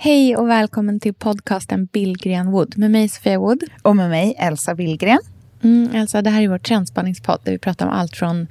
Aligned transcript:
Hej 0.00 0.36
och 0.36 0.48
välkommen 0.48 1.00
till 1.00 1.14
podcasten 1.14 1.86
Billgren 1.86 2.50
Wood 2.50 2.78
med 2.78 2.90
mig 2.90 3.08
Sofia 3.08 3.38
Wood. 3.38 3.62
Och 3.82 3.96
med 3.96 4.10
mig 4.10 4.34
Elsa 4.38 4.74
Billgren. 4.74 5.18
Mm, 5.62 5.90
Elsa, 5.94 6.22
det 6.22 6.30
här 6.30 6.42
är 6.42 6.48
vår 6.48 6.58
trendspanningspodd 6.58 7.40
där 7.44 7.52
vi 7.52 7.58
pratar 7.58 7.86
om 7.86 7.92
allt 7.92 8.16
från 8.16 8.46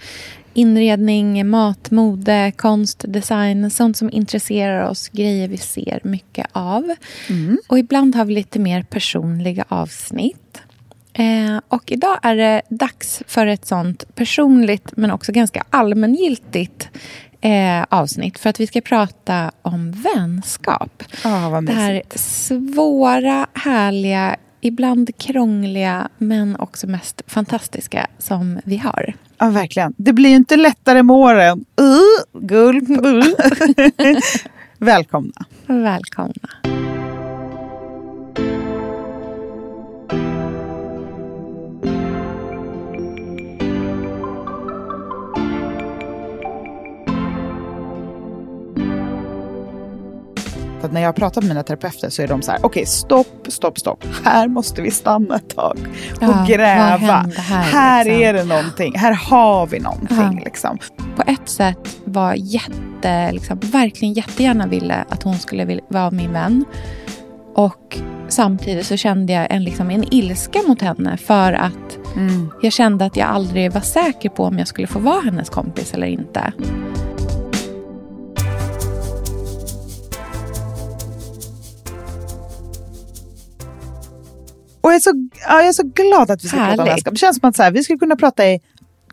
inredning, 0.54 1.50
mat, 1.50 1.92
mode, 1.92 2.52
konst, 2.56 3.06
design, 3.08 3.72
sånt 3.72 3.98
som 3.98 4.10
intresserar 4.12 4.90
oss, 4.90 5.10
grejer 5.10 5.48
vi 5.48 5.58
ser 5.58 6.00
mycket 6.04 6.48
av. 6.52 6.94
Och 7.68 7.80
ibland 7.80 8.16
har 8.16 8.26
vi 8.26 8.34
lite 8.34 8.60
mer 8.60 8.84
personliga 8.84 9.66
avsnitt. 9.68 10.62
Eh, 11.14 11.60
och 11.68 11.92
idag 11.92 12.20
är 12.24 12.36
det 12.36 12.62
dags 12.70 13.24
för 13.28 13.48
ett 13.48 13.66
sånt 13.66 14.16
personligt 14.16 14.92
men 14.98 15.12
också 15.12 15.32
ganska 15.32 15.64
allmängiltigt 15.70 16.90
eh, 17.42 17.86
avsnitt 17.90 18.40
för 18.40 18.50
att 18.50 18.60
vi 18.60 18.68
ska 18.68 18.82
prata 18.82 19.52
om 19.62 19.92
vänskap. 19.92 21.04
Vad 21.24 21.66
Det 21.66 21.74
här 21.74 22.02
svåra, 22.16 23.48
härliga, 23.54 24.36
ibland 24.62 25.18
krångliga 25.18 26.10
men 26.18 26.56
också 26.56 26.88
mest 26.88 27.22
fantastiska 27.28 28.08
som 28.18 28.60
vi 28.64 28.78
har. 28.78 29.14
Ja, 29.38 29.50
verkligen. 29.50 29.94
Det 29.98 30.14
blir 30.14 30.30
inte 30.30 30.56
lättare 30.56 31.04
med 31.04 31.16
åren. 31.16 31.66
Uh, 31.82 32.42
gulp. 32.42 32.90
Välkomna. 34.78 35.46
Välkomna. 35.66 36.77
Att 50.88 50.94
när 50.94 51.02
jag 51.02 51.16
pratar 51.16 51.42
med 51.42 51.48
mina 51.48 51.64
terapeuter 51.64 52.10
så 52.10 52.22
är 52.22 52.28
de 52.28 52.42
så 52.42 52.52
här, 52.52 52.60
okej 52.64 52.86
stopp, 52.86 53.46
stopp, 53.48 53.80
stopp. 53.80 54.04
Här 54.24 54.48
måste 54.48 54.82
vi 54.82 54.92
stanna 54.92 55.36
ett 55.36 55.56
tag 55.56 55.78
och 56.18 56.24
Ja, 56.24 56.46
gräva. 56.48 56.98
hände 56.98 57.36
här, 57.42 58.06
liksom? 58.06 58.24
är 58.24 58.34
det 58.34 58.44
någonting, 58.44 58.98
här 58.98 59.12
har 59.14 59.68
vi 59.68 59.80
någonting. 59.80 60.18
Ja. 60.38 60.42
Liksom. 60.46 60.78
På 61.16 61.24
ett 61.28 61.50
sätt 61.50 61.98
var 62.06 62.34
jätte, 62.34 63.32
liksom, 63.32 63.60
verkligen 63.60 64.14
jättegärna 64.14 64.68
ville 64.68 65.06
att 65.10 65.24
hon 65.24 65.38
skulle 65.40 65.66
vilja 65.66 65.84
vara 65.90 66.12
min 66.12 66.34
vän. 66.34 66.66
Och 67.56 67.98
samtidigt 68.28 68.86
så 68.86 68.98
kände 68.98 69.34
jag 69.34 69.48
en, 69.50 69.64
liksom, 69.64 69.92
en 69.92 70.14
ilska 70.14 70.60
mot 70.68 70.82
henne 70.82 71.18
för 71.18 71.54
att 71.54 71.74
Mm. 72.16 72.50
jag 72.62 72.74
kände 72.74 73.06
att 73.06 73.18
jag 73.18 73.28
aldrig 73.30 73.72
var 73.72 73.82
säker 73.82 74.30
på 74.30 74.44
om 74.44 74.58
jag 74.60 74.68
skulle 74.68 74.88
få 74.88 75.00
vara 75.00 75.22
hennes 75.22 75.50
kompis 75.50 75.94
eller 75.94 76.08
inte. 76.08 76.52
Och 84.88 84.92
jag 84.92 84.96
är, 84.96 85.00
så, 85.00 85.30
ja, 85.48 85.58
jag 85.60 85.68
är 85.68 85.74
så 85.74 85.84
glad 85.84 86.32
att 86.32 86.44
vi 86.44 86.48
ska 86.48 86.58
prata 86.58 86.72
om 86.72 86.80
Härligt. 86.80 86.92
vänskap. 86.94 87.14
Det 87.14 87.18
känns 87.20 87.40
som 87.40 87.50
att 87.50 87.56
så 87.56 87.64
här, 87.64 87.72
vi 87.72 87.84
skulle 87.84 88.00
kunna 88.00 88.16
prata 88.16 88.48
i 88.48 88.60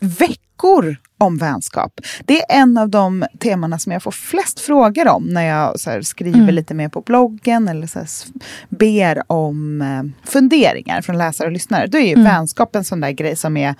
veckor 0.01 0.95
om 1.17 1.37
vänskap. 1.37 1.99
Det 2.25 2.41
är 2.41 2.61
en 2.61 2.77
av 2.77 2.89
de 2.89 3.25
temana 3.39 3.79
som 3.79 3.91
jag 3.91 4.03
får 4.03 4.11
flest 4.11 4.59
frågor 4.59 5.07
om 5.07 5.23
när 5.23 5.41
jag 5.47 5.79
så 5.79 5.89
här, 5.89 6.01
skriver 6.01 6.39
Mm. 6.39 6.55
lite 6.55 6.73
mer 6.73 6.89
på 6.89 7.01
bloggen 7.01 7.67
eller 7.67 7.87
så 7.87 7.99
här, 7.99 8.07
ber 8.69 9.23
om 9.31 9.81
eh, 9.81 10.03
funderingar 10.31 11.01
från 11.01 11.17
läsare 11.17 11.47
och 11.47 11.51
lyssnare. 11.53 11.87
Då 11.87 11.97
är 11.97 12.01
ju 12.05 12.11
Mm. 12.13 12.23
vänskap 12.23 12.75
en 12.75 12.83
sån 12.83 12.99
där 13.01 13.11
grej 13.11 13.35
som 13.35 13.57
är 13.57 13.75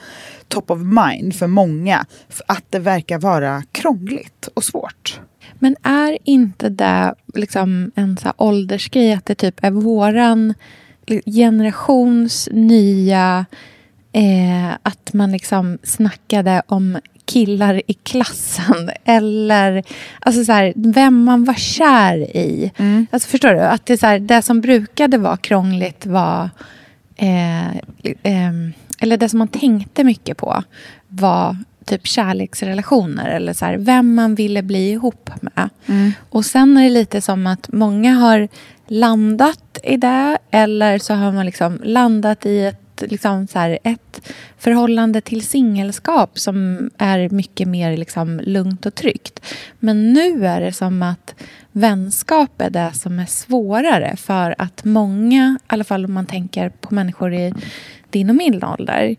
top 0.47 0.71
of 0.71 0.79
mind 0.79 1.35
för 1.35 1.47
många. 1.47 2.05
För 2.29 2.45
att 2.47 2.63
det 2.69 2.79
verkar 2.79 3.19
vara 3.19 3.63
krångligt 3.71 4.49
och 4.53 4.63
svårt. 4.63 5.19
Men 5.59 5.75
är 5.83 6.17
inte 6.23 6.69
det 6.69 7.15
liksom 7.33 7.91
en 7.95 8.17
så 8.17 8.33
åldersgrej 8.37 9.13
att 9.13 9.25
det 9.25 9.35
typ 9.35 9.63
är 9.63 9.71
våran 9.71 10.53
generations 11.25 12.49
nya... 12.51 13.45
Eh, 14.11 14.77
att 14.83 15.13
man 15.13 15.31
liksom 15.31 15.77
snackade 15.83 16.61
om 16.67 16.97
killar 17.25 17.81
i 17.87 17.93
klassen 17.93 18.89
eller 19.05 19.83
alltså 20.19 20.45
så 20.45 20.51
här, 20.51 20.73
vem 20.75 21.23
man 21.23 21.43
var 21.43 21.53
kär 21.53 22.17
i. 22.17 22.71
Alltså 23.11 23.29
förstår 23.29 23.49
du? 23.49 23.59
Att 23.59 23.85
det, 23.85 23.97
så 23.97 24.05
här, 24.05 24.19
det 24.19 24.41
som 24.41 24.61
brukade 24.61 25.17
vara 25.17 25.37
krångligt 25.37 26.05
var... 26.05 26.49
Eh, 27.15 27.75
ehm, 28.23 28.73
eller 28.99 29.17
det 29.17 29.29
som 29.29 29.39
man 29.39 29.47
tänkte 29.47 30.03
mycket 30.03 30.37
på 30.37 30.63
var 31.07 31.57
typ 31.85 32.07
kärleksrelationer 32.07 33.29
eller 33.29 33.53
så 33.53 33.65
här, 33.65 33.77
vem 33.77 34.15
man 34.15 34.35
ville 34.35 34.63
bli 34.63 34.91
ihop 34.91 35.29
med. 35.41 35.69
Och 36.29 36.45
sen 36.45 36.77
är 36.77 36.83
det 36.83 36.89
lite 36.89 37.21
som 37.21 37.47
att 37.47 37.71
många 37.71 38.13
har 38.13 38.47
landat 38.87 39.79
i 39.83 39.97
det 39.97 40.37
eller 40.51 40.97
så 40.99 41.13
har 41.13 41.31
man 41.31 41.45
liksom 41.45 41.79
landat 41.83 42.45
i 42.45 42.65
ett, 42.65 43.03
liksom 43.07 43.47
så 43.47 43.59
här, 43.59 43.79
ett 43.83 44.21
förhållande 44.57 45.21
till 45.21 45.41
singelskap 45.45 46.39
som 46.39 46.89
är 46.97 47.29
mycket 47.29 47.67
mer 47.67 47.97
liksom 47.97 48.41
lugnt 48.43 48.85
och 48.85 48.95
tryggt. 48.95 49.39
Men 49.79 50.13
nu 50.13 50.47
är 50.47 50.61
det 50.61 50.73
som 50.73 51.03
att 51.03 51.35
vänskap 51.71 52.61
är 52.61 52.69
det 52.69 52.91
som 52.93 53.19
är 53.19 53.25
svårare 53.25 54.15
för 54.15 54.55
att 54.57 54.83
många, 54.83 55.59
i 55.61 55.63
alla 55.67 55.83
fall 55.83 56.05
om 56.05 56.13
man 56.13 56.25
tänker 56.25 56.69
på 56.69 56.95
människor 56.95 57.33
i 57.33 57.53
din 58.09 58.29
och 58.29 58.35
min 58.35 58.63
ålder, 58.63 59.15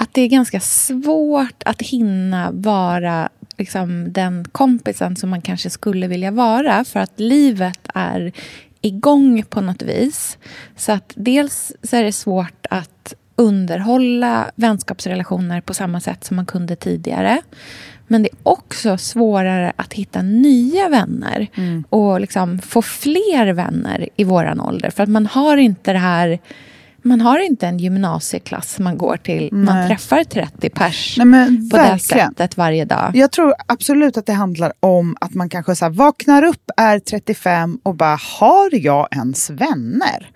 att 0.00 0.14
det 0.14 0.22
är 0.22 0.28
ganska 0.28 0.60
svårt 0.60 1.62
att 1.64 1.82
hinna 1.82 2.50
vara 2.50 3.28
liksom, 3.56 4.12
den 4.12 4.44
kompisen 4.52 5.16
som 5.16 5.30
man 5.30 5.42
kanske 5.42 5.70
skulle 5.70 6.08
vilja 6.08 6.30
vara 6.30 6.84
för 6.84 7.00
att 7.00 7.20
livet 7.20 7.88
är 7.94 8.32
igång 8.80 9.42
på 9.42 9.60
något 9.60 9.82
vis. 9.82 10.38
Så 10.76 10.92
att 10.92 11.12
dels 11.16 11.72
så 11.82 11.96
är 11.96 12.04
det 12.04 12.12
svårt 12.12 12.66
att 12.70 13.14
underhålla 13.36 14.50
vänskapsrelationer 14.54 15.60
på 15.60 15.74
samma 15.74 16.00
sätt 16.00 16.24
som 16.24 16.36
man 16.36 16.46
kunde 16.46 16.76
tidigare. 16.76 17.42
Men 18.06 18.22
det 18.22 18.28
är 18.28 18.38
också 18.42 18.98
svårare 18.98 19.72
att 19.76 19.92
hitta 19.92 20.22
nya 20.22 20.88
vänner 20.88 21.46
och 21.88 22.20
liksom 22.20 22.58
få 22.58 22.82
fler 22.82 23.52
vänner 23.52 24.08
i 24.16 24.24
våran 24.24 24.60
ålder. 24.60 24.90
För 24.90 25.02
att 25.02 25.08
man 25.08 25.26
har 25.26 25.56
inte 25.56 25.92
det 25.92 25.98
här 25.98 26.38
man 27.08 27.20
har 27.20 27.38
inte 27.38 27.66
en 27.66 27.78
gymnasieklass 27.78 28.78
man 28.78 28.98
går 28.98 29.16
till. 29.16 29.48
Man 29.52 29.76
Nej. 29.76 29.88
träffar 29.88 30.24
30 30.24 30.70
pers 30.70 31.18
Nej, 31.24 31.70
på 31.70 31.76
det 31.76 31.82
verkligen. 31.82 32.28
sättet 32.28 32.56
varje 32.56 32.84
dag. 32.84 33.10
Jag 33.14 33.32
tror 33.32 33.54
absolut 33.66 34.16
att 34.16 34.26
det 34.26 34.32
handlar 34.32 34.72
om 34.80 35.16
att 35.20 35.34
man 35.34 35.48
kanske 35.48 35.76
så 35.76 35.88
vaknar 35.88 36.42
upp, 36.44 36.70
är 36.76 36.98
35 36.98 37.78
och 37.82 37.94
bara, 37.94 38.18
har 38.40 38.68
jag 38.72 39.08
ens 39.12 39.50
vänner? 39.50 40.30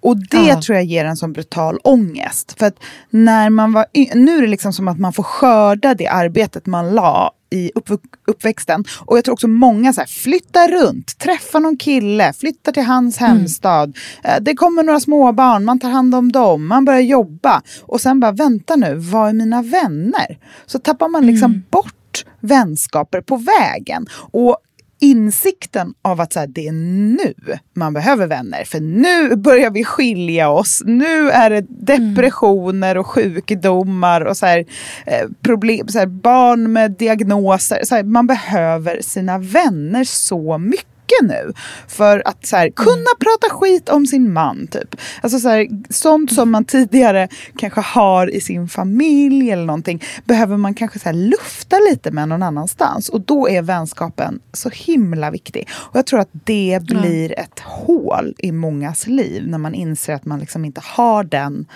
Och 0.00 0.16
det 0.16 0.36
Ja. 0.48 0.62
tror 0.62 0.76
jag 0.76 0.84
ger 0.84 1.04
en 1.04 1.16
sån 1.16 1.32
brutal 1.32 1.78
ångest. 1.84 2.54
För 2.58 2.66
att 2.66 2.76
när 3.10 3.50
man 3.50 3.72
var 3.72 3.86
nu 4.14 4.36
är 4.38 4.42
det 4.42 4.48
liksom 4.48 4.72
som 4.72 4.88
att 4.88 4.98
man 4.98 5.12
får 5.12 5.22
skörda 5.22 5.94
det 5.94 6.06
arbetet 6.08 6.66
man 6.66 6.90
la 6.94 7.30
i 7.50 7.70
uppv- 7.74 7.98
uppväxten. 8.26 8.84
Och 9.04 9.16
jag 9.16 9.24
tror 9.24 9.32
också 9.32 9.48
många 9.48 9.92
så 9.92 10.00
här, 10.00 10.08
flyttar 10.08 10.68
runt, 10.68 11.18
träffar 11.18 11.60
någon 11.60 11.76
kille, 11.76 12.32
flyttar 12.32 12.72
till 12.72 12.82
hans 12.84 13.16
hemstad. 13.16 13.96
Eh, 14.24 14.34
Det 14.40 14.54
kommer 14.54 14.82
några 14.82 15.00
småbarn, 15.00 15.64
man 15.64 15.78
tar 15.78 15.90
hand 15.90 16.14
om 16.14 16.32
dem, 16.32 16.66
man 16.66 16.84
börjar 16.84 17.00
jobba. 17.00 17.62
Och 17.82 18.00
sen 18.00 18.20
bara, 18.20 18.32
vänta 18.32 18.76
nu, 18.76 18.94
vad 18.94 19.28
är 19.28 19.32
mina 19.32 19.62
vänner? 19.62 20.38
Så 20.66 20.78
tappar 20.78 21.08
man 21.08 21.26
liksom 21.26 21.62
bort 21.70 22.24
vänskaper 22.40 23.20
på 23.20 23.36
vägen. 23.36 24.06
Och 24.32 24.56
insikten 25.00 25.94
av 26.02 26.20
att 26.20 26.32
så 26.32 26.40
här, 26.40 26.46
det 26.46 26.68
är 26.68 26.72
nu 26.72 27.34
man 27.74 27.92
behöver 27.92 28.26
vänner. 28.26 28.64
För 28.64 28.80
nu 28.80 29.36
börjar 29.36 29.70
vi 29.70 29.84
skilja 29.84 30.48
oss. 30.50 30.82
Nu 30.84 31.30
är 31.30 31.50
det 31.50 31.66
depressioner 31.68 32.96
och 32.98 33.06
sjukdomar 33.06 34.20
och 34.20 34.36
så 34.36 34.46
här, 34.46 34.64
eh, 35.06 35.28
problem, 35.42 35.88
så 35.88 35.98
här, 35.98 36.06
barn 36.06 36.72
med 36.72 36.90
diagnoser. 36.90 37.80
Så 37.84 37.94
här, 37.94 38.02
man 38.02 38.26
behöver 38.26 39.00
sina 39.02 39.38
vänner 39.38 40.04
så 40.04 40.58
mycket 40.58 40.97
nu. 41.22 41.52
För 41.88 42.22
att 42.28 42.46
så 42.46 42.56
här, 42.56 42.70
kunna 42.70 43.10
prata 43.20 43.54
skit 43.54 43.88
om 43.88 44.06
sin 44.06 44.32
man 44.32 44.66
typ. 44.66 44.96
Alltså 45.22 45.38
så 45.38 45.48
här, 45.48 45.68
sånt 45.92 46.32
som 46.32 46.50
man 46.50 46.64
tidigare 46.64 47.28
kanske 47.56 47.80
har 47.80 48.34
i 48.34 48.40
sin 48.40 48.68
familj 48.68 49.50
eller 49.50 49.64
någonting. 49.64 50.04
Behöver 50.24 50.56
man 50.56 50.74
kanske 50.74 50.98
så 50.98 51.04
här, 51.04 51.12
lufta 51.12 51.76
lite 51.90 52.10
med 52.10 52.28
någon 52.28 52.42
annanstans. 52.42 53.08
Och 53.08 53.20
då 53.20 53.48
är 53.48 53.62
vänskapen 53.62 54.40
så 54.52 54.68
himla 54.68 55.30
viktig. 55.30 55.68
Och 55.72 55.96
jag 55.96 56.06
tror 56.06 56.20
att 56.20 56.30
det 56.32 56.82
blir 56.82 57.38
ett 57.38 57.60
hål 57.60 58.34
i 58.38 58.52
mångas 58.52 59.06
liv 59.06 59.48
när 59.48 59.58
man 59.58 59.74
inser 59.74 60.14
att 60.14 60.24
man 60.24 60.38
liksom 60.38 60.64
inte 60.64 60.80
har 60.84 61.24
den 61.24 61.66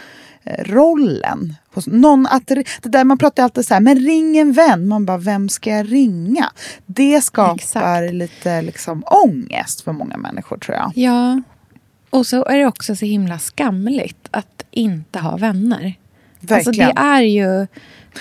rollen. 0.45 1.55
Hos 1.75 1.87
någon 1.87 2.27
att, 2.27 2.47
det 2.47 2.65
där 2.83 3.05
man 3.05 3.19
pratar 3.19 3.43
alltid 3.43 3.67
så 3.67 3.75
här, 3.75 3.81
men 3.81 3.99
ring 3.99 4.39
en 4.39 4.53
vän. 4.53 4.89
Man 4.89 5.07
bara, 5.07 5.19
vem 5.19 5.49
ska 5.49 5.71
jag 5.71 5.93
ringa? 5.93 6.51
Det 6.87 7.21
skapar 7.21 7.55
Exakt. 7.55 8.13
lite 8.15 8.63
liksom 8.63 9.05
ångest 9.07 9.81
för 9.81 9.93
många 9.93 10.17
människor 10.17 10.59
tror 10.59 10.77
jag. 10.77 10.93
Ja. 10.95 11.43
Och 12.11 12.27
så 12.27 12.45
är 12.45 12.59
det 12.59 12.67
också 12.67 12.97
så 12.97 13.05
himla 13.05 13.39
skamligt 13.39 14.29
att 14.31 14.65
inte 14.71 15.19
ha 15.19 15.37
vänner. 15.37 15.95
Alltså 16.41 16.55
Verkligen. 16.71 16.95
det 16.95 17.01
är 17.01 17.23
ju 17.23 17.67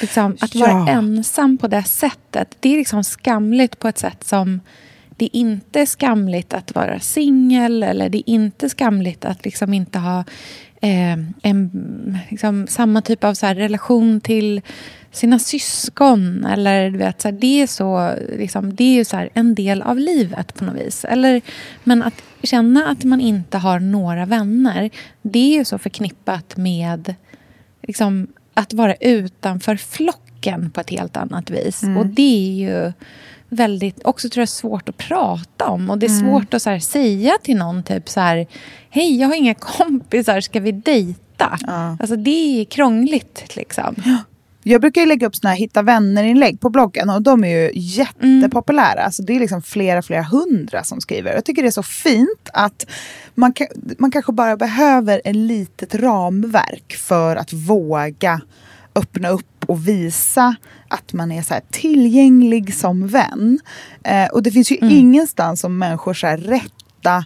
liksom, 0.01 0.37
att 0.41 0.55
vara 0.55 0.71
Ja. 0.71 0.89
ensam 0.89 1.57
på 1.57 1.67
det 1.67 1.83
sättet. 1.83 2.57
Det 2.59 2.73
är 2.73 2.77
liksom 2.77 3.03
skamligt 3.03 3.79
på 3.79 3.87
ett 3.87 3.97
sätt 3.97 4.23
som 4.23 4.59
det 5.09 5.25
är 5.25 5.35
inte 5.39 5.85
skamligt 5.85 6.53
att 6.53 6.75
vara 6.75 6.99
singel 6.99 7.83
eller 7.83 8.09
det 8.09 8.17
är 8.17 8.33
inte 8.33 8.69
skamligt 8.69 9.25
att 9.25 9.45
liksom 9.45 9.73
inte 9.73 9.99
ha 9.99 10.23
eh, 10.81 11.17
en, 11.41 12.17
liksom, 12.29 12.67
samma 12.67 13.01
typ 13.01 13.23
av 13.23 13.33
så 13.33 13.45
här, 13.45 13.55
relation 13.55 14.21
till 14.21 14.61
sina 15.11 15.39
syskon. 15.39 16.45
Eller, 16.45 16.89
du 16.89 16.97
vet, 16.97 17.21
så 17.21 17.27
här, 17.27 17.37
det 17.41 17.61
är, 17.61 17.67
så, 17.67 18.13
liksom, 18.37 18.75
det 18.75 18.83
är 18.83 18.93
ju 18.93 19.05
så 19.05 19.17
här, 19.17 19.29
en 19.33 19.55
del 19.55 19.81
av 19.81 19.99
livet 19.99 20.53
på 20.55 20.65
något 20.65 20.75
vis. 20.75 21.05
Eller, 21.05 21.41
men 21.83 22.03
att 22.03 22.23
känna 22.43 22.87
att 22.87 23.03
man 23.03 23.21
inte 23.21 23.57
har 23.57 23.79
några 23.79 24.25
vänner 24.25 24.89
det 25.21 25.39
är 25.39 25.57
ju 25.57 25.65
så 25.65 25.77
förknippat 25.77 26.57
med 26.57 27.15
liksom, 27.81 28.27
att 28.53 28.73
vara 28.73 28.95
utanför 28.95 29.75
flocken 29.75 30.71
på 30.71 30.81
ett 30.81 30.89
helt 30.89 31.17
annat 31.17 31.49
vis. 31.49 31.83
Och 31.97 32.05
det 32.05 32.47
är 32.47 32.69
ju 32.69 32.93
väldigt, 33.51 34.03
också 34.03 34.29
tror 34.29 34.41
jag 34.41 34.49
svårt 34.49 34.89
att 34.89 34.97
prata 34.97 35.67
om. 35.67 35.89
Och 35.89 35.97
det 35.97 36.05
är 36.05 36.19
svårt 36.19 36.53
att 36.53 36.65
här, 36.65 36.79
säga 36.79 37.37
till 37.43 37.57
någon 37.57 37.83
typ 37.83 38.09
så 38.09 38.19
här, 38.19 38.47
hej 38.89 39.19
jag 39.19 39.27
har 39.27 39.35
inga 39.35 39.53
kompisar, 39.59 40.41
ska 40.41 40.59
vi 40.59 40.71
dejta? 40.71 41.57
Ja. 41.67 41.97
Alltså 41.99 42.15
det 42.15 42.61
är 42.61 42.65
krångligt 42.65 43.55
liksom. 43.55 43.95
Jag 44.63 44.81
brukar 44.81 45.01
ju 45.01 45.07
lägga 45.07 45.27
upp 45.27 45.35
såna 45.35 45.49
här 45.49 45.57
hitta 45.57 45.81
vänner-inlägg 45.81 46.59
på 46.59 46.69
bloggen 46.69 47.09
och 47.09 47.21
de 47.21 47.43
är 47.43 47.47
ju 47.47 47.71
jättepopulära. 47.73 49.03
Alltså 49.03 49.23
det 49.23 49.35
är 49.35 49.39
liksom 49.39 49.61
flera, 49.61 50.01
flera 50.01 50.23
hundra 50.23 50.83
som 50.83 51.01
skriver. 51.01 51.33
Jag 51.33 51.45
tycker 51.45 51.61
det 51.61 51.67
är 51.67 51.71
så 51.71 51.83
fint 51.83 52.49
att 52.53 52.85
man, 53.35 53.53
man 53.97 54.11
kanske 54.11 54.31
bara 54.31 54.57
behöver 54.57 55.21
ett 55.25 55.35
litet 55.35 55.95
ramverk 55.95 56.93
för 56.93 57.35
att 57.35 57.53
våga 57.53 58.41
öppna 58.95 59.29
upp 59.29 59.60
och 59.71 59.87
visa 59.87 60.55
att 60.87 61.13
man 61.13 61.31
är 61.31 61.41
så 61.41 61.59
tillgänglig 61.69 62.75
som 62.75 63.07
vän. 63.07 63.59
Eh, 64.03 64.27
och 64.27 64.43
det 64.43 64.51
finns 64.51 64.71
ju 64.71 64.75
ingenstans 64.75 65.59
som 65.59 65.77
människor 65.77 66.13
så 66.13 66.27
här 66.27 66.37
rätta 66.37 67.25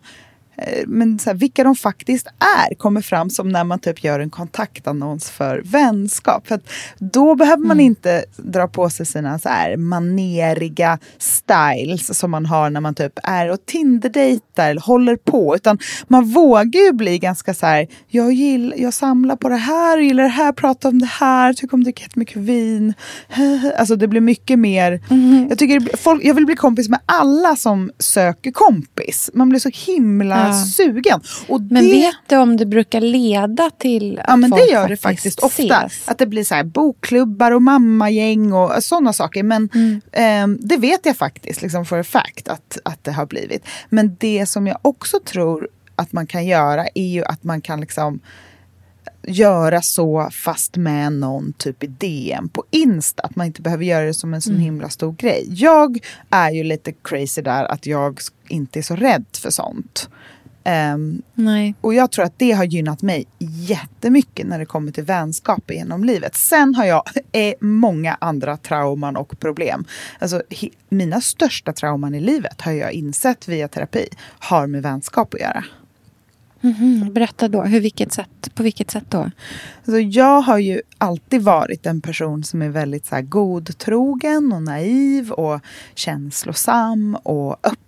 men 0.88 1.20
så 1.20 1.30
här, 1.30 1.38
vilka 1.38 1.64
de 1.64 1.76
faktiskt 1.76 2.28
är 2.68 2.76
kommer 2.76 3.02
fram 3.02 3.30
som 3.30 3.50
när 3.50 3.64
man 3.64 3.80
typ 3.80 4.04
gör 4.04 4.20
en 4.20 4.30
kontaktannons 4.30 5.30
för 5.30 5.62
vänskap. 5.66 6.48
För 6.48 6.60
då 7.00 7.36
behöver 7.36 7.64
man 7.64 7.80
inte 7.80 8.26
dra 8.38 8.68
på 8.68 8.90
sig 8.90 9.06
sina 9.06 9.40
så 9.40 9.50
här 9.50 9.78
maneriga 9.78 11.00
styles 11.18 12.20
som 12.20 12.32
man 12.32 12.46
har 12.46 12.70
när 12.70 12.82
man 12.82 12.96
typ 12.96 13.20
är 13.24 13.52
och 13.52 13.66
Tinder-dejtar 13.66 14.70
eller 14.70 14.82
håller 14.82 15.16
på. 15.16 15.56
Utan 15.56 15.78
man 16.08 16.26
vågar 16.26 16.82
ju 16.82 16.94
bli 16.94 17.20
ganska 17.20 17.54
så 17.54 17.66
här, 17.66 17.88
jag, 18.08 18.34
gillar, 18.34 18.78
jag 18.78 18.94
samlar 18.94 19.36
på 19.36 19.50
det 19.50 19.56
här, 19.56 19.98
gillar 19.98 20.24
det 20.24 20.30
här, 20.30 20.52
pratar 20.52 20.90
om 20.90 21.00
det 21.00 21.06
här, 21.06 21.54
tycker 21.54 21.74
om 21.74 21.80
att 21.80 21.84
dricka 21.84 22.04
jättemycket 22.04 22.38
vin. 22.38 22.94
Alltså 23.78 23.96
det 23.96 24.08
blir 24.08 24.22
mycket 24.22 24.60
mer, 24.60 25.02
jag, 25.50 25.60
tycker, 25.60 25.98
folk, 25.98 26.24
jag 26.24 26.34
vill 26.34 26.46
bli 26.46 26.56
kompis 26.56 26.90
med 26.90 27.00
alla 27.06 27.56
som 27.56 27.92
söker 28.00 28.52
kompis. 28.52 29.30
Man 29.34 29.50
blir 29.50 29.60
så 29.60 29.70
himla 29.74 30.45
Sugen. 30.54 31.22
Och 31.48 31.62
Men 31.62 31.84
det, 31.84 31.92
vet 31.92 32.16
du 32.28 32.38
om 32.38 32.58
det 32.58 32.66
brukar 32.66 33.02
leda 33.02 33.70
till 33.78 34.20
att 34.20 34.26
Ja 34.28 34.36
men 34.36 34.50
det 34.50 34.58
folk 34.58 34.72
gör 34.72 34.88
det 34.90 34.98
faktiskt 34.98 35.40
ofta. 35.40 35.64
ses? 35.86 36.08
Att 36.08 36.18
det 36.18 36.26
blir 36.28 36.44
så 36.44 36.56
här 36.56 36.64
bokklubbar 36.64 37.52
och 37.52 37.62
mammagäng 37.62 38.54
och 38.54 38.84
sådana 38.84 39.14
saker. 39.14 39.44
Men 39.44 39.70
Mm. 39.74 40.02
ehm, 40.12 40.58
det 40.62 40.78
vet 40.78 41.06
jag 41.06 41.18
faktiskt 41.18 41.62
liksom 41.62 41.86
for 41.86 42.00
a 42.00 42.04
fact 42.04 42.48
att, 42.48 42.78
att 42.86 43.04
det 43.04 43.12
har 43.12 43.26
blivit. 43.26 43.66
Men 43.90 44.16
det 44.20 44.46
som 44.46 44.68
jag 44.68 44.78
också 44.82 45.20
tror 45.26 45.68
att 45.96 46.14
man 46.14 46.28
kan 46.28 46.46
göra 46.46 46.86
är 46.96 47.08
ju 47.08 47.24
att 47.26 47.44
man 47.44 47.62
kan 47.62 47.82
liksom 47.82 48.20
göra 49.28 49.82
så 49.82 50.30
fast 50.32 50.78
med 50.78 51.14
någon 51.14 51.54
typ 51.58 51.84
i 51.84 51.88
DM 51.88 52.50
på 52.50 52.64
Insta. 52.72 53.24
Att 53.24 53.36
man 53.36 53.46
inte 53.48 53.62
behöver 53.62 53.86
göra 53.86 54.06
det 54.06 54.14
som 54.14 54.34
en 54.34 54.42
sån 54.42 54.54
Mm. 54.54 54.64
himla 54.64 54.90
stor 54.90 55.12
grej. 55.14 55.46
Jag 55.50 56.00
är 56.30 56.52
ju 56.52 56.64
lite 56.64 56.92
crazy 56.92 57.42
där 57.42 57.66
att 57.66 57.86
jag 57.86 58.20
inte 58.48 58.80
är 58.80 58.84
så 58.84 58.96
rädd 58.96 59.26
för 59.38 59.50
sånt. 59.50 60.10
Nej. 61.34 61.76
och 61.82 61.94
jag 61.94 62.12
tror 62.12 62.26
att 62.26 62.40
det 62.40 62.52
har 62.52 62.64
gynnat 62.64 63.02
mig 63.02 63.28
jättemycket 63.40 64.48
när 64.48 64.60
det 64.60 64.66
kommer 64.66 64.92
till 64.92 65.04
vänskap 65.04 65.72
genom 65.72 66.04
livet. 66.04 66.36
Sen 66.36 66.76
har 66.76 66.86
jag 66.86 67.04
eh, 67.32 67.54
många 67.60 68.18
andra 68.22 68.58
trauman 68.58 69.16
och 69.16 69.40
problem. 69.40 69.86
Alltså, 70.20 70.42
he, 70.50 70.70
mina 70.90 71.22
största 71.22 71.74
trauman 71.74 72.16
i 72.16 72.20
livet 72.20 72.62
har 72.62 72.72
jag 72.72 72.92
insett 72.92 73.48
via 73.48 73.68
terapi 73.68 74.08
har 74.40 74.68
med 74.68 74.84
vänskap 74.84 75.34
att 75.34 75.40
göra. 75.40 75.64
Mhm. 76.62 77.14
Berätta 77.14 77.48
då, 77.48 77.64
hur, 77.64 77.80
vilket 77.80 78.14
sätt, 78.14 78.56
på 78.56 78.64
vilket 78.64 78.92
sätt 78.92 79.06
då? 79.10 79.32
Alltså, 79.86 80.00
jag 80.00 80.42
har 80.42 80.58
ju 80.58 80.82
alltid 80.98 81.42
varit 81.42 81.86
en 81.86 82.02
person 82.02 82.44
som 82.44 82.62
är 82.62 82.70
väldigt 82.70 83.06
så 83.06 83.16
här, 83.16 83.22
godtrogen 83.22 84.54
och 84.54 84.64
naiv 84.64 85.32
och 85.32 85.62
känslosam 85.96 87.16
och 87.24 87.52
öppen 87.64 87.85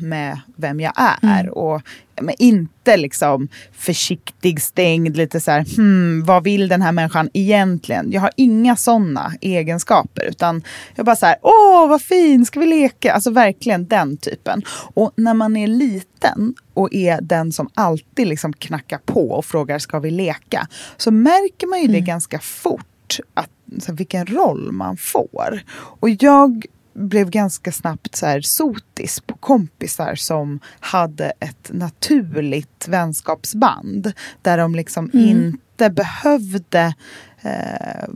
med 0.00 0.40
vem 0.56 0.80
jag 0.80 0.92
är. 1.22 1.48
Och 1.48 1.82
men 2.20 2.34
inte 2.38 2.96
liksom 2.96 3.48
försiktig, 3.72 4.62
stängd, 4.62 5.16
lite 5.16 5.40
så 5.40 5.50
här, 5.50 5.76
hmm, 5.76 6.24
vad 6.24 6.44
vill 6.44 6.68
den 6.68 6.82
här 6.82 6.92
människan 6.92 7.30
egentligen? 7.32 8.12
Jag 8.12 8.20
har 8.20 8.30
inga 8.36 8.76
sådana 8.76 9.32
egenskaper, 9.40 10.24
utan 10.24 10.62
jag 10.94 11.06
bara 11.06 11.16
så 11.16 11.26
här, 11.26 11.36
åh 11.42 11.88
vad 11.88 12.02
fin, 12.02 12.46
ska 12.46 12.60
vi 12.60 12.66
leka? 12.66 13.12
Alltså 13.12 13.30
verkligen 13.30 13.86
den 13.86 14.16
typen. 14.16 14.62
Och 14.94 15.12
när 15.16 15.34
man 15.34 15.56
är 15.56 15.66
liten 15.66 16.54
och 16.74 16.94
är 16.94 17.20
den 17.20 17.52
som 17.52 17.68
alltid 17.74 18.26
liksom 18.26 18.52
knackar 18.52 18.98
på 18.98 19.30
och 19.30 19.44
frågar, 19.44 19.78
ska 19.78 19.98
vi 19.98 20.10
leka? 20.10 20.68
Så 20.96 21.10
märker 21.10 21.66
man 21.66 21.80
ju 21.82 21.88
det 21.88 22.00
ganska 22.00 22.38
fort, 22.38 23.18
att, 23.34 23.50
så 23.78 23.92
här, 23.92 23.98
vilken 23.98 24.26
roll 24.26 24.72
man 24.72 24.96
får. 24.96 25.62
Och 25.72 26.10
jag 26.10 26.66
blev 26.94 27.30
ganska 27.30 27.72
snabbt 27.72 28.16
så 28.16 28.26
här 28.26 28.40
sotis 28.40 29.20
på 29.20 29.36
kompisar 29.36 30.14
som 30.14 30.60
hade 30.80 31.32
ett 31.40 31.70
naturligt 31.72 32.88
vänskapsband. 32.88 34.12
Där 34.42 34.58
de 34.58 34.74
liksom 34.74 35.10
inte 35.12 35.90
behövde 35.90 36.94
eh, 37.42 38.08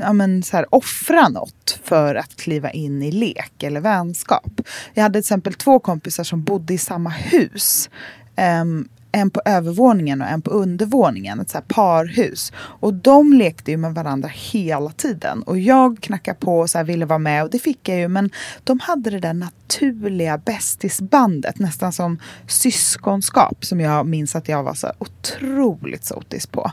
ja, 0.00 0.12
men 0.12 0.42
så 0.42 0.56
här, 0.56 0.74
offra 0.74 1.28
något 1.28 1.80
för 1.84 2.14
att 2.14 2.36
kliva 2.36 2.70
in 2.70 3.02
i 3.02 3.12
lek 3.12 3.62
eller 3.62 3.80
vänskap. 3.80 4.60
Jag 4.94 5.02
hade 5.02 5.12
till 5.12 5.20
exempel 5.20 5.54
två 5.54 5.78
kompisar 5.78 6.24
som 6.24 6.44
bodde 6.44 6.74
i 6.74 6.78
samma 6.78 7.10
hus. 7.10 7.90
Ehm, 8.36 8.88
en 9.12 9.30
på 9.30 9.42
övervåningen 9.44 10.22
och 10.22 10.28
en 10.28 10.42
på 10.42 10.50
undervåningen, 10.50 11.40
ett 11.40 11.50
så 11.50 11.60
parhus. 11.68 12.52
Och 12.56 12.94
de 12.94 13.32
lekte 13.32 13.70
ju 13.70 13.76
med 13.76 13.94
varandra 13.94 14.28
hela 14.32 14.90
tiden. 14.90 15.42
Och 15.42 15.58
jag 15.58 16.00
knackade 16.00 16.38
på 16.40 16.58
och 16.58 16.70
så 16.70 16.82
ville 16.82 17.06
vara 17.06 17.18
med 17.18 17.44
och 17.44 17.50
det 17.50 17.58
fick 17.58 17.88
jag 17.88 17.98
ju. 17.98 18.08
Men 18.08 18.30
de 18.64 18.80
hade 18.80 19.10
det 19.10 19.18
där 19.18 19.34
naturliga 19.34 20.38
bästisbandet, 20.38 21.58
nästan 21.58 21.92
som 21.92 22.18
syskonskap 22.46 23.64
som 23.64 23.80
jag 23.80 24.06
minns 24.06 24.36
att 24.36 24.48
jag 24.48 24.62
var 24.62 24.74
så 24.74 24.92
otroligt 24.98 26.04
sotis 26.04 26.46
på. 26.46 26.70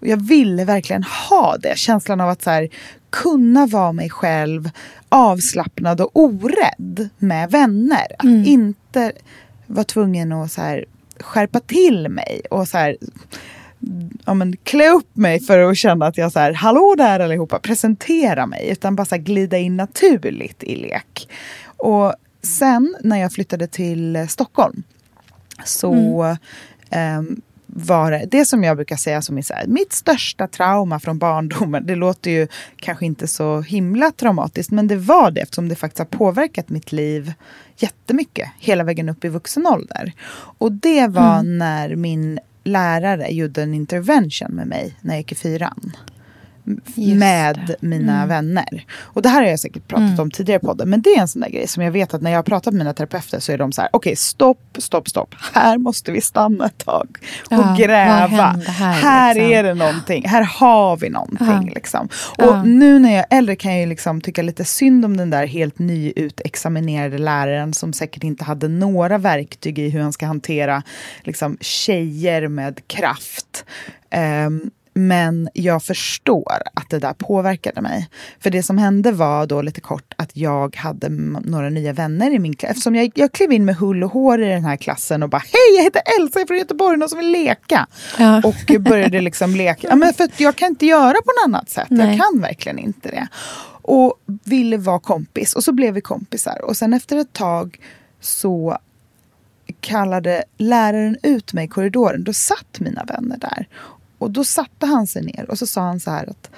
Och 0.00 0.06
jag 0.06 0.16
ville 0.16 0.64
verkligen 0.64 1.02
ha 1.02 1.56
det, 1.56 1.78
känslan 1.78 2.20
av 2.20 2.28
att 2.28 2.42
så 2.42 2.50
här, 2.50 2.68
kunna 3.10 3.66
vara 3.66 3.92
mig 3.92 4.10
själv, 4.10 4.70
avslappnad 5.08 6.00
och 6.00 6.10
orädd 6.12 7.08
med 7.18 7.50
vänner. 7.50 8.06
Att 8.18 8.46
inte 8.46 9.12
vara 9.66 9.84
tvungen 9.84 10.32
att 10.32 10.52
så 10.52 10.60
här, 10.60 10.84
skärpa 11.20 11.60
till 11.60 12.08
mig 12.08 12.40
och 12.50 12.68
så 12.68 12.78
här, 12.78 12.96
ja, 14.24 14.34
men, 14.34 14.56
klä 14.56 14.90
upp 14.90 15.16
mig 15.16 15.40
för 15.40 15.58
att 15.58 15.76
känna 15.76 16.06
att 16.06 16.16
jag 16.16 16.32
så 16.32 16.38
här, 16.38 16.52
hallå 16.52 16.94
där 16.98 17.20
allihopa, 17.20 17.58
presentera 17.58 18.46
mig. 18.46 18.68
Utan 18.70 18.96
bara 18.96 19.04
så 19.04 19.14
här, 19.14 19.22
glida 19.22 19.58
in 19.58 19.76
naturligt 19.76 20.62
i 20.62 20.76
lek. 20.76 21.28
Och 21.76 22.14
sen 22.42 22.96
när 23.00 23.16
jag 23.16 23.32
flyttade 23.32 23.66
till 23.66 24.26
Stockholm 24.28 24.82
så 25.64 26.36
ehm, 26.90 27.40
var 27.66 28.10
det, 28.10 28.26
det 28.30 28.44
som 28.46 28.64
jag 28.64 28.76
brukar 28.76 28.96
säga 28.96 29.22
som 29.22 29.38
är 29.38 29.42
så 29.42 29.54
här, 29.54 29.66
mitt 29.66 29.92
största 29.92 30.48
trauma 30.48 31.00
från 31.00 31.18
barndomen. 31.18 31.86
Det 31.86 31.94
låter 31.94 32.30
ju 32.30 32.48
kanske 32.76 33.06
inte 33.06 33.26
så 33.26 33.60
himla 33.60 34.10
traumatiskt, 34.10 34.72
men 34.72 34.88
det 34.88 34.96
var 34.96 35.30
det 35.30 35.40
eftersom 35.40 35.68
det 35.68 35.76
faktiskt 35.76 35.98
har 35.98 36.18
påverkat 36.18 36.68
mitt 36.68 36.92
liv 36.92 37.32
jättemycket 37.76 38.48
hela 38.58 38.84
vägen 38.84 39.08
upp 39.08 39.24
i 39.24 39.28
vuxen 39.28 39.66
ålder. 39.66 40.12
Och 40.58 40.72
det 40.72 41.06
var 41.06 41.38
mm. 41.38 41.58
när 41.58 41.96
min 41.96 42.38
lärare 42.64 43.28
gjorde 43.28 43.62
en 43.62 43.74
intervention 43.74 44.50
med 44.50 44.66
mig 44.66 44.96
när 45.00 45.14
jag 45.14 45.18
gick 45.18 45.32
i 45.32 45.34
fyran. 45.34 45.92
Just 46.94 47.18
med 47.18 47.64
det. 47.66 47.86
mina 47.86 48.16
mm. 48.16 48.28
vänner. 48.28 48.84
Och 49.00 49.22
det 49.22 49.28
här 49.28 49.42
har 49.42 49.48
jag 49.48 49.60
säkert 49.60 49.88
pratat 49.88 50.08
mm. 50.08 50.20
om 50.20 50.30
tidigare 50.30 50.60
på 50.60 50.66
podden. 50.66 50.90
Men 50.90 51.02
det 51.02 51.10
är 51.10 51.20
en 51.20 51.28
sån 51.28 51.40
där 51.40 51.50
grej 51.50 51.68
som 51.68 51.82
jag 51.82 51.92
vet 51.92 52.14
att 52.14 52.22
när 52.22 52.30
jag 52.30 52.38
har 52.38 52.42
pratat 52.42 52.74
med 52.74 52.78
mina 52.78 52.92
terapeuter 52.94 53.40
så 53.40 53.52
är 53.52 53.58
de 53.58 53.72
så 53.72 53.80
här, 53.80 53.88
okej 53.92 54.10
okay, 54.10 54.16
stopp, 54.16 54.76
stopp, 54.78 55.08
stopp. 55.08 55.34
Här 55.52 55.78
måste 55.78 56.12
vi 56.12 56.20
stanna 56.20 56.66
ett 56.66 56.84
tag 56.84 57.18
och 57.44 57.52
ja, 57.52 57.76
gräva. 57.78 58.56
Här, 58.66 58.92
här 58.92 59.34
liksom? 59.34 59.52
är 59.52 59.62
det 59.62 59.74
någonting, 59.74 60.28
här 60.28 60.42
har 60.42 60.96
vi 60.96 61.10
någonting. 61.10 61.68
Ja. 61.68 61.72
Liksom. 61.74 62.08
Och 62.38 62.44
ja. 62.44 62.62
nu 62.62 62.98
när 62.98 63.14
jag 63.14 63.26
är 63.30 63.38
äldre 63.38 63.56
kan 63.56 63.78
jag 63.78 63.88
liksom 63.88 64.20
tycka 64.20 64.42
lite 64.42 64.64
synd 64.64 65.04
om 65.04 65.16
den 65.16 65.30
där 65.30 65.46
helt 65.46 65.78
nyutexaminerade 65.78 67.18
läraren 67.18 67.74
som 67.74 67.92
säkert 67.92 68.24
inte 68.24 68.44
hade 68.44 68.68
några 68.68 69.18
verktyg 69.18 69.78
i 69.78 69.88
hur 69.88 70.00
han 70.00 70.12
ska 70.12 70.26
hantera 70.26 70.82
liksom, 71.22 71.56
tjejer 71.60 72.48
med 72.48 72.88
kraft. 72.88 73.64
Um, 74.46 74.70
men 74.94 75.48
jag 75.54 75.82
förstår 75.82 76.62
att 76.74 76.90
det 76.90 76.98
där 76.98 77.12
påverkade 77.12 77.80
mig. 77.80 78.08
För 78.40 78.50
det 78.50 78.62
som 78.62 78.78
hände 78.78 79.12
var 79.12 79.46
då 79.46 79.62
lite 79.62 79.80
kort 79.80 80.14
att 80.16 80.36
jag 80.36 80.76
hade 80.76 81.08
några 81.08 81.70
nya 81.70 81.92
vänner 81.92 82.30
i 82.30 82.38
min 82.38 82.56
klass. 82.56 82.70
Eftersom 82.70 82.94
jag, 82.94 83.12
jag 83.14 83.32
klev 83.32 83.52
in 83.52 83.64
med 83.64 83.76
hull 83.76 84.04
och 84.04 84.10
hår 84.10 84.42
i 84.42 84.48
den 84.48 84.64
här 84.64 84.76
klassen 84.76 85.22
och 85.22 85.28
bara 85.28 85.42
hej 85.52 85.76
jag 85.76 85.82
heter 85.82 86.02
Elsa, 86.20 86.38
jag 86.38 86.42
är 86.42 86.46
från 86.46 86.58
Göteborg, 86.58 86.98
någon 86.98 87.08
som 87.08 87.18
vill 87.18 87.30
leka? 87.30 87.86
Ja. 88.18 88.42
Och 88.44 88.80
började 88.80 89.20
liksom 89.20 89.56
leka. 89.56 89.88
Ja, 89.88 89.96
men 89.96 90.14
för 90.14 90.28
jag 90.36 90.56
kan 90.56 90.68
inte 90.68 90.86
göra 90.86 91.14
på 91.14 91.32
något 91.32 91.44
annat 91.44 91.70
sätt. 91.70 91.86
Nej. 91.90 92.06
Jag 92.06 92.16
kan 92.16 92.40
verkligen 92.40 92.78
inte 92.78 93.08
det. 93.08 93.28
Och 93.82 94.14
ville 94.44 94.76
vara 94.76 94.98
kompis 94.98 95.54
och 95.54 95.64
så 95.64 95.72
blev 95.72 95.94
vi 95.94 96.00
kompisar. 96.00 96.64
Och 96.64 96.76
sen 96.76 96.92
efter 96.92 97.16
ett 97.16 97.32
tag 97.32 97.80
så 98.20 98.78
kallade 99.80 100.44
läraren 100.56 101.16
ut 101.22 101.52
mig 101.52 101.64
i 101.64 101.68
korridoren. 101.68 102.24
Då 102.24 102.32
satt 102.32 102.80
mina 102.80 103.04
vänner 103.04 103.36
där. 103.36 103.68
Och 104.24 104.30
då 104.30 104.44
satte 104.44 104.86
han 104.86 105.06
sig 105.06 105.22
ner 105.22 105.50
och 105.50 105.58
så 105.58 105.66
sa 105.66 105.80
han 105.80 106.00
så 106.00 106.10
här 106.10 106.30
att 106.30 106.50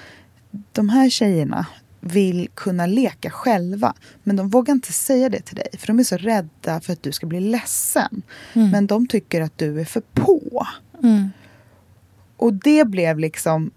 de 0.71 0.89
här 0.89 1.09
tjejerna 1.09 1.65
vill 1.99 2.49
kunna 2.53 2.85
leka 2.85 3.29
själva. 3.29 3.93
Men 4.23 4.35
de 4.35 4.49
vågar 4.49 4.73
inte 4.73 4.93
säga 4.93 5.29
det 5.29 5.41
till 5.41 5.55
dig 5.55 5.67
för 5.77 5.87
de 5.87 5.99
är 5.99 6.03
så 6.03 6.17
rädda 6.17 6.81
för 6.81 6.93
att 6.93 7.03
du 7.03 7.11
ska 7.11 7.27
bli 7.27 7.39
ledsen. 7.39 8.21
Mm. 8.53 8.69
Men 8.69 8.87
de 8.87 9.07
tycker 9.07 9.41
att 9.41 9.57
du 9.57 9.81
är 9.81 9.85
för 9.85 10.01
på. 10.13 10.67
Mm. 11.03 11.29
Och 12.37 12.53
det 12.53 12.87
blev 12.87 13.19
liksom 13.19 13.71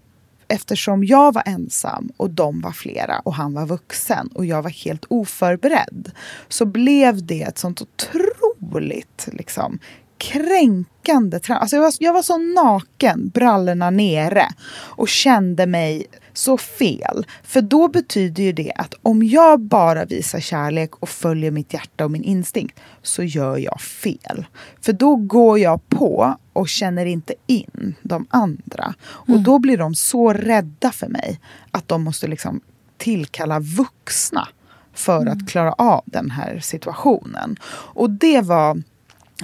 eftersom 0.47 1.03
jag 1.03 1.33
var 1.33 1.43
ensam 1.45 2.11
och 2.17 2.29
de 2.29 2.61
var 2.61 2.71
flera 2.71 3.19
och 3.19 3.33
han 3.33 3.53
var 3.53 3.65
vuxen 3.65 4.27
och 4.27 4.45
jag 4.45 4.61
var 4.61 4.69
helt 4.69 5.05
oförberedd 5.07 6.11
så 6.47 6.65
blev 6.65 7.25
det 7.25 7.41
ett 7.41 7.57
sånt 7.57 7.81
otroligt 7.81 9.29
liksom, 9.31 9.79
kränkande 10.21 11.39
alltså 11.47 11.75
jag, 11.75 11.83
var, 11.83 11.93
jag 11.99 12.13
var 12.13 12.21
så 12.21 12.37
naken, 12.37 13.29
brallorna 13.29 13.89
nere 13.89 14.47
och 14.73 15.07
kände 15.09 15.65
mig 15.65 16.05
så 16.33 16.57
fel. 16.57 17.25
För 17.43 17.61
då 17.61 17.87
betyder 17.87 18.43
ju 18.43 18.51
det 18.51 18.73
att 18.75 18.93
om 19.01 19.23
jag 19.23 19.59
bara 19.59 20.05
visar 20.05 20.39
kärlek 20.39 20.95
och 20.95 21.09
följer 21.09 21.51
mitt 21.51 21.73
hjärta 21.73 22.05
och 22.05 22.11
min 22.11 22.23
instinkt 22.23 22.79
så 23.01 23.23
gör 23.23 23.57
jag 23.57 23.81
fel. 23.81 24.45
För 24.81 24.93
då 24.93 25.15
går 25.15 25.59
jag 25.59 25.89
på 25.89 26.35
och 26.53 26.69
känner 26.69 27.05
inte 27.05 27.33
in 27.47 27.95
de 28.01 28.27
andra. 28.29 28.93
Mm. 29.27 29.37
Och 29.39 29.43
då 29.43 29.59
blir 29.59 29.77
de 29.77 29.95
så 29.95 30.33
rädda 30.33 30.91
för 30.91 31.07
mig 31.07 31.39
att 31.71 31.87
de 31.87 32.03
måste 32.03 32.27
liksom 32.27 32.61
tillkalla 32.97 33.59
vuxna 33.59 34.47
för 34.93 35.21
mm. 35.21 35.33
att 35.33 35.49
klara 35.49 35.73
av 35.73 36.01
den 36.05 36.31
här 36.31 36.59
situationen. 36.59 37.57
Och 37.93 38.09
det 38.09 38.41
var 38.41 38.81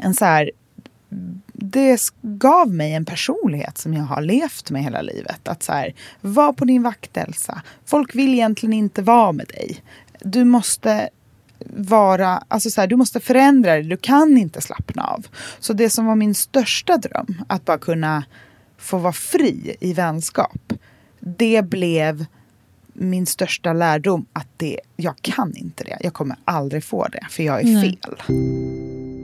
en 0.02 0.14
så 0.14 0.26
här 0.26 0.52
det 1.54 2.02
gav 2.22 2.74
mig 2.74 2.94
en 2.94 3.06
personlighet 3.06 3.78
som 3.78 3.94
jag 3.94 4.04
har 4.04 4.22
levt 4.22 4.72
med 4.72 4.84
hela 4.84 5.02
livet. 5.02 5.48
Att 5.48 5.64
så 5.64 5.72
här, 5.72 5.94
var 6.22 6.54
på 6.54 6.66
din 6.66 6.84
vakt 6.84 7.18
Elsa. 7.18 7.62
Folk 7.86 8.16
vill 8.16 8.34
egentligen 8.34 8.74
inte 8.74 9.02
vara 9.02 9.32
med 9.32 9.48
dig. 9.48 9.84
Du 10.20 10.44
måste 10.44 11.10
vara, 11.66 12.44
alltså 12.48 12.70
så 12.70 12.82
här, 12.82 12.88
du 12.88 12.96
måste 12.96 13.20
förändra 13.20 13.74
dig, 13.74 13.84
du 13.84 13.98
kan 13.98 14.38
inte 14.38 14.62
slappna 14.62 15.04
av. 15.04 15.28
Så 15.60 15.74
det 15.74 15.90
som 15.90 16.06
var 16.06 16.16
min 16.16 16.36
största 16.36 16.98
dröm, 16.98 17.44
att 17.48 17.66
bara 17.66 17.78
kunna 17.78 18.24
få 18.78 18.98
vara 18.98 19.14
fri 19.14 19.76
i 19.80 19.94
vänskap, 19.94 20.74
det 21.20 21.62
blev 21.62 22.26
min 22.94 23.26
största 23.26 23.74
lärdom 23.74 24.26
att 24.34 24.48
det, 24.58 24.80
jag 24.96 25.16
kan 25.22 25.56
inte 25.56 25.84
det. 25.84 25.98
Jag 26.02 26.14
kommer 26.14 26.38
aldrig 26.46 26.84
få 26.84 27.08
det, 27.08 27.28
för 27.30 27.44
jag 27.44 27.62
är 27.62 27.82
fel. 27.82 29.17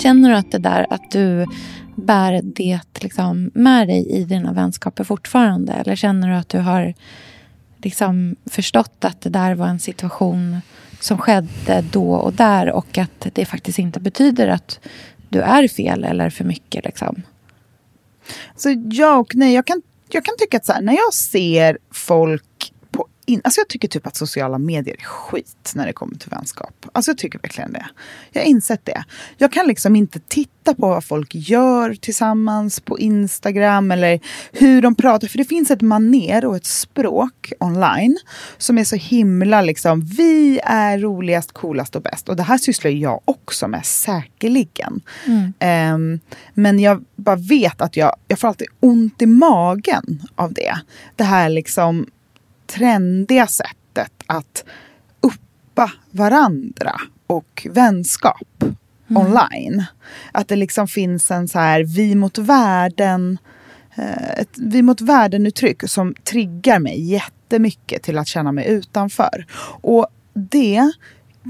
Känner 0.00 0.30
du 0.30 0.36
att 0.36 0.52
det 0.52 0.58
där 0.58 0.86
att 0.90 1.10
du 1.10 1.46
bär 1.94 2.40
det 2.42 2.80
liksom 3.00 3.50
med 3.54 3.88
dig 3.88 4.10
i 4.10 4.24
dina 4.24 4.52
vänskaper 4.52 5.04
fortfarande? 5.04 5.72
Eller 5.72 5.96
känner 5.96 6.28
du 6.28 6.34
att 6.34 6.48
du 6.48 6.58
har 6.58 6.94
liksom 7.82 8.36
förstått 8.46 9.04
att 9.04 9.20
det 9.20 9.30
där 9.30 9.54
var 9.54 9.66
en 9.66 9.80
situation 9.80 10.60
som 11.00 11.18
skedde 11.18 11.84
då 11.92 12.12
och 12.12 12.32
där 12.32 12.70
och 12.70 12.98
att 12.98 13.26
det 13.32 13.44
faktiskt 13.44 13.78
inte 13.78 14.00
betyder 14.00 14.48
att 14.48 14.80
du 15.28 15.40
är 15.40 15.68
fel 15.68 16.04
eller 16.04 16.30
för 16.30 16.44
mycket? 16.44 16.84
Liksom? 16.84 17.22
Så 18.56 18.82
ja 18.90 19.16
och 19.16 19.34
nej. 19.34 19.54
Jag 19.54 19.66
kan, 19.66 19.82
jag 20.10 20.24
kan 20.24 20.34
tycka 20.38 20.56
att 20.56 20.66
så 20.66 20.72
här, 20.72 20.82
när 20.82 20.92
jag 20.92 21.14
ser 21.14 21.78
folk 21.90 22.72
in, 23.30 23.40
alltså 23.44 23.60
jag 23.60 23.68
tycker 23.68 23.88
typ 23.88 24.06
att 24.06 24.16
sociala 24.16 24.58
medier 24.58 24.96
är 24.98 25.04
skit 25.04 25.72
när 25.74 25.86
det 25.86 25.92
kommer 25.92 26.14
till 26.14 26.30
vänskap. 26.30 26.86
Alltså 26.92 27.10
jag 27.10 27.18
tycker 27.18 27.38
verkligen 27.38 27.72
det. 27.72 27.86
Jag 28.32 28.42
har 28.42 28.46
insett 28.46 28.84
det. 28.84 29.04
Jag 29.38 29.52
kan 29.52 29.66
liksom 29.66 29.96
inte 29.96 30.20
titta 30.28 30.74
på 30.74 30.88
vad 30.88 31.04
folk 31.04 31.34
gör 31.34 31.94
tillsammans 31.94 32.80
på 32.80 32.98
Instagram 32.98 33.90
eller 33.90 34.20
hur 34.52 34.82
de 34.82 34.94
pratar. 34.94 35.28
För 35.28 35.38
det 35.38 35.44
finns 35.44 35.70
ett 35.70 35.80
maner 35.80 36.44
och 36.44 36.56
ett 36.56 36.66
språk 36.66 37.52
online 37.60 38.18
som 38.58 38.78
är 38.78 38.84
så 38.84 38.96
himla 38.96 39.62
liksom, 39.62 40.00
vi 40.00 40.60
är 40.64 40.98
roligast, 40.98 41.52
coolast 41.52 41.96
och 41.96 42.02
bäst. 42.02 42.28
Och 42.28 42.36
det 42.36 42.42
här 42.42 42.58
sysslar 42.58 42.90
jag 42.90 43.20
också 43.24 43.68
med 43.68 43.86
säkerligen. 43.86 45.00
Mm. 45.26 45.94
Um, 45.94 46.20
men 46.54 46.78
jag 46.78 47.04
bara 47.16 47.36
vet 47.36 47.80
att 47.80 47.96
jag, 47.96 48.16
jag 48.28 48.38
får 48.38 48.48
alltid 48.48 48.68
ont 48.80 49.22
i 49.22 49.26
magen 49.26 50.22
av 50.34 50.52
det. 50.52 50.74
Det 51.16 51.24
här 51.24 51.48
liksom 51.48 52.06
trendiga 52.70 53.46
sättet 53.46 54.12
att 54.26 54.64
uppa 55.20 55.92
varandra 56.10 57.00
och 57.26 57.66
vänskap 57.70 58.62
mm. 58.62 59.22
online. 59.22 59.84
Att 60.32 60.48
det 60.48 60.56
liksom 60.56 60.88
finns 60.88 61.30
en 61.30 61.48
så 61.48 61.58
här 61.58 61.84
vi 61.84 62.14
mot 62.14 62.38
världen 62.38 63.38
eh, 63.94 64.30
ett 64.30 64.58
vi 64.58 64.82
mot 64.82 65.00
världen-uttryck 65.00 65.90
som 65.90 66.14
triggar 66.14 66.78
mig 66.78 67.00
jättemycket 67.00 68.02
till 68.02 68.18
att 68.18 68.28
känna 68.28 68.52
mig 68.52 68.68
utanför. 68.68 69.46
Och 69.82 70.06
det 70.32 70.92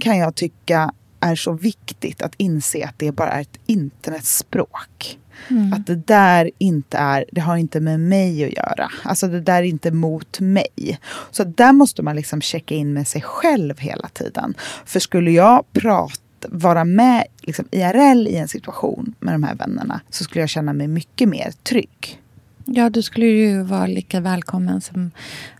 kan 0.00 0.19
jag 0.19 0.35
tycka 0.35 0.93
är 1.21 1.35
så 1.35 1.53
viktigt 1.53 2.23
att 2.23 2.35
inse 2.37 2.85
att 2.85 2.99
det 2.99 3.12
bara 3.12 3.31
är 3.31 3.41
ett 3.41 3.59
internetspråk. 3.67 5.19
Mm. 5.49 5.73
Att 5.73 5.87
det 5.87 6.07
där 6.07 6.50
inte 6.59 6.99
är, 6.99 7.25
det 7.33 7.41
har 7.41 7.57
inte 7.57 7.81
med 7.81 8.00
mig 8.00 8.45
att 8.45 8.53
göra. 8.53 8.91
Alltså 9.03 9.29
det 9.29 9.41
där 9.41 9.59
är 9.59 9.62
inte 9.62 9.91
mot 9.91 10.41
mig. 10.41 11.00
Så 11.31 11.45
där 11.45 11.73
måste 11.73 12.03
man 12.03 12.17
liksom 12.17 12.41
checka 12.41 12.75
in 12.75 12.93
med 12.93 13.09
sig 13.09 13.23
själv 13.23 13.79
hela 13.79 14.09
tiden. 14.09 14.55
För 14.85 15.00
skulle 15.00 15.31
jag 15.31 15.73
prata 15.73 16.17
vara 16.49 16.85
med 16.85 17.25
liksom, 17.41 17.65
IRL 17.71 18.27
i 18.27 18.37
en 18.37 18.49
situation 18.49 19.15
med 19.21 19.35
de 19.35 19.43
här 19.43 19.55
vännerna 19.55 20.00
så 20.11 20.25
skulle 20.25 20.43
jag 20.43 20.49
känna 20.49 20.73
mig 20.73 20.89
mycket 20.89 21.29
mer 21.29 21.53
trygg. 21.62 22.21
Ja, 22.65 22.91
du 22.91 23.03
skulle 23.03 23.27
ju 23.27 23.62
vara 23.62 23.87
lika 23.87 24.21
välkommen 24.21 24.81
som 24.81 25.11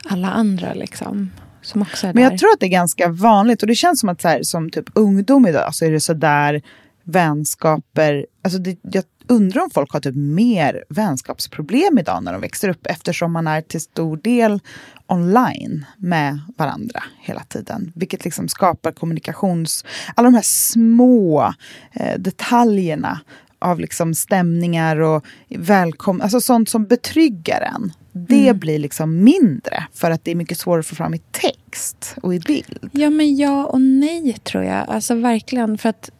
alla 0.05 0.31
andra. 0.31 0.75
Liksom, 0.75 1.31
som 1.63 1.83
också 1.83 2.07
är 2.07 2.15
Men 2.15 2.23
jag 2.23 2.39
tror 2.39 2.53
att 2.53 2.61
det 2.61 2.67
är 2.67 2.71
ganska 2.71 3.09
vanligt 3.09 3.63
och 3.63 3.69
det 3.69 3.75
känns 3.75 4.01
som 4.01 4.09
att 4.09 4.21
så 4.21 4.29
här, 4.29 4.43
som 4.43 4.71
typ 4.71 4.91
ungdom 4.95 5.47
idag 5.47 5.75
så 5.75 5.85
är 5.85 5.91
det 5.91 6.01
så 6.01 6.15
där 6.15 6.63
vänskaper, 7.05 8.27
alltså 8.43 8.59
det, 8.59 8.79
jag 8.83 9.05
undrar 9.27 9.63
om 9.63 9.71
folk 9.71 9.93
har 9.93 10.01
typ 10.01 10.17
mer 10.17 10.85
vänskapsproblem 10.89 11.99
idag 11.99 12.23
när 12.23 12.33
de 12.33 12.41
växer 12.41 12.69
upp 12.69 12.87
eftersom 12.87 13.33
man 13.33 13.47
är 13.47 13.61
till 13.61 13.81
stor 13.81 14.17
del 14.17 14.61
online 15.07 15.87
med 15.97 16.41
varandra 16.57 17.03
hela 17.21 17.41
tiden. 17.41 17.93
Vilket 17.95 18.25
liksom 18.25 18.49
skapar 18.49 18.93
kommunikations... 18.93 19.85
Alla 20.15 20.27
de 20.27 20.35
här 20.35 20.43
små 20.43 21.55
eh, 21.93 22.19
detaljerna 22.19 23.21
av 23.59 23.81
liksom 23.81 24.15
stämningar 24.15 25.01
och 25.01 25.25
välkomna, 25.49 26.25
alltså 26.25 26.41
sånt 26.41 26.69
som 26.69 26.87
betryggar 26.87 27.61
en. 27.61 27.93
Det 28.13 28.45
mm. 28.45 28.59
blir 28.59 28.79
liksom 28.79 29.25
mindre 29.25 29.85
för 29.95 30.11
att 30.11 30.25
det 30.25 30.31
är 30.31 30.35
mycket 30.35 30.59
svårare 30.59 30.81
att 30.81 30.87
få 30.87 30.95
fram 30.95 31.15
i 31.15 31.19
text 31.19 32.17
och 32.23 32.35
i 32.35 32.41
bild? 32.41 32.89
Ja, 32.93 33.11
men 33.11 33.37
ja 33.37 33.65
och 33.67 33.81
nej 33.81 34.39
tror 34.43 34.65
jag. 34.65 34.91
Alltså 34.91 35.15
verkligen. 35.15 35.79
För 35.79 35.89
att 35.89 36.11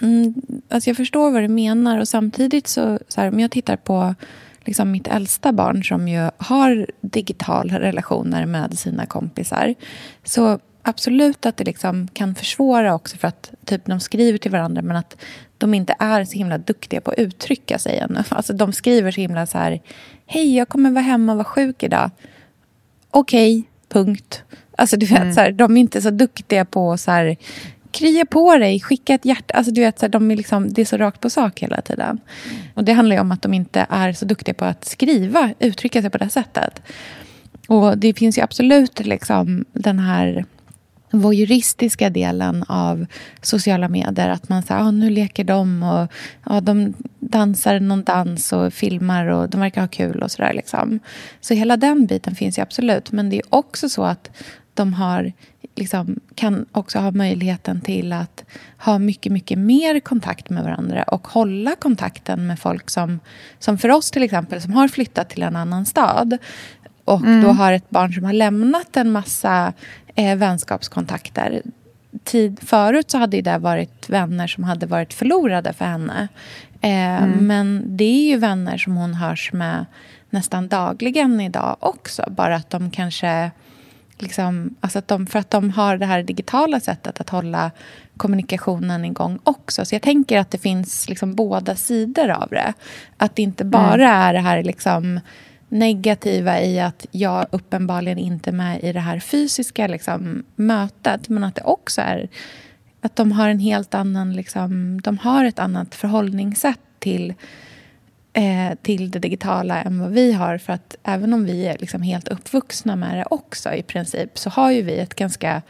mm, 0.00 0.34
alltså 0.68 0.90
jag 0.90 0.96
förstår 0.96 1.30
vad 1.30 1.42
du 1.42 1.48
menar 1.48 1.98
och 1.98 2.08
samtidigt 2.08 2.66
så, 2.66 2.98
så 3.08 3.20
här, 3.20 3.32
om 3.32 3.40
jag 3.40 3.50
tittar 3.50 3.76
på 3.76 4.14
liksom 4.64 4.90
mitt 4.90 5.08
äldsta 5.08 5.52
barn 5.52 5.84
som 5.84 6.08
ju 6.08 6.30
har 6.36 6.86
digitala 7.00 7.80
relationer 7.80 8.46
med 8.46 8.78
sina 8.78 9.06
kompisar. 9.06 9.74
Så 10.24 10.58
absolut 10.82 11.46
att 11.46 11.56
det 11.56 11.64
liksom 11.64 12.08
kan 12.08 12.34
försvåra 12.34 12.94
också 12.94 13.16
för 13.16 13.28
att 13.28 13.52
typ, 13.64 13.86
de 13.86 14.00
skriver 14.00 14.38
till 14.38 14.50
varandra 14.50 14.82
men 14.82 14.96
att 14.96 15.16
de 15.58 15.74
inte 15.74 15.96
är 15.98 16.24
så 16.24 16.32
himla 16.32 16.58
duktiga 16.58 17.00
på 17.00 17.10
att 17.10 17.18
uttrycka 17.18 17.78
sig 17.78 17.98
ännu. 17.98 18.22
Alltså, 18.28 18.52
de 18.52 18.72
skriver 18.72 19.10
så 19.10 19.20
himla 19.20 19.46
så 19.46 19.58
här 19.58 19.80
Hej, 20.26 20.56
jag 20.56 20.68
kommer 20.68 20.90
vara 20.90 21.02
hemma 21.02 21.32
och 21.32 21.38
vara 21.38 21.44
sjuk 21.44 21.82
idag. 21.82 22.10
Okej, 23.10 23.58
okay, 23.58 23.68
punkt. 23.88 24.42
Alltså 24.78 24.96
du 24.96 25.06
vet, 25.06 25.20
mm. 25.20 25.34
så 25.34 25.40
här, 25.40 25.52
de 25.52 25.76
är 25.76 25.80
inte 25.80 26.02
så 26.02 26.10
duktiga 26.10 26.64
på 26.64 26.92
att 26.92 27.08
krya 27.90 28.26
på 28.26 28.56
dig, 28.56 28.80
skicka 28.80 29.14
ett 29.14 29.24
hjärta. 29.24 29.54
Alltså, 29.54 29.72
du 29.72 29.80
vet, 29.80 29.98
så 29.98 30.06
här, 30.06 30.10
de 30.10 30.30
är 30.30 30.36
liksom, 30.36 30.72
det 30.72 30.80
är 30.80 30.86
så 30.86 30.96
rakt 30.96 31.20
på 31.20 31.30
sak 31.30 31.60
hela 31.60 31.80
tiden. 31.80 32.20
Mm. 32.50 32.62
Och 32.74 32.84
Det 32.84 32.92
handlar 32.92 33.20
om 33.20 33.32
att 33.32 33.42
de 33.42 33.54
inte 33.54 33.86
är 33.90 34.12
så 34.12 34.24
duktiga 34.24 34.54
på 34.54 34.64
att 34.64 34.84
skriva, 34.84 35.54
uttrycka 35.58 36.00
sig 36.00 36.10
på 36.10 36.18
det 36.18 36.28
sättet. 36.28 36.82
Och 37.68 37.98
Det 37.98 38.14
finns 38.14 38.38
ju 38.38 38.42
absolut 38.42 39.00
liksom 39.06 39.64
den 39.72 39.98
här 39.98 40.44
voyeuristiska 41.20 42.10
delen 42.10 42.64
av 42.68 43.06
sociala 43.42 43.88
medier. 43.88 44.28
Att 44.28 44.48
man 44.48 44.62
säger 44.62 44.80
ah, 44.80 44.90
nu 44.90 45.10
leker 45.10 45.44
de 45.44 45.82
och 45.82 46.12
ah, 46.44 46.60
de 46.60 46.94
dansar 47.20 47.80
någon 47.80 48.04
dans 48.04 48.52
och 48.52 48.72
filmar 48.72 49.26
och 49.26 49.50
de 49.50 49.60
verkar 49.60 49.80
ha 49.80 49.88
kul 49.88 50.22
och 50.22 50.30
sådär. 50.30 50.52
Liksom. 50.52 51.00
Så 51.40 51.54
hela 51.54 51.76
den 51.76 52.06
biten 52.06 52.34
finns 52.34 52.58
ju 52.58 52.62
absolut. 52.62 53.12
Men 53.12 53.30
det 53.30 53.36
är 53.36 53.42
också 53.48 53.88
så 53.88 54.04
att 54.04 54.30
de 54.74 54.94
har, 54.94 55.32
liksom, 55.74 56.20
kan 56.34 56.66
också 56.72 56.98
ha 56.98 57.10
möjligheten 57.10 57.80
till 57.80 58.12
att 58.12 58.44
ha 58.78 58.98
mycket, 58.98 59.32
mycket 59.32 59.58
mer 59.58 60.00
kontakt 60.00 60.50
med 60.50 60.64
varandra 60.64 61.02
och 61.02 61.28
hålla 61.28 61.76
kontakten 61.76 62.46
med 62.46 62.58
folk 62.58 62.90
som, 62.90 63.20
som 63.58 63.78
för 63.78 63.90
oss 63.90 64.10
till 64.10 64.22
exempel, 64.22 64.62
som 64.62 64.72
har 64.72 64.88
flyttat 64.88 65.30
till 65.30 65.42
en 65.42 65.56
annan 65.56 65.86
stad 65.86 66.38
och 67.04 67.20
mm. 67.20 67.42
då 67.42 67.48
har 67.48 67.72
ett 67.72 67.90
barn 67.90 68.12
som 68.12 68.24
har 68.24 68.32
lämnat 68.32 68.96
en 68.96 69.12
massa 69.12 69.72
eh, 70.14 70.36
vänskapskontakter. 70.36 71.62
Tid, 72.24 72.60
förut 72.62 73.10
så 73.10 73.18
hade 73.18 73.40
det 73.40 73.58
varit 73.58 74.10
vänner 74.10 74.46
som 74.46 74.64
hade 74.64 74.86
varit 74.86 75.14
förlorade 75.14 75.72
för 75.72 75.84
henne. 75.84 76.28
Eh, 76.80 77.22
mm. 77.22 77.46
Men 77.46 77.96
det 77.96 78.04
är 78.04 78.28
ju 78.28 78.36
vänner 78.36 78.78
som 78.78 78.96
hon 78.96 79.14
hörs 79.14 79.52
med 79.52 79.86
nästan 80.30 80.68
dagligen 80.68 81.40
idag 81.40 81.76
också. 81.80 82.24
Bara 82.30 82.56
att 82.56 82.70
de 82.70 82.90
kanske... 82.90 83.50
Liksom, 84.18 84.74
alltså 84.80 84.98
att 84.98 85.08
de, 85.08 85.26
för 85.26 85.38
att 85.38 85.50
de 85.50 85.70
har 85.70 85.96
det 85.96 86.06
här 86.06 86.22
digitala 86.22 86.80
sättet 86.80 87.20
att 87.20 87.30
hålla 87.30 87.70
kommunikationen 88.16 89.04
igång 89.04 89.38
också. 89.44 89.84
Så 89.84 89.94
jag 89.94 90.02
tänker 90.02 90.38
att 90.38 90.50
det 90.50 90.58
finns 90.58 91.08
liksom 91.08 91.34
båda 91.34 91.76
sidor 91.76 92.30
av 92.30 92.48
det. 92.50 92.72
Att 93.16 93.36
det 93.36 93.42
inte 93.42 93.64
bara 93.64 93.94
mm. 93.94 94.20
är 94.20 94.32
det 94.32 94.40
här 94.40 94.62
liksom 94.62 95.20
negativa 95.74 96.60
i 96.60 96.80
att 96.80 97.06
jag 97.10 97.46
uppenbarligen 97.50 98.18
inte 98.18 98.50
är 98.50 98.54
med 98.54 98.84
i 98.84 98.92
det 98.92 99.00
här 99.00 99.20
fysiska 99.20 99.86
liksom, 99.86 100.44
mötet. 100.56 101.28
Men 101.28 101.44
att 101.44 101.54
det 101.54 101.62
också 101.62 102.00
är 102.00 102.28
att 103.00 103.16
de 103.16 103.32
har 103.32 103.48
en 103.48 103.58
helt 103.58 103.94
annan... 103.94 104.32
Liksom, 104.32 105.00
de 105.00 105.18
har 105.18 105.44
ett 105.44 105.58
annat 105.58 105.94
förhållningssätt 105.94 106.80
till, 106.98 107.34
eh, 108.32 108.74
till 108.82 109.10
det 109.10 109.18
digitala 109.18 109.82
än 109.82 110.00
vad 110.00 110.10
vi 110.10 110.32
har. 110.32 110.58
För 110.58 110.72
att 110.72 110.96
även 111.02 111.32
om 111.32 111.44
vi 111.44 111.66
är 111.66 111.78
liksom 111.78 112.02
helt 112.02 112.28
uppvuxna 112.28 112.96
med 112.96 113.18
det 113.18 113.26
också 113.30 113.72
i 113.72 113.82
princip 113.82 114.38
så 114.38 114.50
har 114.50 114.70
ju 114.70 114.82
vi 114.82 114.98
ett 114.98 115.14
ganska 115.14 115.62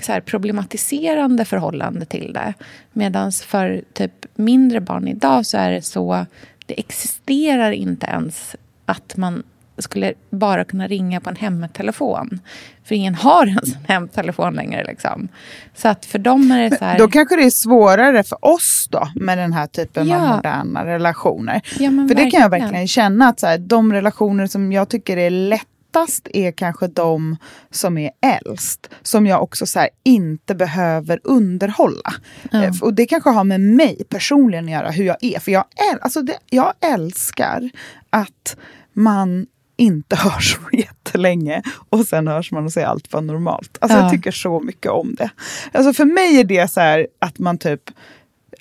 så 0.00 0.12
här, 0.12 0.20
problematiserande 0.20 1.44
förhållande 1.44 2.04
till 2.04 2.32
det. 2.32 2.54
Medan 2.92 3.32
för 3.32 3.84
typ 3.92 4.26
mindre 4.34 4.80
barn 4.80 5.08
idag 5.08 5.46
så 5.46 5.56
är 5.58 5.70
det 5.70 5.82
så... 5.82 6.26
Det 6.66 6.78
existerar 6.78 7.72
inte 7.72 8.06
ens 8.06 8.56
att 8.86 9.16
man 9.16 9.42
skulle 9.78 10.14
bara 10.30 10.64
kunna 10.64 10.86
ringa 10.88 11.20
på 11.20 11.30
en 11.30 11.36
hemtelefon. 11.36 12.40
För 12.84 12.94
ingen 12.94 13.14
har 13.14 13.46
en 13.46 13.58
hemtelefon 13.88 14.54
längre. 14.54 14.84
Liksom. 14.84 15.28
Så 15.74 15.88
att 15.88 16.04
för 16.04 16.18
dem 16.18 16.50
är 16.50 16.70
det 16.70 16.78
så 16.78 16.84
här... 16.84 16.98
Då 16.98 17.08
kanske 17.08 17.36
det 17.36 17.44
är 17.44 17.50
svårare 17.50 18.22
för 18.22 18.44
oss 18.44 18.88
då 18.90 19.08
med 19.14 19.38
den 19.38 19.52
här 19.52 19.66
typen 19.66 20.08
ja. 20.08 20.16
av 20.16 20.36
moderna 20.36 20.84
relationer. 20.84 21.60
Ja, 21.64 21.78
för 21.78 21.96
verkligen. 21.96 22.24
det 22.24 22.30
kan 22.30 22.40
jag 22.40 22.50
verkligen 22.50 22.88
känna 22.88 23.28
att 23.28 23.40
så 23.40 23.46
här, 23.46 23.58
de 23.58 23.92
relationer 23.92 24.46
som 24.46 24.72
jag 24.72 24.88
tycker 24.88 25.16
är 25.16 25.30
lättast 25.30 26.28
är 26.34 26.52
kanske 26.52 26.86
de 26.86 27.36
som 27.70 27.98
är 27.98 28.10
äldst. 28.20 28.90
Som 29.02 29.26
jag 29.26 29.42
också 29.42 29.66
så 29.66 29.78
här, 29.78 29.88
inte 30.02 30.54
behöver 30.54 31.20
underhålla. 31.24 32.14
Mm. 32.52 32.74
Och 32.82 32.94
det 32.94 33.06
kanske 33.06 33.30
har 33.30 33.44
med 33.44 33.60
mig 33.60 34.02
personligen 34.08 34.64
att 34.64 34.70
göra, 34.70 34.90
hur 34.90 35.04
jag 35.04 35.16
är. 35.20 35.38
För 35.38 35.52
jag, 35.52 35.64
äl 35.92 35.98
alltså 36.00 36.22
det, 36.22 36.38
jag 36.50 36.72
älskar 36.80 37.70
att 38.14 38.56
man 38.92 39.46
inte 39.76 40.16
hörs 40.20 40.56
på 40.56 40.76
jättelänge 40.76 41.62
och 41.88 42.06
sen 42.06 42.28
hörs 42.28 42.52
man 42.52 42.64
och 42.64 42.72
säger 42.72 42.86
allt 42.86 43.12
var 43.12 43.20
normalt. 43.20 43.78
Alltså 43.80 43.98
ja. 43.98 44.02
Jag 44.02 44.12
tycker 44.12 44.30
så 44.30 44.60
mycket 44.60 44.90
om 44.90 45.14
det. 45.14 45.30
Alltså 45.72 45.92
för 45.92 46.04
mig 46.04 46.40
är 46.40 46.44
det 46.44 46.70
så 46.70 46.80
här 46.80 47.06
att 47.18 47.38
man 47.38 47.58
typ 47.58 47.90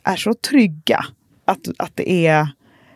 är 0.03 0.15
så 0.15 0.33
trygga. 0.33 1.05
Att, 1.45 1.59
att 1.77 1.91
det, 1.95 2.27
är, 2.27 2.47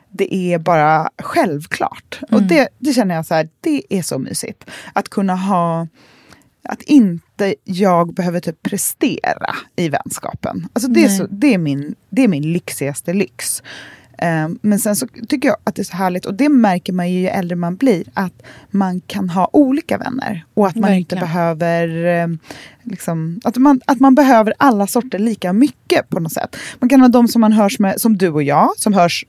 det 0.09 0.35
är 0.35 0.59
bara 0.59 1.09
självklart. 1.17 2.19
Mm. 2.29 2.35
Och 2.35 2.49
det, 2.49 2.69
det 2.79 2.93
känner 2.93 3.15
jag 3.15 3.25
så 3.25 3.33
här, 3.33 3.49
det 3.61 3.83
är 3.89 4.01
så 4.01 4.19
mysigt. 4.19 4.65
Att 4.93 5.09
kunna 5.09 5.35
ha 5.35 5.87
att 6.63 6.81
inte 6.81 7.55
jag 7.63 8.13
behöver 8.13 8.39
typ 8.39 8.61
prestera 8.61 9.55
i 9.75 9.89
vänskapen. 9.89 10.67
Alltså 10.73 10.89
det, 10.89 11.03
är 11.03 11.09
så, 11.09 11.27
det, 11.29 11.53
är 11.53 11.57
min, 11.57 11.95
det 12.09 12.23
är 12.23 12.27
min 12.27 12.53
lyxigaste 12.53 13.13
lyx. 13.13 13.63
Ehm, 14.17 14.59
men 14.61 14.79
sen 14.79 14.95
så 14.95 15.07
tycker 15.27 15.47
jag 15.47 15.57
att 15.63 15.75
det 15.75 15.81
är 15.81 15.83
så 15.83 15.97
härligt, 15.97 16.25
och 16.25 16.33
det 16.33 16.49
märker 16.49 16.93
man 16.93 17.11
ju 17.11 17.19
ju 17.19 17.27
äldre 17.27 17.55
man 17.55 17.75
blir, 17.75 18.03
att 18.13 18.43
man 18.71 19.01
kan 19.01 19.29
ha 19.29 19.49
olika 19.53 19.97
vänner. 19.97 20.45
Och 20.53 20.67
att 20.67 20.75
man 20.75 20.81
Verkligen. 20.81 20.99
inte 20.99 21.15
behöver 21.15 22.05
ehm, 22.05 22.39
liksom, 22.83 23.41
att, 23.43 23.57
man, 23.57 23.81
att 23.85 23.99
man 23.99 24.15
behöver 24.15 24.53
alla 24.57 24.87
sorter 24.87 25.19
lika 25.19 25.53
mycket 25.53 26.09
på 26.09 26.19
något 26.19 26.33
sätt. 26.33 26.55
Man 26.79 26.89
kan 26.89 27.01
ha 27.01 27.07
de 27.07 27.27
som 27.27 27.41
man 27.41 27.53
hörs 27.53 27.79
med, 27.79 28.01
som 28.01 28.17
du 28.17 28.29
och 28.29 28.43
jag, 28.43 28.69
som 28.77 28.93
hörs 28.93 29.25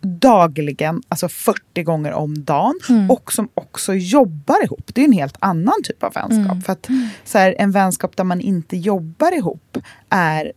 dagligen, 0.00 1.02
alltså 1.08 1.28
40 1.28 1.82
gånger 1.82 2.12
om 2.12 2.44
dagen 2.44 2.74
mm. 2.88 3.10
och 3.10 3.32
som 3.32 3.48
också 3.54 3.94
jobbar 3.94 4.64
ihop. 4.64 4.90
Det 4.94 5.00
är 5.00 5.04
en 5.04 5.12
helt 5.12 5.36
annan 5.38 5.74
typ 5.84 6.02
av 6.02 6.12
vänskap. 6.12 6.52
Mm. 6.52 6.62
För 6.62 6.72
att 6.72 6.88
så 7.24 7.38
här, 7.38 7.54
En 7.58 7.70
vänskap 7.70 8.16
där 8.16 8.24
man 8.24 8.40
inte 8.40 8.76
jobbar 8.76 9.36
ihop 9.36 9.78
är 10.10 10.52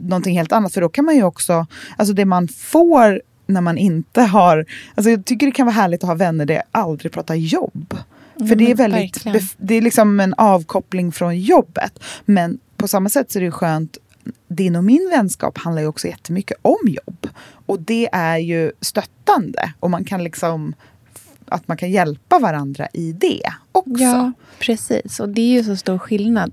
någonting 0.00 0.36
helt 0.38 0.52
annat. 0.52 0.74
För 0.74 0.80
då 0.80 0.88
kan 0.88 1.04
man 1.04 1.16
ju 1.16 1.22
också, 1.22 1.66
alltså 1.96 2.14
det 2.14 2.24
man 2.24 2.48
får 2.48 3.22
när 3.46 3.60
man 3.60 3.78
inte 3.78 4.22
har, 4.22 4.66
alltså 4.94 5.10
jag 5.10 5.24
tycker 5.24 5.46
det 5.46 5.52
kan 5.52 5.66
vara 5.66 5.74
härligt 5.74 6.02
att 6.02 6.08
ha 6.08 6.14
vänner 6.14 6.46
där 6.46 6.54
jag 6.54 6.64
aldrig 6.70 7.12
pratar 7.12 7.34
jobb. 7.34 7.96
För 8.36 8.44
mm, 8.44 8.58
det 8.58 8.70
är 8.70 8.74
väldigt, 8.74 9.24
det 9.56 9.74
är 9.74 9.82
liksom 9.82 10.20
en 10.20 10.34
avkoppling 10.34 11.12
från 11.12 11.40
jobbet. 11.40 11.98
Men 12.24 12.58
på 12.76 12.88
samma 12.88 13.08
sätt 13.08 13.30
så 13.32 13.38
är 13.38 13.42
det 13.42 13.50
skönt 13.50 13.98
din 14.48 14.76
och 14.76 14.84
min 14.84 15.10
vänskap 15.10 15.58
handlar 15.58 15.82
ju 15.82 15.88
också 15.88 16.08
jättemycket 16.08 16.56
om 16.62 16.78
jobb. 16.86 17.28
Och 17.66 17.80
det 17.80 18.08
är 18.12 18.38
ju 18.38 18.72
stöttande. 18.80 19.72
Och 19.80 19.90
man 19.90 20.04
kan 20.04 20.24
liksom 20.24 20.74
att 21.50 21.68
man 21.68 21.76
kan 21.76 21.90
hjälpa 21.90 22.38
varandra 22.38 22.88
i 22.92 23.12
det 23.12 23.52
också. 23.72 24.02
Ja, 24.02 24.32
precis. 24.58 25.20
Och 25.20 25.28
det 25.28 25.40
är 25.40 25.52
ju 25.52 25.64
så 25.64 25.76
stor 25.76 25.98
skillnad. 25.98 26.52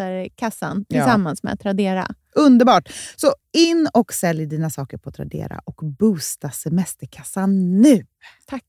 Ja. 0.87 0.95
tillsammans 0.95 1.43
med 1.43 1.59
Tradera. 1.59 2.07
Underbart! 2.35 2.89
Så 3.15 3.33
in 3.57 3.89
och 3.93 4.13
sälj 4.13 4.45
dina 4.45 4.69
saker 4.69 4.97
på 4.97 5.11
Tradera 5.11 5.61
och 5.65 5.85
boosta 5.99 6.51
semesterkassan 6.51 7.81
nu. 7.81 8.05
Tack 8.45 8.63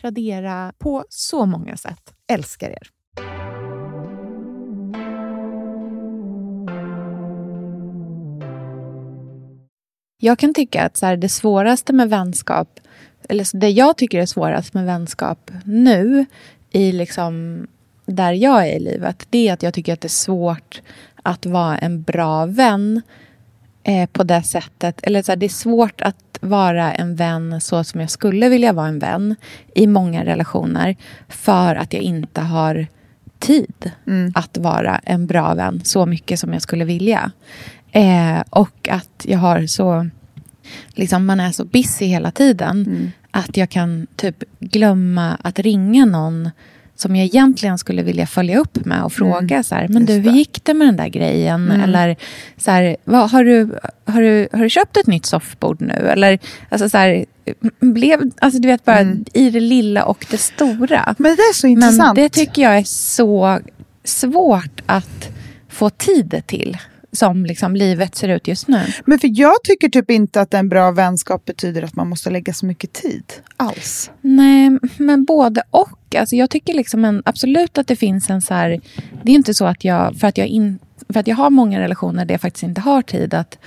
Tradera 0.00 0.72
på 0.78 1.04
så 1.08 1.46
många 1.46 1.76
sätt. 1.76 2.14
Älskar 2.26 2.70
er! 2.70 2.90
Jag 10.20 10.38
kan 10.38 10.54
tycka 10.54 10.84
att 10.84 10.96
så 10.96 11.06
här, 11.06 11.16
det 11.16 11.28
svåraste 11.28 11.92
med 11.92 12.10
vänskap, 12.10 12.80
eller 13.28 13.58
det 13.58 13.68
jag 13.68 13.96
tycker 13.96 14.20
är 14.20 14.26
svårast 14.26 14.74
med 14.74 14.86
vänskap 14.86 15.50
nu, 15.64 16.26
i 16.70 16.92
liksom 16.92 17.66
där 18.08 18.32
jag 18.32 18.68
är 18.68 18.76
i 18.76 18.80
livet, 18.80 19.26
det 19.30 19.48
är 19.48 19.52
att 19.52 19.62
jag 19.62 19.74
tycker 19.74 19.92
att 19.92 20.00
det 20.00 20.06
är 20.06 20.08
svårt 20.08 20.82
att 21.22 21.46
vara 21.46 21.78
en 21.78 22.02
bra 22.02 22.46
vän 22.46 23.02
eh, 23.84 24.08
på 24.08 24.22
det 24.24 24.42
sättet. 24.42 25.00
Eller 25.02 25.22
så 25.22 25.32
här, 25.32 25.36
det 25.36 25.46
är 25.46 25.50
svårt 25.50 26.00
att 26.00 26.38
vara 26.40 26.92
en 26.94 27.16
vän 27.16 27.60
så 27.60 27.84
som 27.84 28.00
jag 28.00 28.10
skulle 28.10 28.48
vilja 28.48 28.72
vara 28.72 28.88
en 28.88 28.98
vän 28.98 29.36
i 29.74 29.86
många 29.86 30.24
relationer 30.24 30.96
för 31.28 31.74
att 31.76 31.92
jag 31.92 32.02
inte 32.02 32.40
har 32.40 32.86
tid 33.38 33.90
Mm. 34.06 34.32
att 34.34 34.58
vara 34.58 35.00
en 35.04 35.26
bra 35.26 35.54
vän 35.54 35.80
så 35.84 36.06
mycket 36.06 36.38
som 36.40 36.52
jag 36.52 36.62
skulle 36.62 36.84
vilja. 36.84 37.30
Eh, 37.92 38.40
och 38.50 38.88
att 38.90 39.24
jag 39.24 39.38
har 39.38 39.66
så... 39.66 40.08
Liksom 40.88 41.26
man 41.26 41.40
är 41.40 41.52
så 41.52 41.64
busy 41.64 42.06
hela 42.06 42.30
tiden 42.30 42.84
Mm. 42.86 43.10
att 43.30 43.56
jag 43.56 43.70
kan 43.70 44.06
typ 44.16 44.44
glömma 44.60 45.36
att 45.42 45.58
ringa 45.58 46.04
någon 46.06 46.50
som 47.00 47.16
jag 47.16 47.24
egentligen 47.24 47.78
skulle 47.78 48.02
vilja 48.02 48.26
följa 48.26 48.58
upp 48.58 48.84
med 48.84 49.02
och 49.04 49.12
fråga 49.12 49.62
så 49.62 49.74
här, 49.74 49.88
men 49.88 50.06
du, 50.06 50.12
Mm. 50.12 50.24
Hur 50.24 50.32
gick 50.38 50.64
det 50.64 50.74
med 50.74 50.88
den 50.88 50.96
där 50.96 51.08
grejen? 51.08 51.70
Mm. 51.70 51.80
Eller 51.80 52.16
så 52.56 52.70
här, 52.70 52.96
vad, 53.04 53.30
har, 53.30 53.44
du, 53.44 53.78
har, 54.06 54.22
du, 54.22 54.48
har 54.52 54.58
du 54.62 54.70
köpt 54.70 54.96
ett 54.96 55.06
nytt 55.06 55.26
soffbord 55.26 55.80
nu? 55.80 55.92
Eller 56.12 56.38
alltså 56.68 56.88
så 56.88 56.98
här, 56.98 57.24
blev, 57.80 58.20
alltså 58.38 58.60
du 58.60 58.68
vet 58.68 58.84
bara 58.84 58.98
Mm. 58.98 59.24
i 59.34 59.50
det 59.50 59.60
lilla 59.60 60.04
och 60.04 60.26
det 60.30 60.38
stora. 60.38 61.14
Men 61.18 61.36
det 61.36 61.42
är 61.42 61.54
så 61.54 61.66
Men 61.66 61.72
intressant. 61.72 62.16
det 62.16 62.28
tycker 62.28 62.62
jag 62.62 62.78
är 62.78 62.84
så 62.84 63.60
svårt 64.04 64.82
att 64.86 65.28
få 65.68 65.90
tid 65.90 66.42
till. 66.46 66.76
Som 67.12 67.46
liksom 67.46 67.76
livet 67.76 68.14
ser 68.14 68.28
ut 68.28 68.48
just 68.48 68.68
nu. 68.68 68.80
Men 69.06 69.18
för 69.18 69.30
jag 69.32 69.62
tycker 69.64 69.88
typ 69.88 70.10
inte 70.10 70.40
att 70.40 70.54
en 70.54 70.68
bra 70.68 70.90
vänskap 70.90 71.44
betyder 71.44 71.82
att 71.82 71.96
man 71.96 72.08
måste 72.08 72.30
lägga 72.30 72.52
så 72.52 72.66
mycket 72.66 72.92
tid 72.92 73.24
alls. 73.56 74.10
Nej, 74.20 74.78
men 74.98 75.24
både 75.24 75.62
och. 75.70 76.14
Alltså 76.18 76.36
jag 76.36 76.50
tycker 76.50 76.74
liksom 76.74 77.04
en, 77.04 77.22
absolut 77.24 77.78
att 77.78 77.86
det 77.86 77.96
finns 77.96 78.30
en 78.30 78.42
så 78.42 78.54
här... 78.54 78.80
Det 79.22 79.32
är 79.32 79.34
inte 79.34 79.54
så 79.54 79.64
att 79.64 79.84
jag, 79.84 80.16
för 80.16 80.26
att 80.26 80.38
jag, 80.38 80.46
in, 80.46 80.78
för 81.08 81.20
att 81.20 81.26
jag 81.26 81.36
har 81.36 81.50
många 81.50 81.80
relationer 81.80 82.24
där 82.24 82.34
jag 82.34 82.40
faktiskt 82.40 82.62
inte 82.62 82.80
har 82.80 83.02
tid, 83.02 83.34
att 83.34 83.58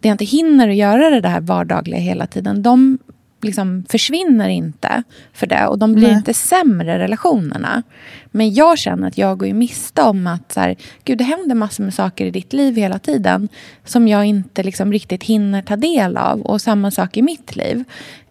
det 0.00 0.08
jag 0.08 0.14
inte 0.14 0.24
hinner 0.24 0.68
att 0.68 0.76
göra 0.76 1.10
det 1.10 1.20
där 1.20 1.40
vardagliga 1.40 2.00
hela 2.00 2.26
tiden, 2.26 2.62
de 2.62 2.98
liksom 3.44 3.84
försvinner 3.88 4.48
inte 4.48 5.02
för 5.32 5.46
det. 5.46 5.66
Och 5.66 5.78
de 5.78 5.92
blir 5.92 6.08
Nej. 6.08 6.16
inte 6.16 6.34
sämre, 6.34 6.98
relationerna. 6.98 7.82
Men 8.26 8.54
jag 8.54 8.78
känner 8.78 9.08
att 9.08 9.18
jag 9.18 9.38
går 9.38 9.48
ju 9.48 9.54
miste 9.54 10.02
om 10.02 10.26
att 10.26 10.52
så 10.52 10.60
här, 10.60 10.76
Gud, 11.04 11.18
det 11.18 11.24
händer 11.24 11.54
massor 11.54 11.84
med 11.84 11.94
saker 11.94 12.26
i 12.26 12.30
ditt 12.30 12.52
liv 12.52 12.76
hela 12.76 12.98
tiden 12.98 13.48
som 13.84 14.08
jag 14.08 14.24
inte 14.24 14.62
liksom 14.62 14.92
riktigt 14.92 15.24
hinner 15.24 15.62
ta 15.62 15.76
del 15.76 16.16
av. 16.16 16.40
Och 16.40 16.60
samma 16.60 16.90
sak 16.90 17.16
i 17.16 17.22
mitt 17.22 17.56
liv. 17.56 17.84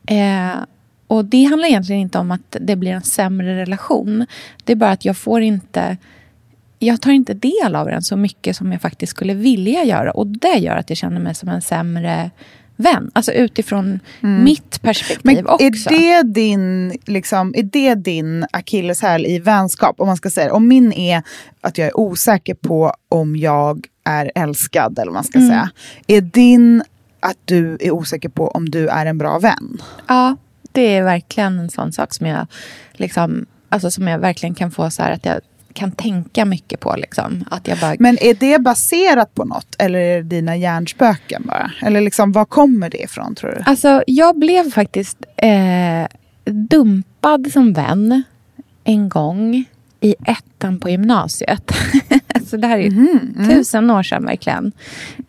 Eh, 0.07 0.55
och 1.07 1.25
det 1.25 1.43
handlar 1.43 1.67
egentligen 1.67 2.01
inte 2.01 2.17
om 2.17 2.31
att 2.31 2.57
det 2.61 2.75
blir 2.75 2.91
en 2.91 3.01
sämre 3.01 3.61
relation. 3.61 4.25
Det 4.63 4.71
är 4.71 4.75
bara 4.75 4.91
att 4.91 5.05
jag 5.05 5.17
får 5.17 5.41
inte... 5.41 5.97
Jag 6.79 7.01
tar 7.01 7.11
inte 7.11 7.33
del 7.33 7.75
av 7.75 7.87
den 7.87 8.01
så 8.01 8.15
mycket 8.15 8.55
som 8.55 8.71
jag 8.71 8.81
faktiskt 8.81 9.09
skulle 9.09 9.33
vilja 9.33 9.83
göra. 9.83 10.11
Och 10.11 10.27
det 10.27 10.57
gör 10.57 10.75
att 10.75 10.89
jag 10.89 10.97
känner 10.97 11.19
mig 11.19 11.35
som 11.35 11.49
en 11.49 11.61
sämre 11.61 12.31
vän. 12.81 13.11
Alltså 13.13 13.31
utifrån 13.31 13.99
mitt 14.19 14.81
perspektiv 14.81 15.19
Men 15.35 15.47
också. 15.47 15.89
är 15.89 15.89
det 16.23 16.33
din, 16.33 16.97
liksom, 17.05 17.53
är 17.57 17.63
det 17.63 17.95
din 17.95 18.45
akilleshäl 18.51 19.25
i 19.25 19.39
vänskap? 19.39 19.99
Om 19.99 20.07
man 20.07 20.17
ska 20.17 20.29
säga? 20.29 20.53
Om 20.53 20.67
min 20.67 20.93
är 20.93 21.23
att 21.61 21.77
jag 21.77 21.87
är 21.87 21.99
osäker 21.99 22.53
på 22.53 22.93
om 23.09 23.35
jag 23.35 23.87
är 24.03 24.31
älskad, 24.35 24.99
eller 24.99 25.11
vad 25.11 25.13
man 25.13 25.23
ska 25.23 25.37
Mm. 25.39 25.49
säga. 25.49 25.69
Är 26.07 26.21
din 26.21 26.83
att 27.19 27.37
du 27.45 27.77
är 27.79 27.91
osäker 27.91 28.29
på 28.29 28.47
om 28.47 28.69
du 28.69 28.87
är 28.87 29.05
en 29.05 29.17
bra 29.17 29.39
vän? 29.39 29.81
Ja, 30.07 30.35
det 30.71 30.81
är 30.95 31.03
verkligen 31.03 31.59
en 31.59 31.69
sån 31.69 31.91
sak 31.93 32.13
som 32.13 32.27
jag, 32.27 32.47
liksom, 32.93 33.45
alltså 33.69 33.91
som 33.91 34.07
jag 34.07 34.19
verkligen 34.19 34.55
kan 34.55 34.71
få 34.71 34.89
så 34.91 35.03
här 35.03 35.11
att 35.11 35.25
jag 35.25 35.39
kan 35.73 35.91
tänka 35.91 36.45
mycket 36.45 36.79
på. 36.79 36.95
Liksom. 36.97 37.45
Att 37.51 37.67
jag 37.67 37.77
bara, 37.77 37.95
Men 37.99 38.17
är 38.21 38.33
det 38.33 38.59
baserat 38.59 39.35
på 39.35 39.45
något 39.45 39.75
eller 39.79 39.99
är 39.99 40.15
det 40.17 40.23
dina 40.29 40.55
hjärnspöken 40.55 41.43
bara? 41.45 41.71
Eller 41.81 42.01
liksom, 42.01 42.31
var 42.31 42.45
kommer 42.45 42.89
det 42.89 43.03
ifrån 43.03 43.35
tror 43.35 43.51
du? 43.51 43.63
Alltså, 43.65 44.03
jag 44.07 44.39
blev 44.39 44.71
faktiskt 44.71 45.17
eh, 45.37 46.07
dumpad 46.45 47.51
som 47.51 47.73
vän 47.73 48.23
en 48.83 49.09
gång 49.09 49.65
i 49.99 50.15
ettan 50.25 50.79
på 50.79 50.89
gymnasiet. 50.89 51.71
så 52.45 52.57
det 52.57 52.67
här 52.67 52.77
är 52.77 52.81
ju 52.83 53.19
tusen 53.49 53.89
år 53.89 54.03
sedan 54.03 54.25
verkligen. 54.25 54.71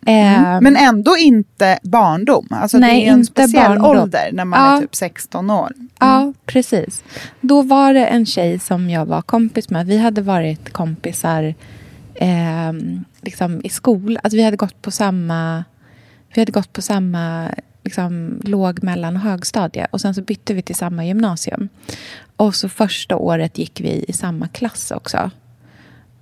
Eh, 0.05 0.61
Men 0.61 0.75
ändå 0.75 1.17
inte 1.17 1.79
barndom. 1.83 2.47
Alltså 2.51 2.77
Nej, 2.77 3.01
det 3.01 3.07
är 3.09 3.13
en 3.13 3.25
speciell 3.25 3.79
barndom. 3.79 3.85
ålder 4.01 4.29
när 4.33 4.45
man 4.45 4.59
Ja. 4.59 4.77
är 4.77 4.81
typ 4.81 4.95
16 4.95 5.49
år. 5.49 5.71
Ja, 5.99 6.33
precis. 6.45 7.03
Då 7.41 7.61
var 7.61 7.93
det 7.93 8.05
en 8.05 8.25
tjej 8.25 8.59
som 8.59 8.89
jag 8.89 9.05
var 9.05 9.21
kompis 9.21 9.69
med. 9.69 9.85
Vi 9.87 9.97
hade 9.97 10.21
varit 10.21 10.73
kompisar 10.73 11.55
eh, 12.15 12.73
liksom 13.21 13.61
i 13.63 13.69
skolan. 13.69 14.19
Alltså 14.23 14.37
vi 14.37 14.43
hade 14.43 14.57
gått 14.57 14.81
på 14.81 14.91
samma, 14.91 15.63
vi 16.35 16.41
hade 16.41 16.51
gått 16.51 16.73
på 16.73 16.81
samma 16.81 17.49
liksom, 17.83 18.39
låg, 18.43 18.83
mellan 18.83 19.15
och 19.15 19.21
högstadie. 19.21 19.87
Och 19.91 20.01
sen 20.01 20.15
så 20.15 20.21
bytte 20.21 20.53
vi 20.53 20.61
till 20.61 20.75
samma 20.75 21.05
gymnasium. 21.05 21.69
Och 22.35 22.55
så 22.55 22.69
första 22.69 23.15
året 23.15 23.57
gick 23.57 23.81
vi 23.81 24.05
i 24.07 24.13
samma 24.13 24.47
klass 24.47 24.91
också. 24.91 25.31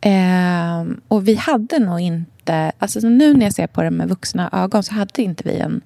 Eh, 0.02 0.86
och 1.08 1.28
vi 1.28 1.36
hade 1.36 1.80
nog 1.80 2.00
inte... 2.00 2.72
Alltså 2.78 3.00
nu 3.00 3.34
när 3.34 3.46
jag 3.46 3.54
ser 3.54 3.68
på 3.68 3.82
det 3.82 3.92
med 3.92 4.10
vuxna 4.10 4.50
ögon 4.52 4.84
så 4.84 4.94
hade 4.94 5.22
inte 5.22 5.44
vi 5.50 5.60
en 5.60 5.82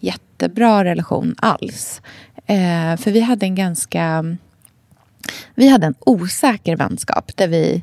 jättebra 0.00 0.84
relation 0.84 1.34
alls. 1.38 2.02
Eh, 2.46 2.96
för 2.96 3.10
vi 3.10 3.20
hade 3.20 3.46
en 3.46 3.54
ganska... 3.54 4.36
Vi 5.54 5.68
hade 5.68 5.86
en 5.86 5.94
osäker 6.00 6.76
vänskap 6.76 7.36
där 7.36 7.48
vi... 7.48 7.82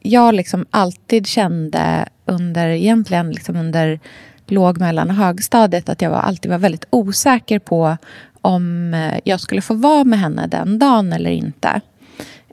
Jag 0.00 0.34
liksom 0.34 0.66
alltid 0.70 1.26
kände 1.26 2.08
under, 2.24 2.68
egentligen 2.68 3.30
liksom 3.30 3.56
under 3.56 4.00
låg, 4.46 4.78
mellan 4.78 5.10
och 5.10 5.16
högstadiet 5.16 5.88
att 5.88 6.02
jag 6.02 6.10
var, 6.10 6.18
alltid 6.18 6.50
var 6.50 6.58
väldigt 6.58 6.86
osäker 6.90 7.58
på 7.58 7.96
om 8.40 8.94
eh, 8.94 9.18
jag 9.24 9.40
skulle 9.40 9.60
få 9.60 9.74
vara 9.74 10.04
med 10.04 10.18
henne 10.18 10.46
den 10.46 10.78
dagen 10.78 11.12
eller 11.12 11.30
inte. 11.30 11.80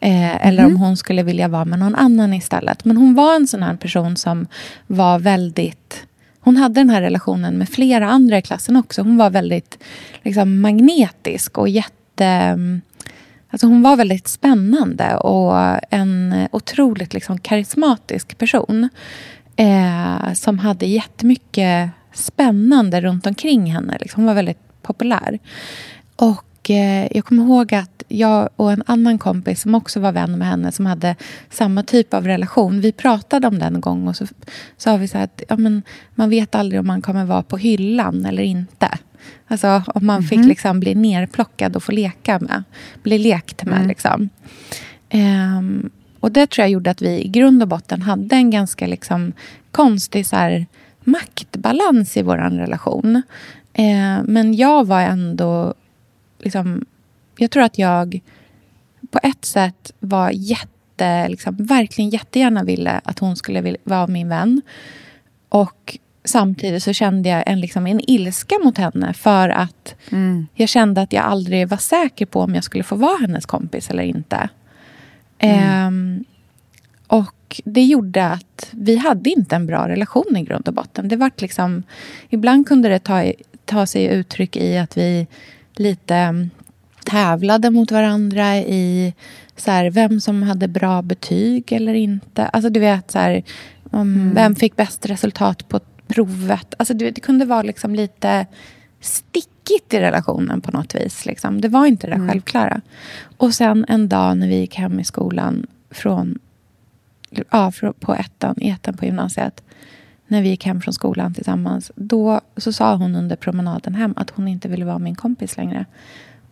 Eh, 0.05 0.47
eller 0.47 0.65
om 0.65 0.77
hon 0.77 0.97
skulle 0.97 1.23
vilja 1.23 1.47
vara 1.47 1.65
med 1.65 1.79
någon 1.79 1.95
annan 1.95 2.33
istället. 2.33 2.85
Men 2.85 2.97
hon 2.97 3.15
var 3.15 3.35
en 3.35 3.47
sån 3.47 3.63
här 3.63 3.75
person 3.75 4.17
som 4.17 4.47
var 4.87 5.19
väldigt... 5.19 6.05
Hon 6.39 6.57
hade 6.57 6.79
den 6.79 6.89
här 6.89 7.01
relationen 7.01 7.57
med 7.57 7.69
flera 7.69 8.09
andra 8.09 8.37
i 8.37 8.41
klassen 8.41 8.75
också. 8.75 9.01
Hon 9.01 9.17
var 9.17 9.29
väldigt 9.29 9.77
liksom, 10.23 10.61
magnetisk 10.61 11.57
och 11.57 11.69
jätte... 11.69 12.57
Alltså 13.49 13.67
hon 13.67 13.81
var 13.81 13.95
väldigt 13.95 14.27
spännande 14.27 15.15
och 15.15 15.79
en 15.91 16.35
otroligt 16.51 17.13
liksom 17.13 17.37
karismatisk 17.37 18.37
person. 18.37 18.89
Eh, 19.55 20.33
som 20.33 20.59
hade 20.59 20.85
jättemycket 20.85 21.89
spännande 22.13 23.01
runt 23.01 23.27
omkring 23.27 23.65
henne. 23.65 23.97
Liksom. 23.99 24.21
Hon 24.21 24.27
var 24.27 24.33
väldigt 24.33 24.81
populär. 24.81 25.39
Och 26.15 26.69
eh, 26.69 27.07
jag 27.11 27.25
kommer 27.25 27.43
ihåg 27.43 27.73
att 27.73 27.94
jag 28.07 28.49
och 28.55 28.71
en 28.71 28.83
annan 28.85 29.17
kompis 29.17 29.61
som 29.61 29.75
också 29.75 29.99
var 29.99 30.11
vän 30.11 30.37
med 30.37 30.47
henne 30.47 30.71
som 30.71 30.85
hade 30.85 31.15
samma 31.49 31.83
typ 31.83 32.13
av 32.13 32.25
relation. 32.25 32.81
Vi 32.81 32.91
pratade 32.91 33.47
om 33.47 33.59
den 33.59 33.75
en 33.75 33.81
gång 33.81 34.07
och 34.07 34.15
så 34.15 34.25
sa 34.77 34.97
vi 34.97 35.07
så 35.07 35.17
att 35.17 35.43
ja, 35.49 35.57
men 35.57 35.83
man 36.15 36.29
vet 36.29 36.55
aldrig 36.55 36.79
om 36.79 36.87
man 36.87 37.01
kommer 37.01 37.25
vara 37.25 37.43
på 37.43 37.57
hyllan 37.57 38.25
eller 38.25 38.43
inte. 38.43 38.89
Alltså 39.47 39.83
om 39.87 40.05
man 40.05 40.23
fick 40.23 40.39
mhm. 40.39 40.47
liksom 40.47 40.79
bli 40.79 40.95
nerplockad 40.95 41.75
och 41.75 41.83
få 41.83 41.91
leka 41.91 42.39
med. 42.39 42.63
Bli 43.03 43.17
lekt 43.17 43.65
med. 43.65 43.75
Mm. 43.75 43.87
Liksom. 43.87 44.29
Um, 45.13 45.89
och 46.19 46.31
det 46.31 46.49
tror 46.49 46.63
jag 46.63 46.69
gjorde 46.69 46.91
att 46.91 47.01
vi 47.01 47.25
i 47.25 47.27
grund 47.27 47.61
och 47.61 47.67
botten 47.67 48.01
hade 48.01 48.35
en 48.35 48.51
ganska 48.51 48.87
liksom, 48.87 49.33
konstig 49.71 50.25
så 50.25 50.35
här, 50.35 50.65
maktbalans 51.03 52.17
i 52.17 52.21
vår 52.21 52.37
relation. 52.37 53.15
Uh, 53.79 54.23
men 54.23 54.53
jag 54.53 54.87
var 54.87 55.01
ändå... 55.01 55.73
Liksom, 56.39 56.85
jag 57.37 57.51
tror 57.51 57.63
att 57.63 57.77
jag 57.77 58.21
på 59.11 59.19
ett 59.23 59.45
sätt 59.45 59.91
var 59.99 60.31
jätte, 60.33 61.27
liksom, 61.27 61.55
verkligen 61.55 62.09
jättegärna 62.09 62.63
ville 62.63 63.01
att 63.03 63.19
hon 63.19 63.35
skulle 63.35 63.61
vilja 63.61 63.79
vara 63.83 64.07
min 64.07 64.29
vän. 64.29 64.61
Och 65.49 65.97
samtidigt 66.23 66.83
så 66.83 66.93
kände 66.93 67.29
jag 67.29 67.43
en, 67.47 67.59
liksom, 67.59 67.87
en 67.87 68.09
ilska 68.09 68.55
mot 68.63 68.77
henne 68.77 69.13
för 69.13 69.49
att 69.49 69.95
mm. 70.11 70.47
jag 70.53 70.69
kände 70.69 71.01
att 71.01 71.13
jag 71.13 71.25
aldrig 71.25 71.67
var 71.67 71.77
säker 71.77 72.25
på 72.25 72.41
om 72.41 72.55
jag 72.55 72.63
skulle 72.63 72.83
få 72.83 72.95
vara 72.95 73.17
hennes 73.21 73.45
kompis 73.45 73.89
eller 73.89 74.03
inte. 74.03 74.49
Mm. 75.39 75.87
Um, 75.87 76.25
och 77.07 77.61
det 77.65 77.83
gjorde 77.83 78.25
att 78.25 78.69
vi 78.71 78.95
hade 78.95 79.29
inte 79.29 79.55
en 79.55 79.67
bra 79.67 79.89
relation 79.89 80.37
i 80.37 80.41
grund 80.41 80.67
och 80.67 80.73
botten. 80.73 81.07
Det 81.07 81.15
var 81.15 81.31
liksom, 81.37 81.83
ibland 82.29 82.67
kunde 82.67 82.89
det 82.89 82.99
ta, 82.99 83.31
ta 83.65 83.85
sig 83.85 84.05
uttryck 84.05 84.55
i 84.55 84.77
att 84.77 84.97
vi 84.97 85.27
lite 85.75 86.49
tävlade 87.05 87.71
mot 87.71 87.91
varandra 87.91 88.55
i 88.57 89.13
så 89.55 89.71
här, 89.71 89.89
vem 89.89 90.19
som 90.19 90.43
hade 90.43 90.67
bra 90.67 91.01
betyg 91.01 91.71
eller 91.71 91.93
inte. 91.93 92.45
Alltså 92.45 92.69
du 92.69 92.79
vet, 92.79 93.11
så 93.11 93.19
här, 93.19 93.43
mm. 93.93 94.33
vem 94.33 94.55
fick 94.55 94.75
bäst 94.75 95.05
resultat 95.05 95.69
på 95.69 95.79
provet. 96.07 96.73
Alltså 96.77 96.93
det, 96.93 97.11
det 97.11 97.21
kunde 97.21 97.45
vara 97.45 97.61
liksom 97.61 97.95
lite 97.95 98.45
stickigt 98.99 99.93
i 99.93 99.99
relationen 99.99 100.61
på 100.61 100.71
något 100.71 100.95
vis. 100.95 101.25
Liksom. 101.25 101.61
Det 101.61 101.67
var 101.67 101.85
inte 101.85 102.07
det 102.07 102.13
mm. 102.13 102.29
självklara. 102.29 102.81
Och 103.37 103.53
sen 103.53 103.85
en 103.87 104.09
dag 104.09 104.37
när 104.37 104.47
vi 104.47 104.55
gick 104.55 104.75
hem 104.75 104.99
i 104.99 105.03
skolan 105.03 105.67
från, 105.91 106.39
ja, 107.51 107.71
på 107.99 108.15
ettan, 108.15 108.55
i 108.57 108.69
ettan 108.69 108.97
på 108.97 109.05
gymnasiet. 109.05 109.63
När 110.27 110.41
vi 110.41 110.49
gick 110.49 110.65
hem 110.65 110.81
från 110.81 110.93
skolan 110.93 111.33
tillsammans. 111.33 111.91
Då 111.95 112.41
så 112.57 112.73
sa 112.73 112.95
hon 112.95 113.15
under 113.15 113.35
promenaden 113.35 113.95
hem 113.95 114.13
att 114.17 114.29
hon 114.29 114.47
inte 114.47 114.67
ville 114.67 114.85
vara 114.85 114.99
min 114.99 115.15
kompis 115.15 115.57
längre. 115.57 115.85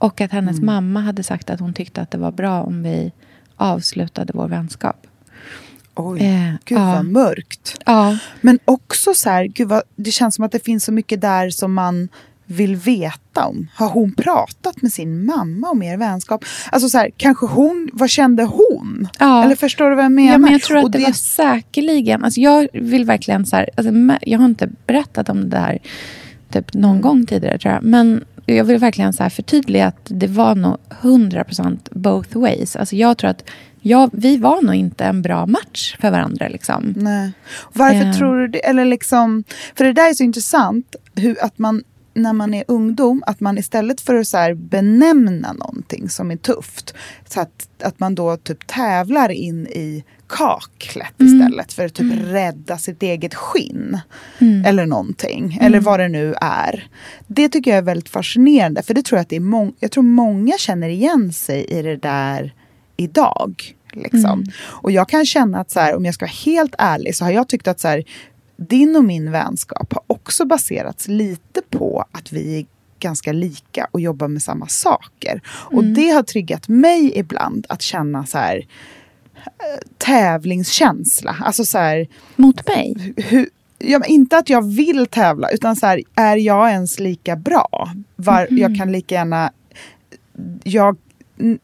Och 0.03 0.21
att 0.21 0.31
hennes 0.31 0.57
mm. 0.57 0.65
mamma 0.65 1.01
hade 1.01 1.23
sagt 1.23 1.49
att 1.49 1.59
hon 1.59 1.73
tyckte 1.73 2.01
att 2.01 2.11
det 2.11 2.17
var 2.17 2.31
bra 2.31 2.63
om 2.63 2.83
vi 2.83 3.11
avslutade 3.55 4.33
vår 4.35 4.47
vänskap. 4.47 5.07
Oj, 5.95 6.21
eh, 6.21 6.53
gud 6.65 6.77
ja. 6.77 6.93
vad 6.93 7.05
mörkt. 7.05 7.77
Ja. 7.85 8.17
Men 8.41 8.59
också 8.65 9.13
så 9.13 9.29
här, 9.29 9.45
gud 9.45 9.67
vad, 9.67 9.81
det 9.95 10.11
känns 10.11 10.35
som 10.35 10.45
att 10.45 10.51
det 10.51 10.65
finns 10.65 10.83
så 10.83 10.91
mycket 10.91 11.21
där 11.21 11.49
som 11.49 11.73
man 11.73 12.09
vill 12.45 12.75
veta 12.75 13.45
om. 13.45 13.67
Har 13.75 13.89
hon 13.89 14.13
pratat 14.13 14.81
med 14.81 14.93
sin 14.93 15.25
mamma 15.25 15.69
om 15.69 15.83
er 15.83 15.97
vänskap? 15.97 16.45
Alltså 16.71 16.89
så 16.89 16.97
här, 16.97 17.09
kanske 17.17 17.45
hon, 17.45 17.89
vad 17.93 18.09
kände 18.09 18.43
hon? 18.43 19.07
Ja. 19.19 19.43
Eller 19.43 19.55
förstår 19.55 19.89
du 19.89 19.95
vad 19.95 20.05
jag 20.05 20.11
menar? 20.11 20.31
Ja, 20.31 20.37
men 20.37 20.51
jag 20.51 20.61
tror 20.61 20.77
att 20.77 20.91
det, 20.91 20.97
det, 20.97 21.05
var 21.05 21.11
säkerligen, 21.11 22.23
alltså 22.23 22.39
jag 22.39 22.67
vill 22.73 23.05
verkligen 23.05 23.45
så 23.45 23.55
här, 23.55 23.69
alltså 23.77 23.93
jag 24.21 24.39
har 24.39 24.45
inte 24.45 24.69
berättat 24.87 25.29
om 25.29 25.49
det 25.49 25.57
här 25.57 25.79
typ 26.49 26.73
någon 26.73 26.91
mm. 26.91 27.01
gång 27.01 27.25
tidigare 27.25 27.57
tror 27.57 27.73
jag. 27.73 27.83
Men 27.83 28.23
jag 28.45 28.63
vill 28.63 28.77
verkligen 28.77 29.13
så 29.13 29.23
här 29.23 29.29
förtydliga 29.29 29.87
att 29.87 30.01
det 30.03 30.27
var 30.27 30.55
nog 30.55 30.77
100% 31.01 31.77
both 31.91 32.37
ways. 32.37 32.75
Alltså 32.75 32.95
jag 32.95 33.17
tror 33.17 33.29
att 33.29 33.49
ja, 33.81 34.09
vi 34.13 34.37
var 34.37 34.61
nog 34.61 34.75
inte 34.75 35.05
en 35.05 35.21
bra 35.21 35.45
match 35.45 35.95
för 35.99 36.11
varandra. 36.11 36.47
Liksom. 36.47 36.93
Nej. 36.97 37.31
Varför 37.73 38.05
eh. 38.05 38.13
tror 38.13 38.37
du 38.39 38.47
det? 38.47 38.65
Eller 38.65 38.85
liksom, 38.85 39.43
för 39.75 39.85
det 39.85 39.93
där 39.93 40.09
är 40.09 40.13
så 40.13 40.23
intressant, 40.23 40.95
hur, 41.15 41.43
att 41.43 41.57
man 41.57 41.83
när 42.13 42.33
man 42.33 42.53
är 42.53 42.63
ungdom, 42.67 43.23
att 43.27 43.39
man 43.39 43.57
istället 43.57 44.01
för 44.01 44.15
att 44.15 44.27
så 44.27 44.55
benämna 44.55 45.53
någonting 45.53 46.09
som 46.09 46.31
är 46.31 46.35
tufft, 46.35 46.93
så 47.27 47.41
att, 47.41 47.67
att 47.83 47.99
man 47.99 48.15
då 48.15 48.37
typ 48.37 48.67
tävlar 48.67 49.29
in 49.29 49.67
i 49.67 50.03
kaklet 50.27 51.19
mm. 51.19 51.33
istället 51.33 51.73
för 51.73 51.85
att 51.85 51.93
typ 51.93 52.13
mm. 52.13 52.25
rädda 52.25 52.77
sitt 52.77 53.03
eget 53.03 53.35
skinn. 53.35 53.99
Mm. 54.39 54.65
Eller 54.65 54.85
någonting, 54.85 55.43
mm. 55.43 55.65
eller 55.65 55.79
vad 55.79 55.99
det 55.99 56.09
nu 56.09 56.35
är. 56.41 56.87
Det 57.27 57.49
tycker 57.49 57.71
jag 57.71 57.77
är 57.77 57.81
väldigt 57.81 58.09
fascinerande, 58.09 58.83
för 58.83 58.93
det 58.93 59.05
tror 59.05 59.17
jag 59.17 59.21
att 59.21 59.29
det 59.29 59.35
är 59.35 59.39
många, 59.39 59.71
jag 59.79 59.91
tror 59.91 60.03
många 60.03 60.57
känner 60.57 60.89
igen 60.89 61.33
sig 61.33 61.65
i 61.65 61.81
det 61.81 61.97
där 61.97 62.53
idag. 62.97 63.75
Liksom. 63.95 64.31
Mm. 64.31 64.51
Och 64.57 64.91
jag 64.91 65.09
kan 65.09 65.25
känna 65.25 65.59
att 65.59 65.71
så 65.71 65.79
här, 65.79 65.95
om 65.95 66.05
jag 66.05 66.13
ska 66.13 66.25
vara 66.25 66.33
helt 66.45 66.75
ärlig 66.77 67.15
så 67.15 67.25
har 67.25 67.31
jag 67.31 67.49
tyckt 67.49 67.67
att 67.67 67.79
så 67.79 67.87
här, 67.87 68.03
din 68.57 68.95
och 68.95 69.03
min 69.03 69.31
vänskap 69.31 69.93
har 69.93 70.03
också 70.07 70.45
baserats 70.45 71.07
lite 71.07 71.61
på 71.69 72.05
att 72.11 72.31
vi 72.31 72.59
är 72.59 72.65
ganska 72.99 73.31
lika 73.31 73.87
och 73.91 74.01
jobbar 74.01 74.27
med 74.27 74.41
samma 74.41 74.67
saker. 74.67 75.31
Mm. 75.31 75.77
Och 75.77 75.83
det 75.83 76.09
har 76.09 76.23
triggat 76.23 76.67
mig 76.67 77.11
ibland 77.15 77.65
att 77.69 77.81
känna 77.81 78.25
så 78.25 78.37
här 78.37 78.67
eh, 79.35 79.87
tävlingskänsla. 79.97 81.35
Alltså 81.41 81.65
så 81.65 81.77
här, 81.77 82.07
Mot 82.35 82.67
mig? 82.67 83.13
Hur, 83.17 83.49
ja, 83.79 84.05
inte 84.05 84.37
att 84.37 84.49
jag 84.49 84.75
vill 84.75 85.07
tävla, 85.07 85.49
utan 85.49 85.75
så 85.75 85.85
här, 85.85 86.01
är 86.15 86.37
jag 86.37 86.69
ens 86.69 86.99
lika 86.99 87.35
bra? 87.35 87.91
Var, 88.15 88.47
mm. 88.47 88.57
Jag 88.57 88.77
kan 88.77 88.91
lika 88.91 89.15
gärna... 89.15 89.51
Jag 90.63 90.97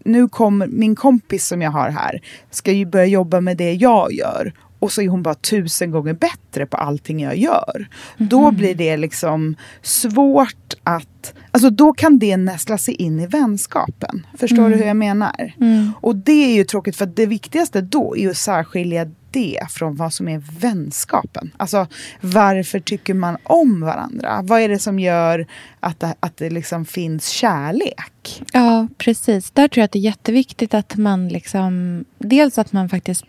nu 0.05 0.27
kommer 0.27 0.67
min 0.67 0.95
kompis 0.95 1.47
som 1.47 1.61
jag 1.61 1.71
har 1.71 1.89
här, 1.89 2.21
ska 2.51 2.71
ju 2.71 2.85
börja 2.85 3.05
jobba 3.05 3.41
med 3.41 3.57
det 3.57 3.73
jag 3.73 4.13
gör. 4.13 4.53
Och 4.79 4.91
så 4.91 5.01
är 5.01 5.07
hon 5.07 5.23
bara 5.23 5.35
tusen 5.35 5.91
gånger 5.91 6.13
bättre 6.13 6.65
på 6.65 6.77
allting 6.77 7.19
jag 7.19 7.37
gör. 7.37 7.87
Mm. 8.17 8.29
Då 8.29 8.51
blir 8.51 8.75
det 8.75 8.97
liksom 8.97 9.55
svårt 9.81 10.73
att... 10.83 11.33
Alltså 11.51 11.69
då 11.69 11.93
kan 11.93 12.19
det 12.19 12.37
nästla 12.37 12.77
sig 12.77 12.93
in 12.93 13.19
i 13.19 13.27
vänskapen. 13.27 14.27
Förstår 14.37 14.57
mm. 14.57 14.71
du 14.71 14.77
hur 14.77 14.85
jag 14.85 14.97
menar? 14.97 15.53
Mm. 15.61 15.91
Och 16.01 16.15
det 16.15 16.51
är 16.51 16.55
ju 16.55 16.63
tråkigt 16.63 16.95
för 16.95 17.05
det 17.05 17.25
viktigaste 17.25 17.81
då 17.81 18.17
är 18.17 18.29
att 18.29 18.37
särskilja 18.37 19.07
det 19.31 19.67
från 19.69 19.95
vad 19.95 20.13
som 20.13 20.27
är 20.27 20.43
vänskapen. 20.59 21.51
Alltså 21.57 21.87
varför 22.21 22.79
tycker 22.79 23.13
man 23.13 23.37
om 23.43 23.81
varandra? 23.81 24.41
Vad 24.43 24.61
är 24.61 24.69
det 24.69 24.79
som 24.79 24.99
gör 24.99 25.47
att 25.79 25.99
det, 25.99 26.15
att 26.19 26.37
det 26.37 26.49
liksom 26.49 26.85
finns 26.85 27.27
kärlek? 27.27 28.43
Ja, 28.53 28.87
precis. 28.97 29.51
Där 29.51 29.67
tror 29.67 29.81
jag 29.81 29.85
att 29.85 29.91
det 29.91 29.99
är 29.99 30.01
jätteviktigt 30.01 30.73
att 30.73 30.95
man 30.95 31.27
liksom... 31.27 32.05
Dels 32.17 32.57
att 32.57 32.71
man 32.71 32.89
faktiskt 32.89 33.25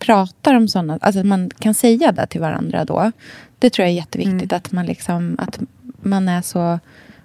pratar 0.00 0.54
om 0.54 0.68
sådana... 0.68 0.98
Alltså 1.00 1.20
att 1.20 1.26
man 1.26 1.50
kan 1.58 1.74
säga 1.74 2.12
det 2.12 2.26
till 2.26 2.40
varandra 2.40 2.84
då. 2.84 3.12
Det 3.58 3.70
tror 3.70 3.84
jag 3.84 3.92
är 3.92 3.96
jätteviktigt. 3.96 4.52
Mm. 4.52 4.56
Att, 4.56 4.72
man 4.72 4.86
liksom, 4.86 5.36
att 5.38 5.58
man 6.02 6.28
är 6.28 6.42
så... 6.42 6.78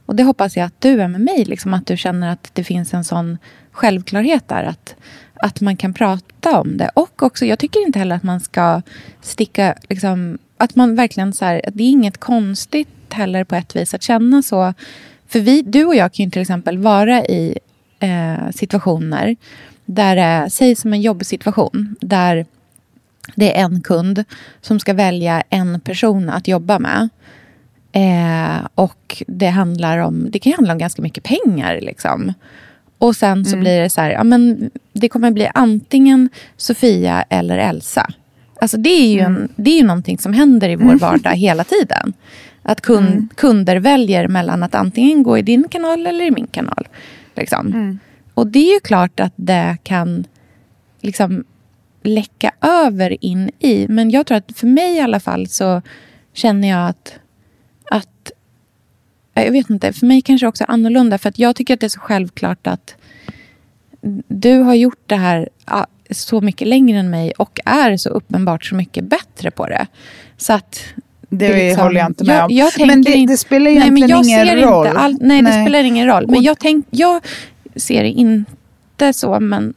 Och 0.05 0.15
det 0.15 0.23
hoppas 0.23 0.57
jag 0.57 0.65
att 0.65 0.81
du 0.81 1.01
är 1.01 1.07
med 1.07 1.21
mig. 1.21 1.45
Liksom, 1.45 1.73
att 1.73 1.87
du 1.87 1.97
känner 1.97 2.29
att 2.29 2.49
det 2.53 2.63
finns 2.63 2.93
en 2.93 3.03
sån 3.03 3.37
självklarhet 3.71 4.47
där. 4.47 4.63
Att, 4.63 4.95
att 5.33 5.61
man 5.61 5.77
kan 5.77 5.93
prata 5.93 6.59
om 6.59 6.77
det. 6.77 6.89
Och 6.93 7.23
också, 7.23 7.45
jag 7.45 7.59
tycker 7.59 7.85
inte 7.85 7.99
heller 7.99 8.15
att 8.15 8.23
man 8.23 8.39
ska 8.39 8.81
sticka... 9.21 9.75
Liksom, 9.89 10.37
att 10.57 10.75
man 10.75 10.95
verkligen 10.95 11.33
så 11.33 11.45
här, 11.45 11.61
Det 11.73 11.83
är 11.83 11.89
inget 11.89 12.17
konstigt 12.17 12.87
heller 13.09 13.43
på 13.43 13.55
ett 13.55 13.75
vis 13.75 13.93
att 13.93 14.03
känna 14.03 14.41
så. 14.41 14.73
För 15.27 15.39
vi, 15.39 15.61
du 15.61 15.85
och 15.85 15.95
jag 15.95 16.13
kan 16.13 16.25
ju 16.25 16.31
till 16.31 16.41
exempel 16.41 16.77
vara 16.77 17.25
i 17.25 17.59
eh, 17.99 18.49
situationer 18.55 19.35
där 19.85 20.15
det 20.15 20.49
sägs 20.49 20.81
som 20.81 20.93
en 20.93 21.01
jobbsituation. 21.01 21.95
Där 22.01 22.45
det 23.35 23.57
är 23.57 23.63
en 23.63 23.81
kund 23.81 24.23
som 24.61 24.79
ska 24.79 24.93
välja 24.93 25.43
en 25.49 25.79
person 25.79 26.29
att 26.29 26.47
jobba 26.47 26.79
med. 26.79 27.09
Eh, 27.91 28.67
och 28.75 29.23
det 29.27 29.47
handlar 29.47 29.97
om, 29.97 30.31
det 30.31 30.39
kan 30.39 30.53
handla 30.53 30.73
om 30.73 30.79
ganska 30.79 31.01
mycket 31.01 31.23
pengar. 31.23 31.79
Liksom. 31.81 32.33
Och 32.97 33.15
sen 33.15 33.45
så 33.45 33.51
mm. 33.51 33.59
blir 33.59 33.81
det 33.81 33.89
så 33.89 34.01
här, 34.01 34.09
ja, 34.09 34.23
men 34.23 34.69
det 34.93 35.09
kommer 35.09 35.31
bli 35.31 35.49
antingen 35.53 36.29
Sofia 36.57 37.25
eller 37.29 37.57
Elsa. 37.57 38.09
Alltså 38.61 38.77
det 38.77 38.89
är 38.89 39.07
ju, 39.07 39.19
mm. 39.19 39.35
en, 39.35 39.49
det 39.55 39.71
är 39.71 39.77
ju 39.77 39.87
någonting 39.87 40.17
som 40.17 40.33
händer 40.33 40.69
i 40.69 40.75
vår 40.75 40.95
vardag 40.99 41.35
hela 41.35 41.63
tiden. 41.63 42.13
Att 42.63 42.81
kund, 42.81 43.07
mm. 43.07 43.29
kunder 43.35 43.75
väljer 43.75 44.27
mellan 44.27 44.63
att 44.63 44.75
antingen 44.75 45.23
gå 45.23 45.37
i 45.37 45.41
din 45.41 45.67
kanal 45.67 46.07
eller 46.07 46.25
i 46.25 46.31
min 46.31 46.47
kanal. 46.47 46.87
Liksom. 47.35 47.67
Mm. 47.67 47.99
Och 48.33 48.47
det 48.47 48.69
är 48.69 48.73
ju 48.73 48.79
klart 48.79 49.19
att 49.19 49.33
det 49.35 49.77
kan 49.83 50.25
liksom 51.01 51.43
läcka 52.05 52.51
över 52.61 53.25
in 53.25 53.51
i. 53.59 53.87
Men 53.89 54.11
jag 54.11 54.25
tror 54.25 54.37
att 54.37 54.51
för 54.57 54.67
mig 54.67 54.95
i 54.95 54.99
alla 54.99 55.19
fall 55.19 55.47
så 55.47 55.81
känner 56.33 56.67
jag 56.67 56.89
att, 56.89 57.19
att 57.91 58.31
jag 59.33 59.51
vet 59.51 59.69
inte, 59.69 59.93
för 59.93 60.05
mig 60.05 60.21
kanske 60.21 60.47
också 60.47 60.63
annorlunda. 60.67 61.17
För 61.17 61.29
att 61.29 61.39
jag 61.39 61.55
tycker 61.55 61.73
att 61.73 61.79
det 61.79 61.87
är 61.87 61.89
så 61.89 61.99
självklart 61.99 62.67
att 62.67 62.95
du 64.27 64.57
har 64.59 64.73
gjort 64.73 64.99
det 65.05 65.15
här 65.15 65.49
så 66.11 66.41
mycket 66.41 66.67
längre 66.67 66.99
än 66.99 67.09
mig 67.09 67.31
och 67.31 67.59
är 67.65 67.97
så 67.97 68.09
uppenbart 68.09 68.65
så 68.65 68.75
mycket 68.75 69.03
bättre 69.03 69.51
på 69.51 69.67
det. 69.67 69.87
Så 70.37 70.53
att 70.53 70.79
Det, 71.29 71.45
är 71.45 71.67
liksom- 71.67 71.83
håller 71.83 71.99
jag 71.99 72.09
inte 72.09 72.23
med 72.23 72.35
jag, 72.35 72.45
om. 72.45 72.51
jag 72.77 72.87
men 72.87 73.01
det, 73.01 73.25
det 73.25 73.37
spelar 73.37 73.65
nej, 73.71 73.75
men 73.75 73.83
egentligen 73.97 74.09
jag 74.09 74.25
ingen 74.25 74.47
ser 74.47 74.67
roll. 74.67 74.87
Inte 74.87 74.99
all, 74.99 75.17
nej, 75.21 75.41
det 75.41 75.49
Nej. 75.49 75.65
spelar 75.65 75.83
ingen 75.83 76.07
roll. 76.07 76.27
Men 76.27 76.43
jag, 76.43 76.59
tänk, 76.59 76.85
jag 76.89 77.23
ser 77.75 78.03
det 78.03 78.09
inte 78.09 79.13
så, 79.13 79.39
men 79.39 79.73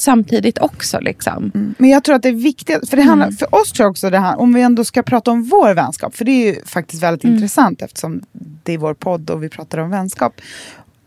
samtidigt 0.00 0.58
också. 0.58 1.00
Liksom. 1.00 1.50
Mm. 1.54 1.74
Men 1.78 1.90
jag 1.90 2.04
tror 2.04 2.14
att 2.16 2.22
det 2.22 2.28
är 2.28 2.32
viktigt, 2.32 2.88
för, 2.90 2.96
det 2.96 3.02
handlar, 3.02 3.26
Mm. 3.26 3.36
för 3.36 3.54
oss 3.54 3.72
tror 3.72 3.84
jag 3.84 3.90
också 3.90 4.10
det 4.10 4.18
här, 4.18 4.40
om 4.40 4.54
vi 4.54 4.62
ändå 4.62 4.84
ska 4.84 5.02
prata 5.02 5.30
om 5.30 5.42
vår 5.44 5.74
vänskap, 5.74 6.16
för 6.16 6.24
det 6.24 6.30
är 6.30 6.46
ju 6.54 6.64
faktiskt 6.64 7.02
väldigt 7.02 7.24
Mm. 7.24 7.34
intressant 7.36 7.82
eftersom 7.82 8.20
det 8.62 8.72
är 8.72 8.78
vår 8.78 8.94
podd 8.94 9.30
och 9.30 9.42
vi 9.42 9.48
pratar 9.48 9.78
om 9.78 9.90
vänskap. 9.90 10.40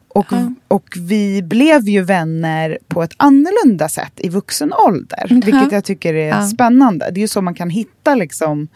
Och, 0.07 0.25
Ja. 0.29 0.53
och 0.67 0.87
vi 0.97 1.41
blev 1.43 1.89
ju 1.89 2.01
vänner 2.03 2.77
på 2.87 3.03
ett 3.03 3.13
annorlunda 3.17 3.89
sätt 3.89 4.13
i 4.17 4.29
vuxen 4.29 4.73
ålder, 4.73 5.25
Ja. 5.29 5.35
vilket 5.45 5.71
jag 5.71 5.83
tycker 5.83 6.13
är 6.13 6.27
Ja. 6.27 6.47
spännande. 6.47 7.09
Det 7.11 7.19
är 7.19 7.21
ju 7.21 7.27
så 7.27 7.41
man 7.41 7.53
kan 7.53 7.69
hitta 7.69 8.15
liksom 8.15 8.67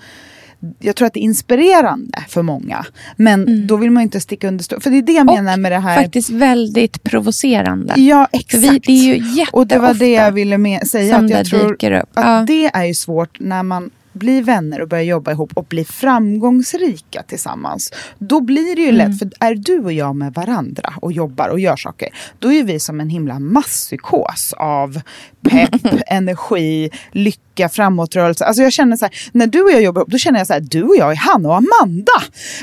jag 0.80 0.96
tror 0.96 1.06
att 1.08 1.14
det 1.14 1.20
är 1.20 1.24
inspirerande 1.24 2.24
för 2.28 2.42
många. 2.42 2.86
Men 3.16 3.68
då 3.68 3.76
vill 3.76 3.92
man 3.92 4.02
ju 4.02 4.06
inte 4.06 4.20
sticka 4.22 4.48
under 4.48 4.64
stol. 4.64 4.82
För 4.82 4.90
det 4.90 4.98
är 4.98 5.02
det 5.02 5.12
jag 5.12 5.22
Mm. 5.22 5.30
Och 5.38 5.44
menar 5.44 5.58
med 5.58 5.72
det 5.72 5.80
här. 5.80 6.02
Faktiskt 6.02 6.30
väldigt 6.30 7.04
provocerande. 7.04 7.94
Ja, 7.98 8.28
exakt. 8.32 8.64
vi, 8.64 8.80
det 8.80 8.92
är 8.92 9.04
ju 9.04 9.14
jätteofta 9.16 9.58
Och 9.58 9.68
det 9.68 9.80
var 9.80 9.94
det 9.94 10.12
jag 10.12 10.32
ville 10.32 10.58
säga. 10.86 11.16
som 11.16 11.26
att 11.26 11.32
jag 11.32 11.40
det 11.46 11.50
tror 11.50 11.70
dyker 11.72 11.92
upp. 11.92 12.10
att 12.14 12.26
Ja. 12.26 12.44
det 12.48 12.66
är 12.74 12.84
ju 12.84 12.94
svårt 12.94 13.40
när 13.40 13.64
man 13.64 13.90
blir 14.14 14.44
vänner 14.44 14.82
och 14.82 14.88
börjar 14.88 15.04
jobba 15.04 15.32
ihop 15.32 15.52
och 15.54 15.66
blir 15.66 15.84
framgångsrika 15.84 17.24
tillsammans. 17.24 17.92
Då 18.18 18.40
blir 18.42 18.76
det 18.76 18.82
ju 18.82 18.90
Mm. 18.90 18.98
lätt, 19.12 19.20
för 19.20 19.30
är 19.40 19.56
du 19.56 19.80
och 19.80 19.94
jag 19.94 20.16
med 20.16 20.34
varandra 20.34 20.94
och 21.02 21.12
jobbar 21.12 21.48
och 21.50 21.60
gör 21.60 21.76
saker, 21.76 22.10
då 22.40 22.54
är 22.54 22.64
vi 22.64 22.80
som 22.80 23.00
en 23.00 23.10
himla 23.10 23.40
masspsykos 23.40 24.54
av 24.58 25.02
pepp, 25.50 25.82
energi, 26.08 26.90
lycka, 27.12 27.70
framåtrörelse. 27.70 28.46
Alltså 28.46 28.64
jag 28.64 28.74
känner 28.74 28.98
så 28.98 29.06
här, 29.06 29.14
när 29.32 29.48
du 29.48 29.62
och 29.64 29.72
jag 29.72 29.82
jobbar 29.82 30.02
ihop, 30.02 30.12
då 30.12 30.18
känner 30.18 30.40
jag 30.40 30.48
så 30.48 30.54
här, 30.54 30.60
du 30.60 30.84
och 30.84 30.96
jag 30.96 31.12
är 31.12 31.16
Hanna 31.16 31.50
och 31.50 31.56
Amanda. 31.58 32.12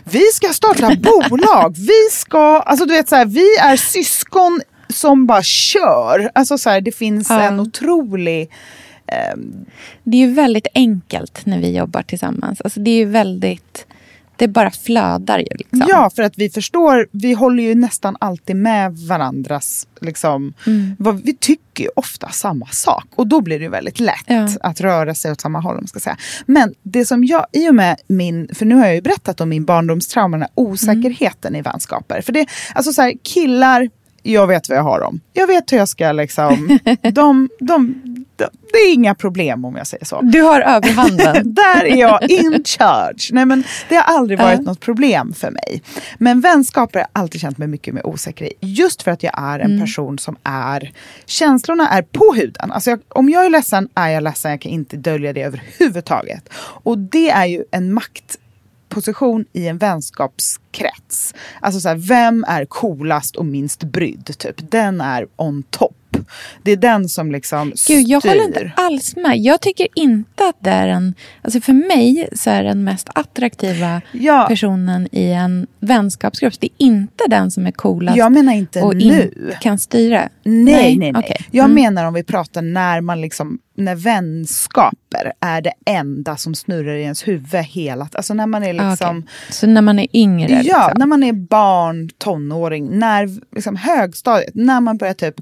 Vi 0.04 0.22
ska 0.34 0.48
starta 0.52 0.96
bolag, 1.02 1.74
vi 1.76 2.08
ska, 2.12 2.60
alltså 2.60 2.84
du 2.86 2.92
vet 2.94 3.08
så 3.08 3.16
här, 3.16 3.26
vi 3.26 3.56
är 3.62 3.76
syskon 3.76 4.60
som 4.88 5.26
bara 5.26 5.42
kör. 5.42 6.30
Alltså 6.34 6.58
så 6.58 6.70
här, 6.70 6.80
det 6.80 6.92
finns 6.92 7.30
Ja. 7.30 7.40
en 7.42 7.60
otrolig 7.60 8.50
ehm, 9.12 9.64
Det 10.02 10.16
är 10.16 10.20
ju 10.28 10.32
väldigt 10.34 10.66
enkelt 10.74 11.46
när 11.46 11.58
vi 11.60 11.76
jobbar 11.76 12.02
tillsammans. 12.02 12.60
Alltså 12.60 12.80
det 12.80 12.90
är 12.90 12.96
ju 12.96 13.04
väldigt... 13.04 13.86
Det 14.36 14.48
bara 14.48 14.70
flödar 14.70 15.38
ju. 15.38 15.46
Liksom. 15.50 15.84
Ja, 15.88 16.10
för 16.16 16.22
att 16.22 16.38
vi 16.38 16.50
förstår, 16.50 17.08
vi 17.12 17.32
håller 17.32 17.62
ju 17.62 17.74
nästan 17.74 18.16
alltid 18.20 18.56
med 18.56 18.96
varandras, 18.96 19.86
liksom, 20.00 20.54
Mm. 20.66 20.96
vad, 20.98 21.22
vi 21.22 21.34
tycker 21.36 21.84
ju 21.84 21.90
ofta 21.96 22.28
samma 22.28 22.66
sak. 22.66 23.04
Och 23.14 23.26
då 23.26 23.40
blir 23.40 23.58
det 23.58 23.62
ju 23.62 23.70
väldigt 23.70 24.00
lätt 24.00 24.24
Ja. 24.26 24.48
att 24.60 24.80
röra 24.80 25.14
sig 25.14 25.32
åt 25.32 25.40
samma 25.40 25.60
håll. 25.60 25.78
Om 25.78 25.86
ska 25.86 26.00
säga. 26.00 26.16
Men 26.46 26.74
det 26.82 27.04
som 27.04 27.24
jag, 27.24 27.46
i 27.52 27.68
och 27.70 27.74
med 27.74 27.96
min, 28.06 28.48
för 28.54 28.66
nu 28.66 28.74
har 28.74 28.86
jag 28.86 28.94
ju 28.94 29.00
berättat 29.02 29.40
om 29.40 29.48
min 29.48 29.64
barndomstrauma, 29.64 30.36
den 30.36 30.42
här 30.42 30.50
osäkerheten 30.54 31.56
i 31.56 31.62
vänskaper. 31.62 32.20
För 32.20 32.32
det, 32.32 32.46
alltså 32.74 32.92
så 32.92 33.02
här, 33.02 33.12
killar, 33.22 33.90
jag 34.22 34.46
vet 34.46 34.68
vad 34.68 34.78
jag 34.78 34.82
har 34.82 35.00
dem. 35.00 35.20
Jag 35.32 35.46
vet 35.46 35.72
hur 35.72 35.76
jag 35.78 35.88
ska 35.88 36.12
liksom, 36.12 36.78
de, 37.12 37.48
de, 37.60 38.02
det 38.72 38.78
är 38.78 38.94
inga 38.94 39.14
problem 39.14 39.64
om 39.64 39.76
jag 39.76 39.86
säger 39.86 40.04
så. 40.04 40.20
Du 40.22 40.42
har 40.42 40.60
överhanden. 40.60 41.54
Där 41.54 41.84
är 41.84 41.96
jag 41.96 42.30
in 42.30 42.64
charge. 42.64 43.28
Nej, 43.32 43.44
men 43.46 43.64
det 43.88 43.94
har 43.94 44.02
aldrig 44.02 44.38
varit 44.38 44.58
Ja. 44.58 44.62
något 44.64 44.80
problem 44.80 45.32
för 45.34 45.50
mig. 45.50 45.82
Men 46.18 46.40
vänskaper 46.40 46.98
har 46.98 47.00
jag 47.12 47.22
alltid 47.22 47.40
känt 47.40 47.58
mig 47.58 47.68
mycket 47.68 47.94
mer 47.94 48.06
osäker 48.06 48.44
i. 48.44 48.52
Just 48.60 49.02
för 49.02 49.10
att 49.10 49.22
jag 49.22 49.32
är 49.36 49.58
en 49.58 49.80
person 49.80 50.18
som 50.18 50.36
är... 50.42 50.92
Känslorna 51.26 51.88
är 51.88 52.02
på 52.02 52.34
huden. 52.36 52.72
Alltså 52.72 52.90
jag, 52.90 53.00
om 53.08 53.28
jag 53.28 53.46
är 53.46 53.50
ledsen 53.50 53.88
är 53.94 54.08
jag 54.08 54.22
ledsen. 54.22 54.50
Jag 54.50 54.60
kan 54.60 54.72
inte 54.72 54.96
dölja 54.96 55.32
det 55.32 55.42
överhuvudtaget. 55.42 56.48
Och 56.58 56.98
det 56.98 57.30
är 57.30 57.46
ju 57.46 57.64
en 57.70 57.92
maktposition 57.94 59.44
i 59.52 59.68
en 59.68 59.78
vänskapskrets. 59.78 61.34
Alltså 61.60 61.80
så 61.80 61.88
här, 61.88 61.96
vem 61.96 62.44
är 62.48 62.64
coolast 62.64 63.36
och 63.36 63.46
minst 63.46 63.82
brydd? 63.84 64.38
Typ. 64.38 64.70
Den 64.70 65.00
är 65.00 65.26
on 65.36 65.62
top. 65.70 65.94
Det 66.62 66.72
är 66.72 66.76
den 66.76 67.08
som 67.08 67.32
liksom 67.32 67.72
Gud, 67.88 68.08
jag 68.08 68.20
håller 68.20 68.44
inte 68.44 68.58
styr. 68.58 68.72
alls 68.76 69.16
med. 69.16 69.38
Jag 69.38 69.60
tycker 69.60 69.86
inte 69.94 70.44
att 70.48 70.56
det 70.60 70.70
är 70.70 70.88
en... 70.88 71.14
Alltså 71.42 71.60
för 71.60 71.72
mig 71.72 72.28
så 72.32 72.50
är 72.50 72.64
den 72.64 72.84
mest 72.84 73.08
attraktiva 73.14 74.00
Ja. 74.12 74.46
personen 74.48 75.08
i 75.12 75.30
en 75.32 75.66
vänskapsgrupp. 75.80 76.54
Det 76.60 76.66
är 76.66 76.84
inte 76.86 77.24
den 77.28 77.50
som 77.50 77.66
är 77.66 77.72
coolast 77.72 78.16
Jag 78.18 78.32
menar 78.32 78.52
inte 78.54 78.80
och 78.82 78.96
nu. 78.96 79.04
in, 79.04 79.52
kan 79.60 79.78
styra. 79.78 80.28
Nej, 80.44 80.96
nej, 80.98 81.12
nej. 81.12 81.12
okej. 81.24 81.46
Jag 81.50 81.64
Mm. 81.64 81.74
menar 81.74 82.04
om 82.04 82.14
vi 82.14 82.22
pratar 82.24 82.62
när 82.62 83.00
man 83.00 83.20
liksom, 83.20 83.58
när 83.76 83.94
vänskaper 83.94 85.32
är 85.40 85.62
det 85.62 85.72
enda 85.86 86.36
som 86.36 86.54
snurrar 86.54 86.94
i 86.94 87.02
ens 87.02 87.28
huvud 87.28 87.64
hela 87.64 88.08
Alltså 88.12 88.34
när 88.34 88.46
man 88.46 88.62
är 88.64 88.80
Ah, 88.80 88.90
liksom, 88.90 89.18
okej. 89.18 89.28
Så 89.50 89.66
när 89.66 89.82
man 89.82 89.98
är 89.98 90.06
yngre? 90.16 90.50
ja, 90.52 90.58
liksom. 90.62 90.92
när 90.96 91.06
man 91.06 91.22
är 91.22 91.32
barn, 91.32 92.10
tonåring, 92.18 92.98
när 92.98 93.28
liksom 93.54 93.76
högstadiet, 93.76 94.50
när 94.54 94.80
man 94.80 94.96
börjar 94.96 95.14
typ 95.14 95.34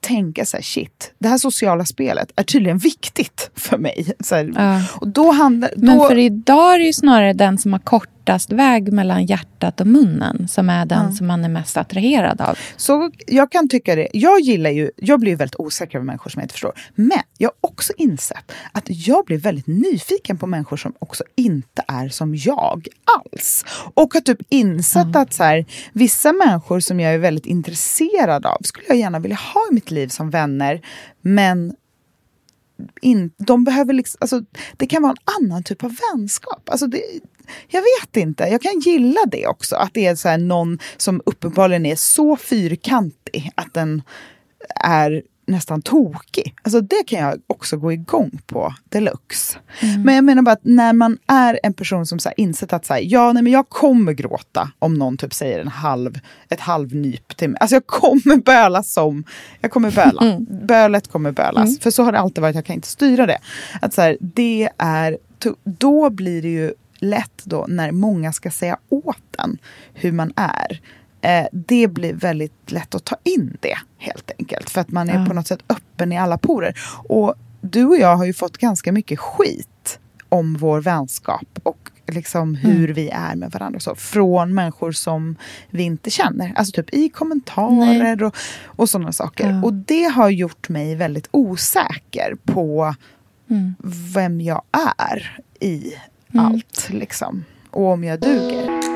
tänka 0.00 0.44
så 0.44 0.56
här, 0.56 0.64
shit, 0.64 1.14
det 1.18 1.28
här 1.28 1.38
sociala 1.38 1.84
spelet 1.84 2.32
är 2.36 2.42
tydligen 2.42 2.78
viktigt 2.78 3.50
för 3.54 3.78
mig. 3.78 4.12
Så 4.20 4.34
här, 4.34 4.52
Ja. 4.56 4.82
Och 5.00 5.08
då 5.08 5.32
handlar, 5.32 5.70
Men 5.76 5.98
då, 5.98 6.08
för 6.08 6.18
idag 6.18 6.74
är 6.74 6.78
det 6.78 6.84
ju 6.84 6.92
snarare 6.92 7.32
den 7.32 7.58
som 7.58 7.72
har 7.72 7.80
kortast 7.80 8.15
väg 8.52 8.92
mellan 8.92 9.26
hjärtat 9.26 9.80
och 9.80 9.86
munnen 9.86 10.48
som 10.48 10.70
är 10.70 10.86
den 10.86 11.14
som 11.14 11.26
man 11.26 11.44
är 11.44 11.48
mest 11.48 11.76
attraherad 11.76 12.40
av. 12.40 12.58
Så 12.76 13.10
jag 13.26 13.52
kan 13.52 13.68
tycka 13.68 13.94
det. 13.94 14.08
Jag 14.12 14.40
gillar 14.40 14.70
ju, 14.70 14.90
jag 14.96 15.20
blir 15.20 15.36
väldigt 15.36 15.60
osäker 15.60 15.98
över 15.98 16.06
människor 16.06 16.30
som 16.30 16.40
jag 16.40 16.44
inte 16.44 16.52
förstår. 16.52 16.72
Men 16.94 17.20
jag 17.38 17.48
har 17.48 17.70
också 17.70 17.92
insett 17.96 18.52
att 18.72 18.84
jag 18.86 19.24
blir 19.24 19.38
väldigt 19.38 19.66
nyfiken 19.66 20.38
på 20.38 20.46
människor 20.46 20.76
som 20.76 20.94
också 20.98 21.24
inte 21.34 21.82
är 21.88 22.08
som 22.08 22.34
jag 22.34 22.88
alls. 23.04 23.64
Och 23.94 24.14
har 24.14 24.20
typ 24.20 24.38
insett 24.48 25.16
att 25.16 25.32
så 25.32 25.44
här, 25.44 25.66
vissa 25.92 26.32
människor 26.32 26.80
som 26.80 27.00
jag 27.00 27.14
är 27.14 27.18
väldigt 27.18 27.46
intresserad 27.46 28.46
av 28.46 28.58
skulle 28.64 28.86
jag 28.88 28.96
gärna 28.96 29.18
vilja 29.18 29.38
ha 29.54 29.60
i 29.70 29.74
mitt 29.74 29.90
liv 29.90 30.08
som 30.08 30.30
vänner. 30.30 30.80
Men 31.20 31.74
in, 33.00 33.30
de 33.36 33.64
behöver 33.64 33.92
liksom, 33.92 34.18
alltså, 34.20 34.40
det 34.76 34.86
kan 34.86 35.02
vara 35.02 35.12
en 35.12 35.44
annan 35.44 35.62
typ 35.62 35.84
av 35.84 35.96
vänskap. 36.12 36.68
Alltså 36.70 36.86
det, 36.86 37.02
jag 37.68 37.80
vet 37.80 38.16
inte, 38.16 38.44
jag 38.44 38.62
kan 38.62 38.80
gilla 38.80 39.20
det 39.26 39.46
också. 39.46 39.76
Att 39.76 39.94
det 39.94 40.06
är 40.06 40.14
så 40.14 40.36
någon 40.36 40.78
som 40.96 41.22
uppenbarligen 41.26 41.86
är 41.86 41.96
så 41.96 42.36
fyrkantig 42.36 43.50
att 43.54 43.74
den 43.74 44.02
är 44.84 45.22
nästan 45.46 45.82
tokig. 45.82 46.54
Alltså 46.62 46.80
det 46.80 47.04
kan 47.06 47.18
jag 47.20 47.40
också 47.46 47.76
gå 47.76 47.92
igång 47.92 48.40
på 48.46 48.74
deluxe. 48.88 49.58
Men 50.04 50.14
jag 50.14 50.24
menar 50.24 50.42
bara 50.42 50.52
att 50.52 50.64
när 50.64 50.92
man 50.92 51.18
är 51.26 51.60
en 51.62 51.74
person 51.74 52.06
som 52.06 52.18
så 52.18 52.28
här 52.28 52.40
insett 52.40 52.72
att 52.72 52.86
så 52.86 52.94
här, 52.94 53.00
ja, 53.04 53.32
nej, 53.32 53.42
men 53.42 53.52
jag 53.52 53.68
kommer 53.68 54.12
gråta 54.12 54.70
om 54.78 54.94
någon 54.94 55.16
typ 55.16 55.34
säger 55.34 55.60
en 55.60 55.68
halv, 55.68 56.18
ett 56.48 56.60
halvnyp 56.60 57.36
till 57.36 57.50
mig. 57.50 57.58
Alltså 57.60 57.76
jag 57.76 57.86
kommer 57.86 58.36
böla 58.36 58.82
som, 58.82 59.24
jag 59.60 59.70
kommer 59.70 59.90
böla. 59.90 60.38
Bölet 60.66 61.08
kommer 61.08 61.32
bölas. 61.32 61.78
För 61.80 61.90
så 61.90 62.02
har 62.02 62.12
det 62.12 62.18
alltid 62.18 62.42
varit, 62.42 62.56
jag 62.56 62.64
kan 62.64 62.74
inte 62.74 62.88
styra 62.88 63.26
det. 63.26 63.38
Att 63.80 63.94
så 63.94 64.02
här, 64.02 64.16
det 64.20 64.68
är, 64.78 65.18
då 65.64 66.10
blir 66.10 66.42
det 66.42 66.48
ju 66.48 66.74
lätt 67.10 67.42
då 67.44 67.64
när 67.68 67.92
många 67.92 68.32
ska 68.32 68.50
säga 68.50 68.78
åt 68.88 69.36
en 69.38 69.58
hur 69.94 70.12
man 70.12 70.32
är. 70.36 70.80
Eh, 71.20 71.46
det 71.52 71.88
blir 71.88 72.14
väldigt 72.14 72.70
lätt 72.72 72.94
att 72.94 73.04
ta 73.04 73.16
in 73.24 73.56
det 73.60 73.76
helt 73.98 74.30
enkelt. 74.38 74.70
För 74.70 74.80
att 74.80 74.90
man 74.90 75.10
är 75.10 75.18
Ja. 75.20 75.26
på 75.26 75.34
något 75.34 75.46
sätt 75.46 75.60
öppen 75.68 76.12
i 76.12 76.18
alla 76.18 76.38
porer. 76.38 76.78
Och 77.08 77.34
du 77.60 77.84
och 77.84 77.96
jag 77.96 78.16
har 78.16 78.24
ju 78.24 78.32
fått 78.32 78.58
ganska 78.58 78.92
mycket 78.92 79.18
skit 79.18 79.98
om 80.28 80.56
vår 80.56 80.80
vänskap 80.80 81.46
och 81.62 81.90
liksom 82.08 82.54
hur 82.54 82.88
vi 82.88 83.08
är 83.08 83.34
med 83.36 83.50
varandra. 83.50 83.80
Så, 83.80 83.94
från 83.94 84.54
människor 84.54 84.92
som 84.92 85.36
vi 85.70 85.82
inte 85.82 86.10
känner. 86.10 86.52
Alltså 86.56 86.72
typ 86.72 86.94
i 86.94 87.08
kommentarer 87.08 88.22
och, 88.22 88.36
och 88.66 88.88
sådana 88.88 89.12
saker. 89.12 89.50
Ja. 89.50 89.62
Och 89.62 89.74
det 89.74 90.04
har 90.04 90.30
gjort 90.30 90.68
mig 90.68 90.94
väldigt 90.94 91.28
osäker 91.30 92.34
på 92.44 92.94
Mm. 93.50 93.74
vem 94.14 94.40
jag 94.40 94.62
är 95.08 95.40
i 95.60 95.92
allt. 96.38 96.88
Liksom. 96.90 97.44
Och 97.70 97.86
om 97.86 98.04
jag 98.04 98.20
duger. 98.20 98.86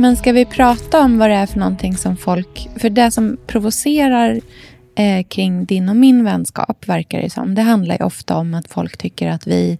Men 0.00 0.16
ska 0.16 0.32
vi 0.32 0.44
prata 0.44 1.00
om 1.00 1.18
vad 1.18 1.30
det 1.30 1.36
är 1.36 1.46
för 1.46 1.58
någonting 1.58 1.96
som 1.96 2.16
folk... 2.16 2.68
För 2.76 2.90
det 2.90 3.10
som 3.10 3.36
provocerar 3.46 4.40
eh, 4.94 5.26
kring 5.26 5.64
din 5.64 5.88
och 5.88 5.96
min 5.96 6.24
vänskap, 6.24 6.88
verkar 6.88 7.22
det 7.22 7.30
som, 7.30 7.54
det 7.54 7.62
handlar 7.62 7.98
ju 7.98 8.04
ofta 8.04 8.36
om 8.36 8.54
att 8.54 8.68
folk 8.68 8.96
tycker 8.96 9.30
att 9.30 9.46
vi 9.46 9.78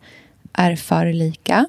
är 0.53 0.77
för 0.77 1.13
lika. 1.13 1.67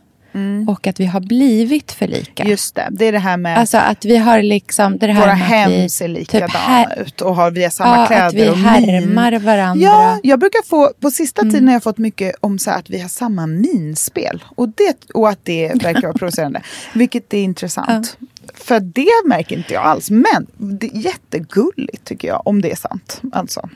Och 0.68 0.88
att 0.88 1.00
vi 1.00 1.06
har 1.06 1.20
blivit 1.20 1.92
för 1.92 2.08
lika. 2.08 2.44
Just 2.48 2.76
det, 2.76 2.88
det 2.92 3.06
är 3.06 3.12
det 3.12 3.20
här 3.20 3.38
med 3.38 3.58
Alltså 3.58 3.78
att 3.78 4.06
vi 4.06 4.18
har 4.18 4.42
liksom 4.42 4.98
det 4.98 5.08
här 5.08 5.22
våra 5.22 5.34
hem 5.34 5.72
vi 5.72 5.90
ser 5.90 6.08
typ 6.08 6.18
likadana 6.18 6.48
här- 6.60 7.02
ut 7.02 7.22
och 7.22 7.36
har 7.36 7.52
vi 7.52 7.64
har 7.64 7.70
samma 7.70 7.98
ja, 7.98 8.06
kläder 8.08 8.28
att 8.28 8.34
vi 8.34 8.50
och 8.50 8.58
min. 8.58 8.66
härmar 8.66 9.40
varandra. 9.40 9.86
Ja, 9.86 10.20
jag 10.24 10.40
brukar 10.40 10.64
få, 10.68 10.92
på 11.00 11.12
sista 11.12 11.42
Mm. 11.42 11.54
tiden 11.54 11.68
har 11.68 11.74
jag 11.76 11.84
fått 11.84 11.98
mycket 11.98 12.36
om 12.40 12.60
så 12.60 12.72
att 12.72 12.90
vi 12.90 13.00
har 13.02 13.10
samma 13.10 13.48
minspel. 13.48 14.44
Och, 14.56 14.70
det, 14.70 15.12
och 15.14 15.30
att 15.30 15.40
det 15.46 15.72
verkar 15.84 16.02
vara 16.02 16.14
provocerande. 16.14 16.62
Vilket 16.94 17.34
är 17.34 17.44
intressant. 17.44 18.18
För 18.54 18.80
det 18.80 19.08
märker 19.26 19.58
inte 19.58 19.74
jag 19.74 19.84
alls. 19.84 20.10
Men 20.12 20.48
det 20.58 20.88
är 20.88 20.98
jättegulligt 20.98 22.06
tycker 22.06 22.28
jag, 22.28 22.48
om 22.48 22.62
det 22.62 22.72
är 22.72 22.76
sant. 22.76 23.22
Alltså. 23.34 23.70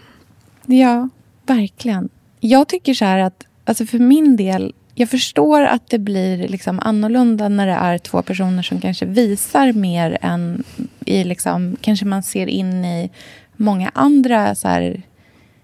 Ja, 0.65 1.09
verkligen. 1.45 2.09
Jag 2.39 2.67
tycker 2.67 2.93
så 2.93 3.05
här 3.05 3.19
att, 3.19 3.43
alltså 3.65 3.86
för 3.86 3.99
min 3.99 4.36
del, 4.36 4.73
jag 4.95 5.09
förstår 5.09 5.61
att 5.61 5.89
det 5.89 5.99
blir 5.99 6.47
liksom 6.47 6.79
annorlunda 6.79 7.49
när 7.49 7.67
det 7.67 7.73
är 7.73 7.97
två 7.97 8.21
personer 8.21 8.63
som 8.63 8.81
kanske 8.81 9.05
visar 9.05 9.73
mer 9.73 10.17
än 10.21 10.63
i 11.05 11.23
liksom, 11.23 11.77
kanske 11.81 12.05
man 12.05 12.23
ser 12.23 12.47
in 12.47 12.85
i 12.85 13.09
många 13.55 13.91
andra 13.93 14.55
så 14.55 14.67
här, 14.67 15.01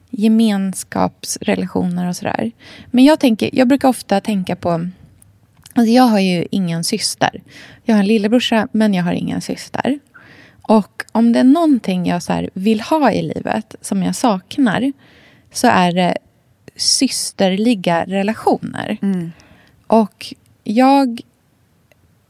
gemenskapsrelationer 0.10 2.10
och 2.10 2.16
sådär. 2.16 2.52
Men 2.86 3.04
jag, 3.04 3.20
tänker, 3.20 3.50
jag 3.54 3.68
brukar 3.68 3.88
ofta 3.88 4.22
tänka 4.22 4.56
på 4.56 4.90
Alltså 5.74 5.92
jag 5.92 6.04
har 6.04 6.20
ju 6.20 6.48
ingen 6.52 6.84
syster. 6.84 7.42
Jag 7.84 7.96
har 7.96 8.00
en 8.00 8.08
lillebrorsa, 8.08 8.68
men 8.72 8.94
jag 8.94 9.04
har 9.04 9.14
ingen 9.14 9.42
syster. 9.42 10.00
Och 10.62 11.04
om 11.12 11.34
det 11.34 11.40
är 11.40 11.44
någonting 11.44 12.06
jag 12.06 12.24
så 12.24 12.34
här 12.34 12.50
vill 12.54 12.82
ha 12.82 13.12
i 13.12 13.22
livet, 13.22 13.76
som 13.82 14.04
jag 14.04 14.16
saknar, 14.16 14.94
så 15.52 15.68
är 15.68 15.92
det 15.92 16.18
systerliga 16.82 18.06
relationer. 18.06 18.98
Och 19.88 20.34
jag 20.64 21.22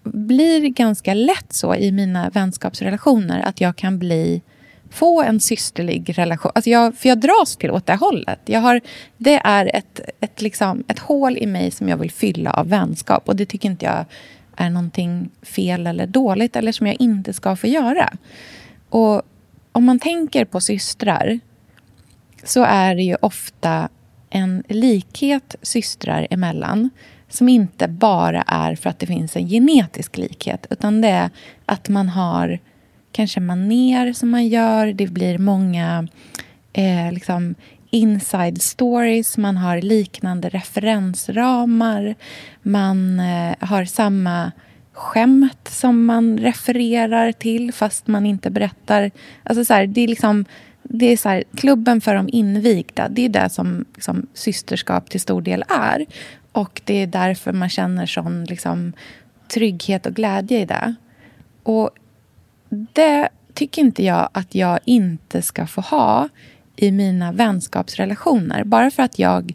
blir 0.04 0.68
ganska 0.70 1.14
lätt 1.14 1.54
så 1.54 1.76
i 1.76 1.92
mina 1.92 2.30
vänskapsrelationer 2.30 3.40
att 3.40 3.62
jag 3.62 3.76
kan 3.76 4.00
bli 4.00 4.42
få 4.90 5.22
en 5.22 5.40
systerlig 5.40 6.18
relation. 6.18 6.52
Alltså 6.56 6.70
jag, 6.70 6.96
för 6.96 7.10
jag 7.10 7.20
dras 7.20 7.56
till 7.56 7.72
åt 7.72 7.86
det 7.86 7.96
hållet. 7.96 8.40
Jag 8.46 8.60
har, 8.60 8.82
det 9.18 9.42
är 9.44 9.76
ett, 9.76 10.00
ett, 10.20 10.42
liksom, 10.42 10.84
ett 10.88 11.00
hål 11.00 11.38
i 11.38 11.46
mig 11.46 11.72
som 11.72 11.90
jag 11.90 11.98
vill 11.98 12.12
fylla 12.12 12.52
av 12.52 12.70
vänskap. 12.70 13.30
Och 13.30 13.36
det 13.36 13.46
tycker 13.46 13.70
inte 13.70 13.86
jag 13.86 14.06
är 14.56 14.70
någonting 14.70 15.30
fel 15.42 15.88
eller 15.88 16.08
dåligt 16.08 16.56
eller 16.56 16.72
som 16.72 16.88
jag 16.88 16.96
inte 17.00 17.34
ska 17.34 17.56
få 17.56 17.68
göra. 17.68 18.14
Och 18.90 19.22
om 19.72 19.86
man 19.86 20.00
tänker 20.00 20.46
på 20.46 20.62
systrar 20.62 21.40
så 22.44 22.64
är 22.64 22.96
det 22.96 23.04
ju 23.04 23.16
ofta 23.22 23.90
en 24.32 24.64
likhet 24.68 25.56
systrar 25.62 26.28
emellan 26.30 26.90
som 27.30 27.50
inte 27.50 27.88
bara 27.88 28.42
är 28.42 28.76
för 28.76 28.90
att 28.90 29.00
det 29.00 29.08
finns 29.08 29.36
en 29.36 29.48
genetisk 29.48 30.18
likhet 30.18 30.68
utan 30.70 31.02
det 31.02 31.08
är 31.08 31.30
att 31.66 31.90
man 31.90 32.10
har 32.10 32.60
kanske 33.12 33.40
maner 33.40 34.14
som 34.14 34.30
man 34.30 34.48
gör. 34.48 34.94
Det 34.94 35.08
blir 35.08 35.38
många 35.38 36.08
eh, 36.74 37.12
liksom 37.12 37.56
inside 37.90 38.62
stories. 38.62 39.38
Man 39.38 39.58
har 39.58 39.82
liknande 39.82 40.50
referensramar. 40.50 42.16
Man 42.62 43.20
eh, 43.20 43.56
har 43.60 43.86
samma 43.86 44.52
skämt 44.94 45.68
som 45.72 46.06
man 46.06 46.38
refererar 46.38 47.32
till 47.32 47.74
fast 47.74 48.08
man 48.08 48.26
inte 48.26 48.50
berättar. 48.50 49.12
Alltså 49.44 49.66
så 49.66 49.74
här, 49.74 49.88
det 49.88 50.02
är 50.02 50.08
liksom 50.08 50.46
det 50.84 51.06
är 51.06 51.18
så 51.18 51.30
här, 51.30 51.44
klubben 51.56 52.02
för 52.02 52.16
de 52.16 52.30
invigda. 52.32 53.10
Det 53.10 53.26
är 53.26 53.30
det 53.30 53.50
som 53.50 53.86
liksom, 53.96 54.28
systerskap 54.34 55.10
till 55.10 55.22
stor 55.22 55.42
del 55.42 55.64
är. 55.70 56.06
Och 56.52 56.82
det 56.86 56.94
är 56.94 57.08
därför 57.08 57.54
man 57.54 57.70
känner 57.70 58.06
sån 58.06 58.46
liksom, 58.46 58.94
trygghet 59.48 60.06
och 60.06 60.14
glädje 60.14 60.62
i 60.62 60.66
det. 60.66 60.96
Och 61.64 61.90
det 62.70 63.30
tycker 63.54 63.82
inte 63.82 64.04
jag 64.04 64.30
att 64.32 64.56
jag 64.56 64.80
inte 64.86 65.42
ska 65.42 65.68
få 65.68 65.82
ha 65.82 66.30
i 66.76 66.92
mina 66.92 67.32
vänskapsrelationer. 67.32 68.64
Bara 68.64 68.92
för 68.92 69.04
att 69.04 69.20
jag 69.20 69.54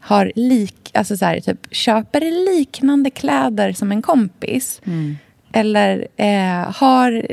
har 0.00 0.32
lik, 0.34 0.90
alltså 0.94 1.16
så 1.16 1.24
här, 1.24 1.40
typ, 1.40 1.66
köper 1.70 2.20
liknande 2.56 3.10
kläder 3.10 3.72
som 3.72 3.92
en 3.92 4.02
kompis. 4.02 4.80
Eller 5.52 6.08
eh, 6.16 6.72
har, 6.74 7.26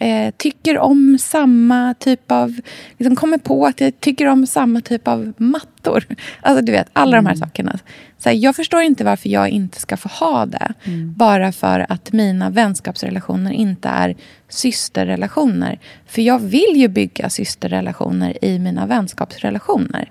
eh, 0.00 0.34
tycker 0.36 0.78
om 0.78 1.18
samma 1.20 1.94
typ 1.94 2.32
av... 2.32 2.60
Liksom 2.98 3.16
kommer 3.16 3.38
på 3.38 3.66
att 3.66 3.80
jag 3.80 4.00
tycker 4.00 4.26
om 4.26 4.46
samma 4.46 4.80
typ 4.80 5.08
av 5.08 5.32
mattor. 5.36 6.04
Alltså 6.40 6.64
du 6.64 6.72
vet, 6.72 6.88
alla 6.92 7.16
de 7.16 7.26
här 7.26 7.34
sakerna. 7.34 7.78
Så 8.18 8.28
här, 8.28 8.36
jag 8.36 8.56
förstår 8.56 8.82
inte 8.82 9.04
varför 9.04 9.28
jag 9.28 9.48
inte 9.48 9.80
ska 9.80 9.96
få 9.96 10.08
ha 10.08 10.46
det. 10.46 10.74
Bara 11.16 11.52
för 11.52 11.86
att 11.92 12.12
mina 12.12 12.50
vänskapsrelationer 12.50 13.52
inte 13.52 13.88
är 13.88 14.16
systerrelationer. 14.48 15.78
För 16.06 16.22
jag 16.22 16.38
vill 16.38 16.72
ju 16.74 16.88
bygga 16.88 17.30
systerrelationer 17.30 18.44
i 18.44 18.58
mina 18.58 18.86
vänskapsrelationer. 18.86 20.10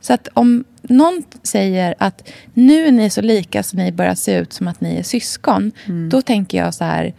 Så 0.00 0.14
att 0.14 0.28
om 0.34 0.64
någon 0.82 1.22
säger 1.42 1.94
att 1.98 2.28
nu 2.54 2.86
är 2.86 2.92
ni 2.92 3.10
så 3.10 3.20
lika 3.20 3.62
så 3.62 3.76
ni 3.76 3.92
börjar 3.92 4.14
se 4.14 4.38
ut 4.38 4.52
som 4.52 4.68
att 4.68 4.80
ni 4.80 4.96
är 4.96 5.02
syskon. 5.02 5.72
Då 6.10 6.22
tänker 6.22 6.58
jag 6.58 6.74
så 6.74 6.84
här, 6.84 7.14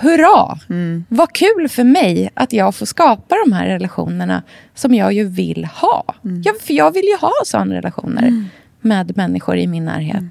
hurra! 0.00 0.58
Vad 1.08 1.32
kul 1.32 1.68
för 1.68 1.84
mig 1.84 2.30
att 2.34 2.52
jag 2.52 2.74
får 2.74 2.86
skapa 2.86 3.34
de 3.46 3.52
här 3.52 3.66
relationerna 3.66 4.42
som 4.74 4.94
jag 4.94 5.12
ju 5.12 5.24
vill 5.28 5.64
ha. 5.64 6.04
Jag, 6.44 6.60
för 6.60 6.74
jag 6.74 6.94
vill 6.94 7.04
ju 7.04 7.16
ha 7.20 7.32
sådana 7.44 7.74
relationer 7.74 8.44
med 8.82 9.16
människor 9.16 9.56
i 9.56 9.66
min 9.66 9.84
närhet. 9.84 10.24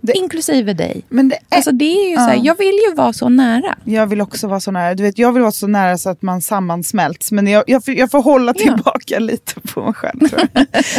Det- 0.00 0.12
Inklusive 0.12 0.72
dig. 0.72 1.02
Men 1.08 1.28
det 1.28 1.34
är, 1.34 1.56
Alltså 1.56 1.72
det 1.72 1.84
är 1.84 2.10
ju 2.10 2.16
så 2.16 2.22
här, 2.22 2.34
Ja. 2.36 2.40
jag 2.44 2.58
vill 2.58 2.78
ju 2.88 2.94
vara 2.94 3.12
så 3.12 3.28
nära. 3.28 3.78
Jag 3.84 4.06
vill 4.06 4.20
också 4.20 4.48
vara 4.48 4.60
så 4.60 4.70
nära. 4.70 4.94
Du 4.94 5.02
vet, 5.02 5.18
jag 5.18 5.32
vill 5.32 5.42
vara 5.42 5.52
så 5.52 5.66
nära 5.66 5.98
så 5.98 6.10
att 6.10 6.22
man 6.22 6.40
sammansmälts. 6.42 7.32
Men 7.32 7.46
jag, 7.46 7.64
jag, 7.66 7.84
får- 7.84 7.94
jag 7.94 8.10
får 8.10 8.22
hålla 8.22 8.52
Ja. 8.56 8.64
tillbaka 8.64 9.18
lite 9.18 9.60
på 9.60 9.82
mig 9.84 9.92
själv. 9.94 10.20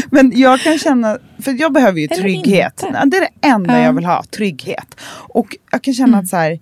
Men 0.09 0.31
jag 0.35 0.59
kan 0.59 0.77
känna, 0.77 1.17
för 1.43 1.51
jag 1.61 1.73
behöver 1.73 1.99
ju 1.99 2.05
Eller 2.05 2.21
trygghet. 2.21 2.83
inte. 2.85 3.01
Det 3.05 3.17
är 3.17 3.21
det 3.21 3.47
enda 3.47 3.77
Ja. 3.79 3.85
jag 3.85 3.93
vill 3.93 4.05
ha, 4.05 4.23
trygghet. 4.23 4.95
Och 5.29 5.55
jag 5.71 5.81
kan 5.81 5.93
känna 5.93 6.07
Mm. 6.07 6.19
att 6.19 6.27
så 6.27 6.35
här, 6.37 6.59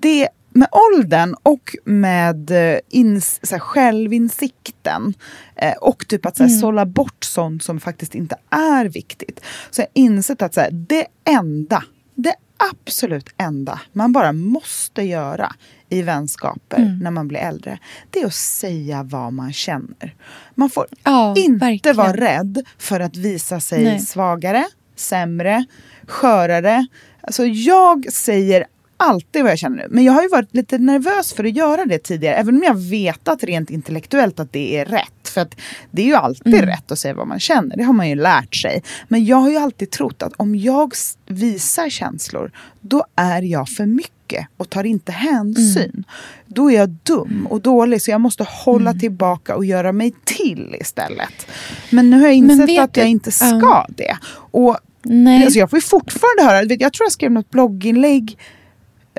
det 0.00 0.28
med 0.50 0.68
åldern 0.72 1.34
och 1.42 1.76
med 1.84 2.50
eh, 2.50 2.78
ins, 2.88 3.40
så 3.42 3.54
här, 3.54 3.60
självinsikten 3.60 5.14
eh, 5.56 5.72
och 5.72 6.08
typ 6.08 6.26
att 6.26 6.36
så 6.36 6.42
här, 6.42 6.50
Mm. 6.50 6.60
sålla 6.60 6.86
bort 6.86 7.24
sånt 7.24 7.62
som 7.64 7.80
faktiskt 7.80 8.14
inte 8.14 8.36
är 8.50 8.84
viktigt. 8.84 9.40
Så 9.70 9.80
jag 9.80 9.86
har 9.86 9.90
insett 10.04 10.42
att 10.42 10.54
så 10.54 10.60
här, 10.60 10.70
det 10.70 11.06
enda, 11.24 11.84
det 12.14 12.34
absolut 12.72 13.28
enda 13.36 13.80
man 13.92 14.12
bara 14.12 14.32
måste 14.32 15.02
göra 15.02 15.52
i 15.88 16.02
vänskaper 16.02 16.76
Mm. 16.78 16.98
när 16.98 17.10
man 17.10 17.28
blir 17.28 17.40
äldre, 17.40 17.78
det 18.10 18.20
är 18.20 18.26
att 18.26 18.34
säga 18.34 19.02
vad 19.02 19.32
man 19.32 19.52
känner. 19.52 20.14
Man 20.54 20.70
får 20.70 20.86
Ja, 21.02 21.34
inte 21.36 21.66
verkligen. 21.66 21.96
vara 21.96 22.16
rädd 22.16 22.62
för 22.78 23.00
att 23.00 23.16
visa 23.16 23.60
sig 23.60 23.84
Nej. 23.84 24.00
svagare, 24.00 24.64
sämre, 24.96 25.64
skörare. 26.06 26.86
Alltså 27.20 27.44
jag 27.46 28.12
säger 28.12 28.66
alltid 29.00 29.42
vad 29.42 29.50
jag 29.50 29.58
känner 29.58 29.76
nu. 29.76 29.86
Men 29.90 30.04
jag 30.04 30.12
har 30.12 30.22
ju 30.22 30.28
varit 30.28 30.54
lite 30.54 30.78
nervös 30.78 31.32
för 31.32 31.44
att 31.44 31.56
göra 31.56 31.84
det 31.84 31.98
tidigare. 31.98 32.34
Även 32.34 32.54
om 32.54 32.62
jag 32.62 32.74
vetat 32.74 33.44
rent 33.44 33.70
intellektuellt 33.70 34.40
att 34.40 34.52
det 34.52 34.76
är 34.78 34.84
rätt. 34.84 35.28
För 35.28 35.40
att 35.40 35.54
det 35.90 36.02
är 36.02 36.06
ju 36.06 36.14
alltid 36.14 36.54
Mm. 36.54 36.66
rätt 36.66 36.92
att 36.92 36.98
säga 36.98 37.14
vad 37.14 37.26
man 37.26 37.40
känner. 37.40 37.76
Det 37.76 37.82
har 37.82 37.92
man 37.92 38.08
ju 38.08 38.14
lärt 38.14 38.54
sig. 38.56 38.82
Men 39.08 39.24
jag 39.24 39.36
har 39.36 39.50
ju 39.50 39.56
alltid 39.56 39.90
trott 39.90 40.22
att 40.22 40.32
om 40.36 40.54
jag 40.56 40.92
visar 41.26 41.88
känslor, 41.88 42.50
då 42.80 43.04
är 43.16 43.42
jag 43.42 43.68
för 43.68 43.86
mycket 43.86 44.46
och 44.56 44.70
tar 44.70 44.84
inte 44.84 45.12
hänsyn. 45.12 45.90
Mm. 45.90 46.04
Då 46.46 46.70
är 46.70 46.76
jag 46.76 46.88
dum 46.88 47.46
och 47.50 47.60
dålig 47.60 48.02
så 48.02 48.10
jag 48.10 48.20
måste 48.20 48.44
hålla 48.48 48.94
tillbaka 48.94 49.56
och 49.56 49.64
göra 49.64 49.92
mig 49.92 50.14
till 50.24 50.76
istället. 50.80 51.46
Men 51.90 52.10
nu 52.10 52.16
har 52.20 52.26
jag 52.26 52.34
insett 52.34 52.80
att 52.80 52.96
jag 52.96 53.06
du- 53.06 53.10
inte 53.10 53.30
ska 53.32 53.46
Ja. 53.62 53.86
det. 53.96 54.16
Och 54.50 54.78
Nej. 55.02 55.44
Alltså 55.44 55.58
jag 55.58 55.70
får 55.70 55.76
ju 55.76 55.80
fortfarande 55.80 56.42
höra, 56.42 56.62
jag 56.62 56.92
tror 56.92 57.04
jag 57.04 57.12
skrev 57.12 57.30
något 57.32 57.50
blogginlägg 57.50 58.38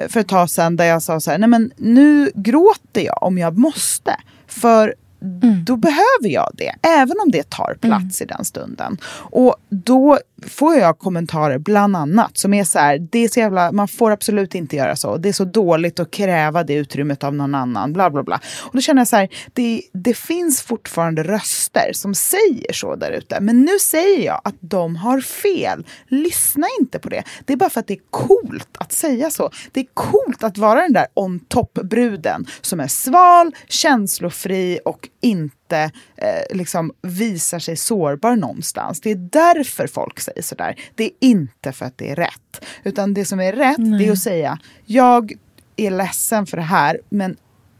för 0.09 0.19
ett 0.19 0.27
tag 0.27 0.49
sedan 0.49 0.75
där 0.75 0.85
jag 0.85 1.01
sa 1.03 1.19
så 1.19 1.31
här, 1.31 1.37
nej 1.37 1.49
men 1.49 1.71
nu 1.77 2.31
gråter 2.35 3.01
jag 3.01 3.23
om 3.23 3.37
jag 3.37 3.57
måste. 3.57 4.15
För 4.47 4.95
Mm. 5.23 5.65
då 5.65 5.75
behöver 5.75 6.27
jag 6.29 6.51
det, 6.53 6.75
även 6.81 7.17
om 7.25 7.31
det 7.31 7.49
tar 7.49 7.77
plats 7.81 8.21
i 8.21 8.25
den 8.25 8.45
stunden. 8.45 8.97
Och 9.13 9.55
då 9.69 10.19
får 10.47 10.75
jag 10.75 10.99
kommentarer 10.99 11.57
bland 11.57 11.95
annat 11.95 12.37
som 12.37 12.53
är 12.53 12.63
så 12.63 12.79
här, 12.79 12.99
det 13.11 13.19
är 13.19 13.27
så 13.27 13.39
jävla, 13.39 13.71
man 13.71 13.87
får 13.87 14.11
absolut 14.11 14.55
inte 14.55 14.75
göra 14.75 14.95
så. 14.95 15.17
Det 15.17 15.29
är 15.29 15.33
så 15.33 15.45
dåligt 15.45 15.99
att 15.99 16.11
kräva 16.11 16.63
det 16.63 16.73
utrymmet 16.73 17.23
av 17.23 17.35
någon 17.35 17.55
annan, 17.55 17.93
bla 17.93 18.09
bla 18.09 18.23
bla. 18.23 18.39
Och 18.61 18.75
då 18.75 18.81
känner 18.81 19.01
jag 19.01 19.07
så 19.07 19.15
här, 19.15 19.29
det, 19.53 19.81
det 19.93 20.13
finns 20.13 20.61
fortfarande 20.61 21.23
röster 21.23 21.91
som 21.93 22.15
säger 22.15 22.73
så 22.73 22.95
där 22.95 23.11
ute. 23.11 23.39
Men 23.41 23.61
nu 23.61 23.79
säger 23.79 24.25
jag 24.25 24.41
att 24.43 24.55
de 24.59 24.95
har 24.95 25.21
fel. 25.21 25.85
Lyssna 26.07 26.67
inte 26.79 26.99
på 26.99 27.09
det. 27.09 27.23
Det 27.45 27.53
är 27.53 27.57
bara 27.57 27.69
för 27.69 27.79
att 27.79 27.87
det 27.87 27.93
är 27.93 28.01
coolt 28.09 28.77
att 28.77 28.91
säga 28.91 29.29
så. 29.29 29.49
Det 29.71 29.79
är 29.79 29.87
coolt 29.93 30.43
att 30.43 30.57
vara 30.57 30.81
den 30.81 30.93
där 30.93 31.07
on 31.13 31.39
top-bruden 31.39 32.45
som 32.61 32.79
är 32.79 32.87
sval, 32.87 33.55
känslofri 33.67 34.79
och 34.85 35.09
inte 35.21 35.60
eh, 35.73 36.55
liksom 36.55 36.91
visar 37.01 37.59
sig 37.59 37.75
sårbar 37.75 38.35
någonstans. 38.35 39.01
Det 39.01 39.11
är 39.11 39.15
därför 39.15 39.87
folk 39.87 40.19
säger 40.19 40.41
sådär. 40.41 40.79
Det 40.95 41.03
är 41.03 41.11
inte 41.19 41.71
för 41.71 41.85
att 41.85 41.97
det 41.97 42.11
är 42.11 42.15
rätt. 42.15 42.65
Utan 42.83 43.13
det 43.13 43.25
som 43.25 43.39
är 43.39 43.53
rätt 43.53 43.77
Nej. 43.77 43.99
det 43.99 44.07
är 44.07 44.11
att 44.11 44.19
säga, 44.19 44.59
jag 44.85 45.33
är 45.75 45.91
ledsen 45.91 46.45
för 46.45 46.57
det 46.57 46.63
här, 46.63 46.99
men 47.09 47.37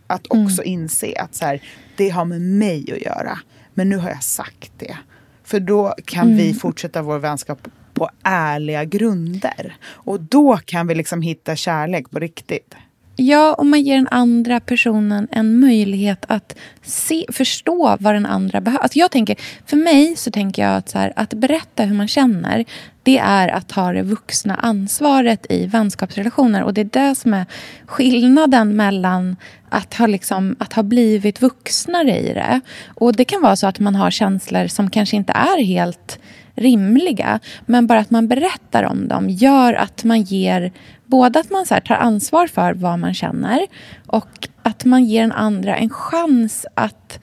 att 0.07 0.27
också 0.29 0.63
inse 0.63 1.13
att 1.19 1.35
så 1.35 1.45
här, 1.45 1.63
det 1.97 2.09
har 2.09 2.25
med 2.25 2.41
mig 2.41 2.91
att 2.93 3.01
göra. 3.01 3.39
Men 3.73 3.89
nu 3.89 3.97
har 3.97 4.09
jag 4.09 4.23
sagt 4.23 4.71
det. 4.77 4.97
För 5.43 5.59
då 5.59 5.95
kan 6.05 6.37
vi 6.37 6.53
fortsätta 6.53 7.01
vår 7.01 7.19
vänskap 7.19 7.67
på 7.93 8.09
ärliga 8.23 8.85
grunder. 8.85 9.77
Och 9.83 10.19
då 10.21 10.57
kan 10.57 10.87
vi 10.87 10.95
liksom 10.95 11.21
hitta 11.21 11.55
kärlek 11.55 12.11
på 12.11 12.19
riktigt. 12.19 12.75
Ja, 13.23 13.53
och 13.53 13.65
man 13.65 13.81
ger 13.81 13.95
den 13.95 14.07
andra 14.11 14.59
personen 14.59 15.27
en 15.31 15.59
möjlighet 15.59 16.25
att 16.27 16.55
se, 16.81 17.25
förstå 17.29 17.97
vad 17.99 18.15
den 18.15 18.25
andra 18.25 18.61
behöver. 18.61 18.83
Alltså 18.83 18.99
jag 18.99 19.11
tänker, 19.11 19.35
för 19.65 19.77
mig 19.77 20.15
så 20.15 20.31
tänker 20.31 20.61
jag 20.61 20.75
att, 20.75 20.89
så 20.89 20.97
här, 20.97 21.13
att 21.15 21.33
berätta 21.33 21.83
hur 21.83 21.95
man 21.95 22.07
känner 22.07 22.65
det 23.03 23.17
är 23.17 23.47
att 23.47 23.67
ta 23.67 23.93
det 23.93 24.01
vuxna 24.01 24.55
ansvaret 24.55 25.45
i 25.49 25.65
vänskapsrelationer. 25.65 26.63
Och 26.63 26.73
det 26.73 26.81
är 26.81 27.09
det 27.09 27.15
som 27.15 27.33
är 27.33 27.45
skillnaden 27.85 28.75
mellan 28.75 29.35
att 29.69 29.93
ha, 29.93 30.07
liksom, 30.07 30.55
att 30.59 30.73
ha 30.73 30.83
blivit 30.83 31.41
vuxnare 31.41 32.19
i 32.19 32.33
det. 32.33 32.61
Och 32.87 33.15
det 33.15 33.25
kan 33.25 33.41
vara 33.41 33.55
så 33.55 33.67
att 33.67 33.79
man 33.79 33.95
har 33.95 34.11
känslor 34.11 34.67
som 34.67 34.89
kanske 34.89 35.15
inte 35.15 35.33
är 35.33 35.63
helt 35.63 36.19
rimliga. 36.61 37.39
Men 37.65 37.87
bara 37.87 37.99
att 37.99 38.11
man 38.11 38.27
berättar 38.27 38.83
om 38.83 39.07
dem 39.07 39.29
gör 39.29 39.73
att 39.73 40.03
man 40.03 40.21
ger 40.21 40.71
både 41.05 41.39
att 41.39 41.49
man 41.49 41.65
så 41.65 41.73
här 41.73 41.81
tar 41.81 41.95
ansvar 41.95 42.47
för 42.47 42.73
vad 42.73 42.99
man 42.99 43.13
känner 43.13 43.67
och 44.07 44.47
att 44.63 44.85
man 44.85 45.05
ger 45.05 45.21
den 45.21 45.31
andra 45.31 45.75
en 45.75 45.89
chans 45.89 46.65
att 46.73 47.19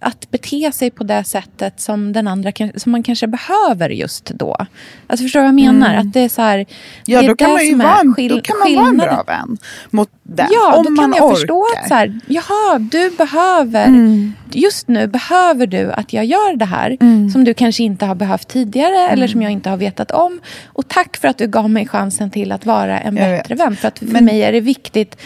att 0.00 0.30
bete 0.30 0.72
sig 0.72 0.90
på 0.90 1.04
det 1.04 1.24
sättet 1.24 1.80
som 1.80 2.12
den 2.12 2.28
andra 2.28 2.52
som 2.76 2.92
man 2.92 3.02
kanske 3.02 3.26
behöver 3.26 3.90
just 3.90 4.24
då. 4.26 4.56
Alltså 5.06 5.22
förstår 5.24 5.40
du 5.40 5.44
vad 5.44 5.48
jag 5.48 5.54
menar? 5.72 5.94
Att 5.94 6.12
det 6.12 6.20
är 6.20 6.28
så 6.28 6.42
här, 6.42 6.66
Ja, 7.06 7.22
då 7.22 7.36
kan, 7.36 7.52
man 7.52 7.66
ju 7.66 7.74
vara 7.74 8.14
skill- 8.16 8.28
då 8.34 8.40
kan 8.40 8.58
man 8.58 8.74
vara 8.76 8.88
en 8.88 8.96
bra 8.96 9.24
vän 9.26 9.58
mot 9.90 10.10
den. 10.22 10.48
Ja, 10.52 10.76
om 10.76 10.84
då 10.84 10.90
man 10.90 11.12
kan 11.12 11.16
jag 11.16 11.26
orkar. 11.26 11.36
förstå 11.36 11.64
att 11.82 11.88
så 11.88 11.94
här, 11.94 12.20
jaha, 12.26 12.78
du 12.78 13.10
behöver, 13.10 13.84
Mm. 13.86 14.32
just 14.52 14.88
nu 14.88 15.06
behöver 15.06 15.66
du 15.66 15.92
att 15.92 16.12
jag 16.12 16.24
gör 16.24 16.56
det 16.56 16.64
här 16.64 16.96
Mm. 17.00 17.30
som 17.30 17.44
du 17.44 17.54
kanske 17.54 17.82
inte 17.82 18.04
har 18.06 18.14
behövt 18.14 18.48
tidigare 18.48 19.08
eller 19.08 19.26
som 19.28 19.42
jag 19.42 19.52
inte 19.52 19.70
har 19.70 19.76
vetat 19.76 20.10
om. 20.10 20.40
Och 20.66 20.88
tack 20.88 21.16
för 21.16 21.28
att 21.28 21.38
du 21.38 21.46
gav 21.46 21.70
mig 21.70 21.88
chansen 21.88 22.30
till 22.30 22.52
att 22.52 22.66
vara 22.66 23.00
en 23.00 23.16
Jag 23.16 23.30
bättre 23.38 23.54
vet. 23.54 23.60
vän. 23.66 23.76
För 23.76 23.88
att 23.88 23.98
för 23.98 24.06
Men- 24.06 24.24
mig 24.24 24.42
är 24.42 24.52
det 24.52 24.60
viktigt 24.60 25.16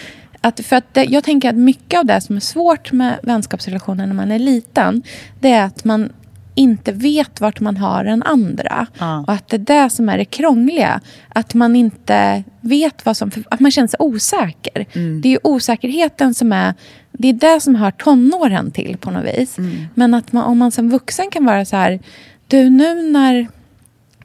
att, 0.41 0.61
för 0.61 0.76
att 0.76 0.95
det, 0.95 1.05
jag 1.05 1.24
tänker 1.24 1.51
att 1.51 1.57
mycket 1.57 2.01
av 2.01 2.07
det 2.07 2.20
som 2.20 2.36
är 2.36 2.41
svårt 2.41 2.93
med 2.93 3.18
vänskapsrelationer 3.22 4.07
när 4.07 4.14
man 4.14 4.30
är 4.30 4.38
liten, 4.38 5.03
det 5.41 5.51
är 5.51 5.64
att 5.64 5.84
man 5.84 6.12
inte 6.55 6.93
vet 6.93 7.41
vart 7.41 7.61
man 7.61 7.76
har 7.76 8.05
den 8.05 8.22
andra. 8.22 8.86
Ja. 8.99 9.24
Och 9.26 9.32
att 9.32 9.49
det 9.49 9.57
är 9.57 9.84
det 9.84 9.91
som 9.91 10.09
är 10.09 10.18
det 10.18 10.24
krångliga. 10.24 11.01
Att 11.28 11.55
man 11.55 11.76
inte 11.76 12.45
vet 12.61 13.07
vad 13.07 13.16
som... 13.16 13.30
Att 13.51 13.61
man 13.61 13.70
känner 13.70 13.88
sig 13.88 13.97
osäker. 13.99 14.86
Mm. 14.93 15.20
Det 15.20 15.34
är 15.34 15.47
osäkerheten 15.47 16.34
som 16.34 16.53
är... 16.53 16.74
Det 17.12 17.28
är 17.28 17.32
det 17.32 17.61
som 17.61 17.74
hör 17.74 17.91
tonåren 17.91 18.70
till 18.70 18.97
på 18.97 19.11
något 19.11 19.24
vis. 19.24 19.59
Mm. 19.59 19.86
Men 19.95 20.14
att 20.14 20.32
man, 20.32 20.45
om 20.45 20.59
man 20.59 20.70
som 20.70 20.91
vuxen 20.91 21.30
kan 21.30 21.45
vara 21.45 21.64
så 21.64 21.76
här... 21.76 22.01
Du, 22.47 22.70
nu 22.70 23.03
när, 23.03 23.49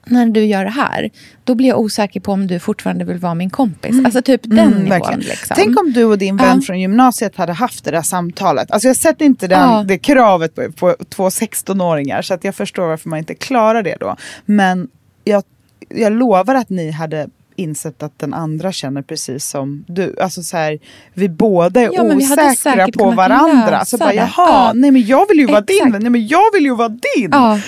när 0.05 0.25
du 0.25 0.45
gör 0.45 0.63
det 0.63 0.71
här, 0.71 1.09
då 1.43 1.55
blir 1.55 1.67
jag 1.67 1.79
osäker 1.79 2.19
på 2.19 2.31
om 2.31 2.47
du 2.47 2.59
fortfarande 2.59 3.05
vill 3.05 3.17
vara 3.17 3.33
min 3.35 3.49
kompis. 3.49 3.95
Alltså 4.05 4.21
typ 4.21 4.41
den 4.43 4.59
Mm, 4.59 4.83
nivån. 4.83 5.19
Liksom. 5.19 5.55
Tänk 5.55 5.79
om 5.79 5.93
du 5.93 6.03
och 6.05 6.17
din 6.17 6.37
vän 6.37 6.55
Ja. 6.55 6.61
från 6.61 6.79
gymnasiet 6.79 7.35
hade 7.35 7.53
haft 7.53 7.83
det 7.85 7.91
där 7.91 8.01
samtalet. 8.01 8.71
Alltså 8.71 8.87
jag 8.87 8.95
sätter 8.95 9.25
inte 9.25 9.47
den, 9.47 9.59
Ja. 9.59 9.83
det 9.87 9.97
kravet 9.97 10.55
på, 10.55 10.71
på 10.71 10.95
två 11.09 11.29
16-åringar 11.29 12.21
så 12.21 12.33
att 12.33 12.43
jag 12.43 12.55
förstår 12.55 12.87
varför 12.87 13.09
man 13.09 13.19
inte 13.19 13.35
klarar 13.35 13.83
det 13.83 13.97
då. 13.99 14.15
Men 14.45 14.87
jag, 15.23 15.43
jag 15.89 16.13
lovar 16.13 16.55
att 16.55 16.69
ni 16.69 16.91
hade 16.91 17.27
insett 17.57 18.03
att 18.03 18.19
den 18.19 18.33
andra 18.33 18.71
känner 18.71 19.01
precis 19.01 19.45
som 19.47 19.85
du. 19.87 20.15
Alltså 20.21 20.43
så 20.43 20.57
här, 20.57 20.79
vi 21.13 21.29
båda 21.29 21.81
är 21.81 21.89
Ja, 21.93 22.03
osäkra 22.03 22.87
på 22.97 23.11
varandra. 23.11 23.85
Så 23.85 23.97
bara, 23.97 24.09
det. 24.09 24.15
jaha, 24.15 24.29
Ja. 24.37 24.71
nej 24.75 24.91
men 24.91 25.01
jag 25.05 25.27
vill 25.29 25.37
ju 25.39 25.45
vara 25.45 25.61
din 25.61 25.75
Exakt. 25.77 25.93
vän. 25.93 26.01
Nej 26.01 26.09
men 26.11 26.27
jag 26.27 26.51
vill 26.53 26.63
ju 26.63 26.75
vara 26.75 26.89
din. 26.89 27.29
Ja, 27.31 27.59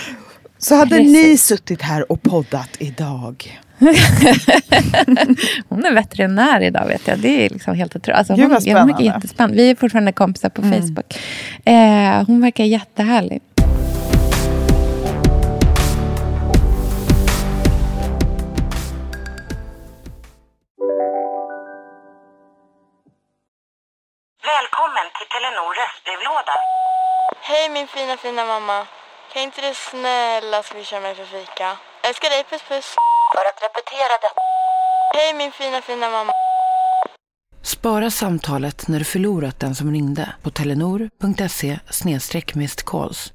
Så 0.57 0.75
hade 0.75 0.89
Precis. 0.97 1.13
ni 1.13 1.37
suttit 1.37 1.81
här 1.81 2.11
och 2.11 2.21
poddat 2.21 2.69
idag. 2.79 3.59
hon 5.69 5.85
är 5.85 5.93
veterinär 5.93 6.61
idag 6.61 6.85
vet 6.87 7.07
jag. 7.07 7.19
Det 7.19 7.45
är 7.45 7.49
liksom 7.49 7.75
helt 7.75 7.95
otroligt. 7.95 8.17
Alltså, 8.17 8.35
Gud, 8.35 8.43
hon, 8.43 8.51
ja, 8.51 8.55
hon 8.55 8.61
spännande. 8.89 9.03
jättespännande. 9.03 9.57
Vi 9.57 9.69
är 9.69 9.75
fortfarande 9.75 10.11
kompisar 10.11 10.49
på 10.49 10.61
Mm. 10.61 10.81
Facebook. 10.81 11.17
Eh, 11.65 12.23
hon 12.27 12.41
verkar 12.41 12.63
jättehärlig. 12.63 13.41
Välkommen 24.53 25.07
till 25.17 25.27
Telenor 25.33 25.71
röstbrevlåda. 25.81 26.55
Hej 27.49 27.69
min 27.75 27.87
fina 27.87 28.17
fina 28.17 28.43
mamma. 28.45 28.77
Kan 29.34 29.43
inte 29.43 29.61
du 29.61 29.73
snälla 29.73 30.63
swisha 30.63 30.99
mig 30.99 31.15
för 31.15 31.25
fika? 31.25 31.78
Älskar 32.07 32.30
dig, 32.30 32.43
puss 32.49 32.61
puss. 32.69 32.95
För 33.36 33.43
att 33.49 33.59
repetera 33.65 34.13
detta. 34.25 34.41
Hej 35.15 35.34
min 35.34 35.51
fina 35.51 35.82
fina 35.82 36.09
mamma. 36.09 36.32
Spara 37.61 38.11
samtalet 38.11 38.88
när 38.88 38.99
du 38.99 39.05
förlorat 39.05 39.59
den 39.59 39.75
som 39.75 39.91
ringde 39.91 40.34
på 40.41 40.49
telenor.se 40.49 41.80
calls. 42.86 43.34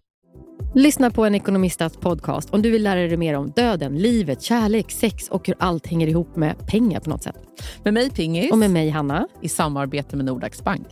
Lyssna 0.74 1.10
på 1.10 1.24
en 1.24 1.34
ekonomistats 1.34 1.96
podcast 1.96 2.50
om 2.50 2.62
du 2.62 2.70
vill 2.70 2.82
lära 2.82 3.00
dig 3.00 3.16
mer 3.16 3.34
om 3.34 3.50
döden, 3.50 3.98
livet, 3.98 4.42
kärlek, 4.42 4.90
sex 4.90 5.28
och 5.28 5.46
hur 5.46 5.56
allt 5.58 5.86
hänger 5.86 6.06
ihop 6.06 6.36
med 6.36 6.66
pengar 6.66 7.00
på 7.00 7.10
något 7.10 7.22
sätt. 7.22 7.36
Med 7.84 7.94
mig 7.94 8.10
Pingis. 8.10 8.52
Och 8.52 8.58
med 8.58 8.70
mig 8.70 8.90
Hanna. 8.90 9.28
I 9.40 9.48
samarbete 9.48 10.16
med 10.16 10.24
Nordax 10.24 10.62
Bank. 10.62 10.86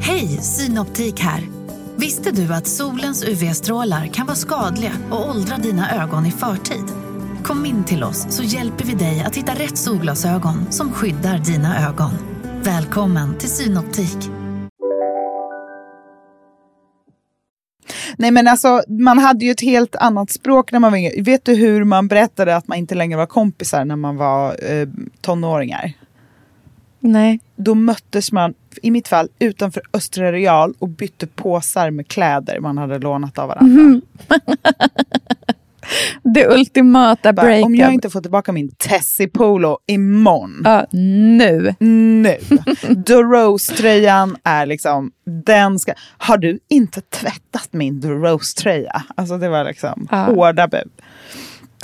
Hej, 0.00 0.26
Synoptik 0.28 1.20
här. 1.20 1.57
Visste 2.00 2.30
du 2.30 2.54
att 2.54 2.66
solens 2.66 3.24
UV-strålar 3.24 4.06
kan 4.06 4.26
vara 4.26 4.36
skadliga 4.36 4.92
och 5.10 5.30
åldra 5.30 5.56
dina 5.56 6.02
ögon 6.02 6.26
i 6.26 6.30
förtid? 6.30 6.84
Kom 7.44 7.66
in 7.66 7.84
till 7.84 8.04
oss 8.04 8.26
så 8.30 8.42
hjälper 8.42 8.84
vi 8.84 8.94
dig 8.94 9.22
att 9.26 9.36
hitta 9.36 9.52
rätt 9.52 9.78
solglasögon 9.78 10.72
som 10.72 10.92
skyddar 10.92 11.38
dina 11.38 11.88
ögon. 11.88 12.10
Välkommen 12.62 13.38
till 13.38 13.48
Synoptik. 13.48 14.30
Nej 18.18 18.30
men 18.30 18.48
alltså 18.48 18.82
man 18.88 19.18
hade 19.18 19.44
ju 19.44 19.50
ett 19.50 19.60
helt 19.60 19.96
annat 19.96 20.30
språk 20.30 20.72
när 20.72 20.78
man 20.78 20.92
var 20.92 20.98
yngre. 20.98 21.22
Vet 21.22 21.44
du 21.44 21.54
hur 21.54 21.84
man 21.84 22.08
berättade 22.08 22.56
att 22.56 22.68
man 22.68 22.78
inte 22.78 22.94
längre 22.94 23.16
var 23.16 23.26
kompisar 23.26 23.84
när 23.84 23.96
man 23.96 24.16
var 24.16 24.72
eh, 24.72 24.88
tonåringar? 25.20 25.92
Nej. 27.00 27.40
Då 27.56 27.74
möttes 27.74 28.32
man, 28.32 28.54
i 28.82 28.90
mitt 28.90 29.08
fall, 29.08 29.28
utanför 29.38 29.82
Östra 29.92 30.32
Real 30.32 30.74
och 30.78 30.88
bytte 30.88 31.26
påsar 31.26 31.90
med 31.90 32.08
kläder 32.08 32.60
man 32.60 32.78
hade 32.78 32.98
lånat 32.98 33.38
av 33.38 33.48
varandra. 33.48 33.82
Mhm. 33.82 34.02
Det 36.22 36.46
ultimata 36.48 37.32
breakup. 37.32 37.64
om 37.66 37.74
jag 37.76 37.94
inte 37.94 38.10
får 38.10 38.20
tillbaka 38.20 38.52
min 38.52 38.70
Tessie 38.78 39.28
Polo 39.28 39.78
imorgon, 39.86 40.62
Ja, 40.64 40.86
nu. 40.92 41.74
nu. 41.78 42.36
The 43.06 43.14
Rose-tröjan 43.14 44.36
är 44.44 44.66
liksom, 44.66 45.10
den 45.44 45.78
ska... 45.78 45.92
Har 46.18 46.38
du 46.38 46.58
inte 46.68 47.00
tvättat 47.00 47.68
min 47.70 48.02
The 48.02 48.08
Rose-tröja? 48.08 49.02
Alltså 49.14 49.38
det 49.38 49.48
var 49.48 49.64
liksom 49.64 50.08
Ja. 50.10 50.16
hårda 50.24 50.68
bud. 50.68 50.90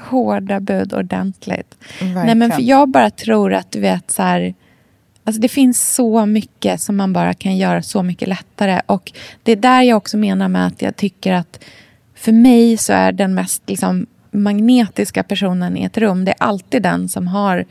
Hårda 0.01 0.61
bud 0.61 0.93
ordentligt. 0.95 1.77
Nej, 2.01 2.15
Verkligen. 2.15 2.39
men 2.39 2.53
för 2.53 2.63
jag 2.63 2.89
bara 2.89 3.11
tror 3.11 3.55
att 3.55 3.73
du 3.73 3.81
vet 3.81 4.11
så 4.11 4.23
här... 4.23 4.55
Alltså 5.25 5.41
det 5.41 5.49
finns 5.49 5.95
så 5.95 6.27
mycket 6.27 6.81
som 6.81 6.97
man 6.97 7.13
bara 7.13 7.35
kan 7.35 7.57
göra 7.57 7.83
så 7.83 8.03
mycket 8.03 8.29
lättare. 8.29 8.81
Och 8.87 9.13
det 9.43 9.53
är 9.53 9.57
där 9.57 9.83
jag 9.83 9.97
också 9.97 10.17
menar 10.17 10.49
med 10.49 10.67
att 10.67 10.83
jag 10.83 10.97
tycker 10.97 11.33
att 11.33 11.65
för 12.15 12.33
mig 12.33 12.77
så 12.77 12.93
är 12.93 13.13
den 13.13 13.35
mest 13.35 13.63
liksom, 13.67 14.07
magnetiska 14.31 15.23
personen 15.23 15.77
i 15.77 15.85
ett 15.85 15.99
rum, 15.99 16.25
det 16.25 16.31
är 16.31 16.37
alltid 16.39 16.83
den 16.83 17.09
som 17.09 17.29
har, 17.29 17.65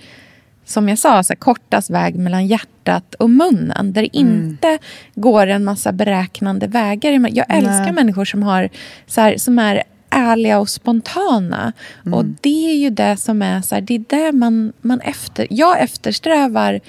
som 0.65 0.89
jag 0.89 0.99
sa, 0.99 1.23
så 1.23 1.35
kortast 1.35 1.89
väg 1.89 2.15
mellan 2.15 2.47
hjärtat 2.47 3.15
och 3.15 3.29
munnen. 3.29 3.93
Där 3.93 4.01
det 4.01 4.17
inte 4.17 4.77
går 5.15 5.47
en 5.47 5.63
massa 5.63 5.91
beräknande 5.91 6.67
vägar. 6.67 7.11
Jag 7.11 7.45
älskar 7.49 7.83
Nej. 7.83 7.93
människor 7.93 8.25
som, 8.25 8.43
har, 8.43 8.69
så 9.07 9.21
här, 9.21 9.37
som 9.37 9.59
är 9.59 9.83
ärliga 10.09 10.59
och 10.59 10.69
spontana. 10.69 11.73
Och 12.11 12.25
det 12.25 12.71
är 12.71 12.75
ju 12.75 12.89
det 12.89 13.17
som 13.17 13.41
är 13.41 13.61
så 13.61 13.75
här, 13.75 13.81
det 13.81 13.95
är 13.95 14.03
det 14.07 14.31
man, 14.31 14.73
man 14.81 15.01
efter... 15.01 15.47
Jag 15.49 15.81
eftersträvar 15.81 16.79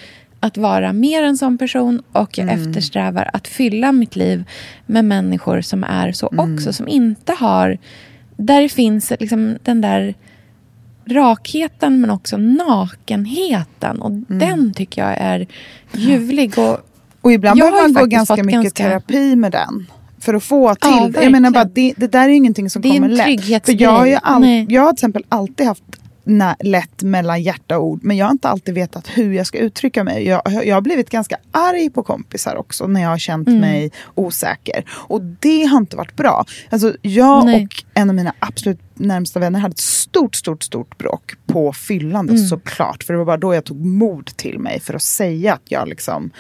att 0.45 0.57
vara 0.57 0.93
mer 0.93 1.23
en 1.23 1.37
sån 1.39 1.59
person 1.59 2.03
och 2.13 2.39
jag 2.39 2.49
eftersträvar 2.53 3.31
att 3.33 3.49
fylla 3.49 3.93
mitt 3.93 4.17
liv 4.17 4.45
med 4.87 5.05
människor 5.05 5.61
som 5.61 5.85
är 5.85 6.13
så 6.13 6.27
också. 6.27 6.73
Som 6.73 6.89
inte 6.89 7.33
har... 7.33 7.79
Där 8.37 8.63
det 8.63 8.69
finns 8.69 9.13
liksom 9.21 9.57
den 9.63 9.81
där 9.81 10.15
rakheten 11.07 12.01
men 12.01 12.11
också 12.11 12.37
nakenheten. 12.37 14.01
Och 14.03 14.11
den 14.29 14.75
tycker 14.75 15.03
jag 15.03 15.17
är 15.19 15.47
ljuvlig. 15.93 16.59
Och 16.59 16.79
Och 17.21 17.33
ibland 17.33 17.59
behöver 17.61 17.83
man 17.83 17.93
gå 17.93 18.07
ganska 18.07 18.37
mycket 18.37 18.63
ganska- 18.63 18.83
terapi 18.85 19.37
med 19.37 19.53
den. 19.53 19.87
För 20.21 20.35
att 20.35 20.45
få 20.45 20.75
till 20.75 20.91
Ja, 20.91 21.09
det. 21.15 21.23
Jag 21.23 21.33
menar 21.33 21.51
bara, 21.51 21.65
det, 21.65 21.95
det 21.97 22.07
där 22.13 22.25
är 22.29 22.33
ingenting 22.33 22.71
som 22.71 22.83
Det 22.83 22.89
är 22.89 22.91
en 22.91 22.97
kommer 22.97 23.09
lätt. 23.09 23.19
För 23.19 23.25
trygghetsgrej. 23.25 23.83
jag 23.83 23.91
har 23.91 24.07
ju 24.07 24.17
all, 24.23 24.41
Nej. 24.41 24.67
jag 24.69 24.83
har 24.83 24.89
till 24.93 24.95
exempel 24.97 25.25
alltid 25.29 25.67
haft 25.67 25.83
lätt 26.61 27.03
mellan 27.03 27.43
hjärta 27.43 27.79
och 27.79 27.85
ord. 27.85 28.01
Men 28.03 28.17
jag 28.17 28.27
har 28.27 28.31
inte 28.33 28.49
alltid 28.49 28.75
vetat 28.75 29.09
hur 29.09 29.33
jag 29.33 29.47
ska 29.47 29.59
uttrycka 29.59 30.05
mig. 30.05 30.25
Jag, 30.27 30.43
jag 30.65 30.77
har 30.77 30.81
blivit 30.81 31.11
ganska 31.11 31.37
arg 31.53 31.91
på 31.91 32.03
kompisar 32.03 32.57
också 32.57 32.87
när 32.87 33.03
jag 33.03 33.09
har 33.09 33.19
känt 33.19 33.49
Mm. 33.49 33.61
mig 33.61 33.91
osäker. 34.15 34.85
Och 34.91 35.23
det 35.23 35.65
har 35.65 35.79
inte 35.79 35.97
varit 35.97 36.17
bra. 36.17 36.45
Alltså, 36.71 36.97
jag 37.03 37.45
Nej. 37.47 37.65
och 37.65 37.85
en 37.95 38.09
av 38.11 38.15
mina 38.17 38.35
absolut 38.39 38.81
närmsta 38.95 39.41
vänner 39.41 39.61
hade 39.61 39.73
ett 39.73 39.79
stort, 39.79 40.35
stort, 40.35 40.63
stort 40.63 40.99
bråk 40.99 41.33
på 41.47 41.73
fyllande 41.73 42.33
Mm. 42.33 42.47
såklart. 42.47 43.03
För 43.03 43.13
det 43.13 43.19
var 43.19 43.25
bara 43.27 43.37
då 43.37 43.55
jag 43.55 43.65
tog 43.65 43.85
mod 43.85 44.27
till 44.37 44.59
mig 44.59 44.81
för 44.81 44.95
att 44.95 45.03
säga 45.03 45.55
att 45.55 45.63
jag 45.71 45.89
liksom 45.89 46.31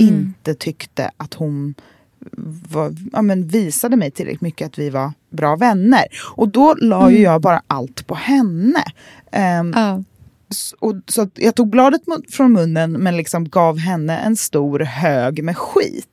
Mm. 0.00 0.14
inte 0.14 0.54
tyckte 0.54 1.10
att 1.16 1.34
hon 1.34 1.74
var, 2.70 2.94
ja, 3.12 3.22
men 3.22 3.48
visade 3.48 3.96
mig 3.96 4.10
tillräckligt 4.10 4.40
mycket 4.40 4.66
att 4.66 4.78
vi 4.78 4.90
var 4.90 5.12
bra 5.30 5.56
vänner. 5.56 6.04
Och 6.34 6.48
då 6.48 6.74
la 6.74 7.10
ju 7.10 7.16
Mm. 7.16 7.32
jag 7.32 7.40
bara 7.40 7.62
allt 7.66 8.06
på 8.06 8.14
henne. 8.14 8.82
Ehm, 9.32 9.72
Ja. 9.76 10.02
s- 10.50 10.74
och, 10.80 10.94
så 11.08 11.28
jag 11.34 11.54
tog 11.54 11.70
bladet 11.70 12.02
mu- 12.06 12.30
från 12.32 12.52
munnen 12.52 12.92
men 12.92 13.16
liksom 13.16 13.48
gav 13.48 13.78
henne 13.78 14.18
en 14.18 14.36
stor 14.36 14.78
hög 14.80 15.44
med 15.44 15.56
skit. 15.56 16.06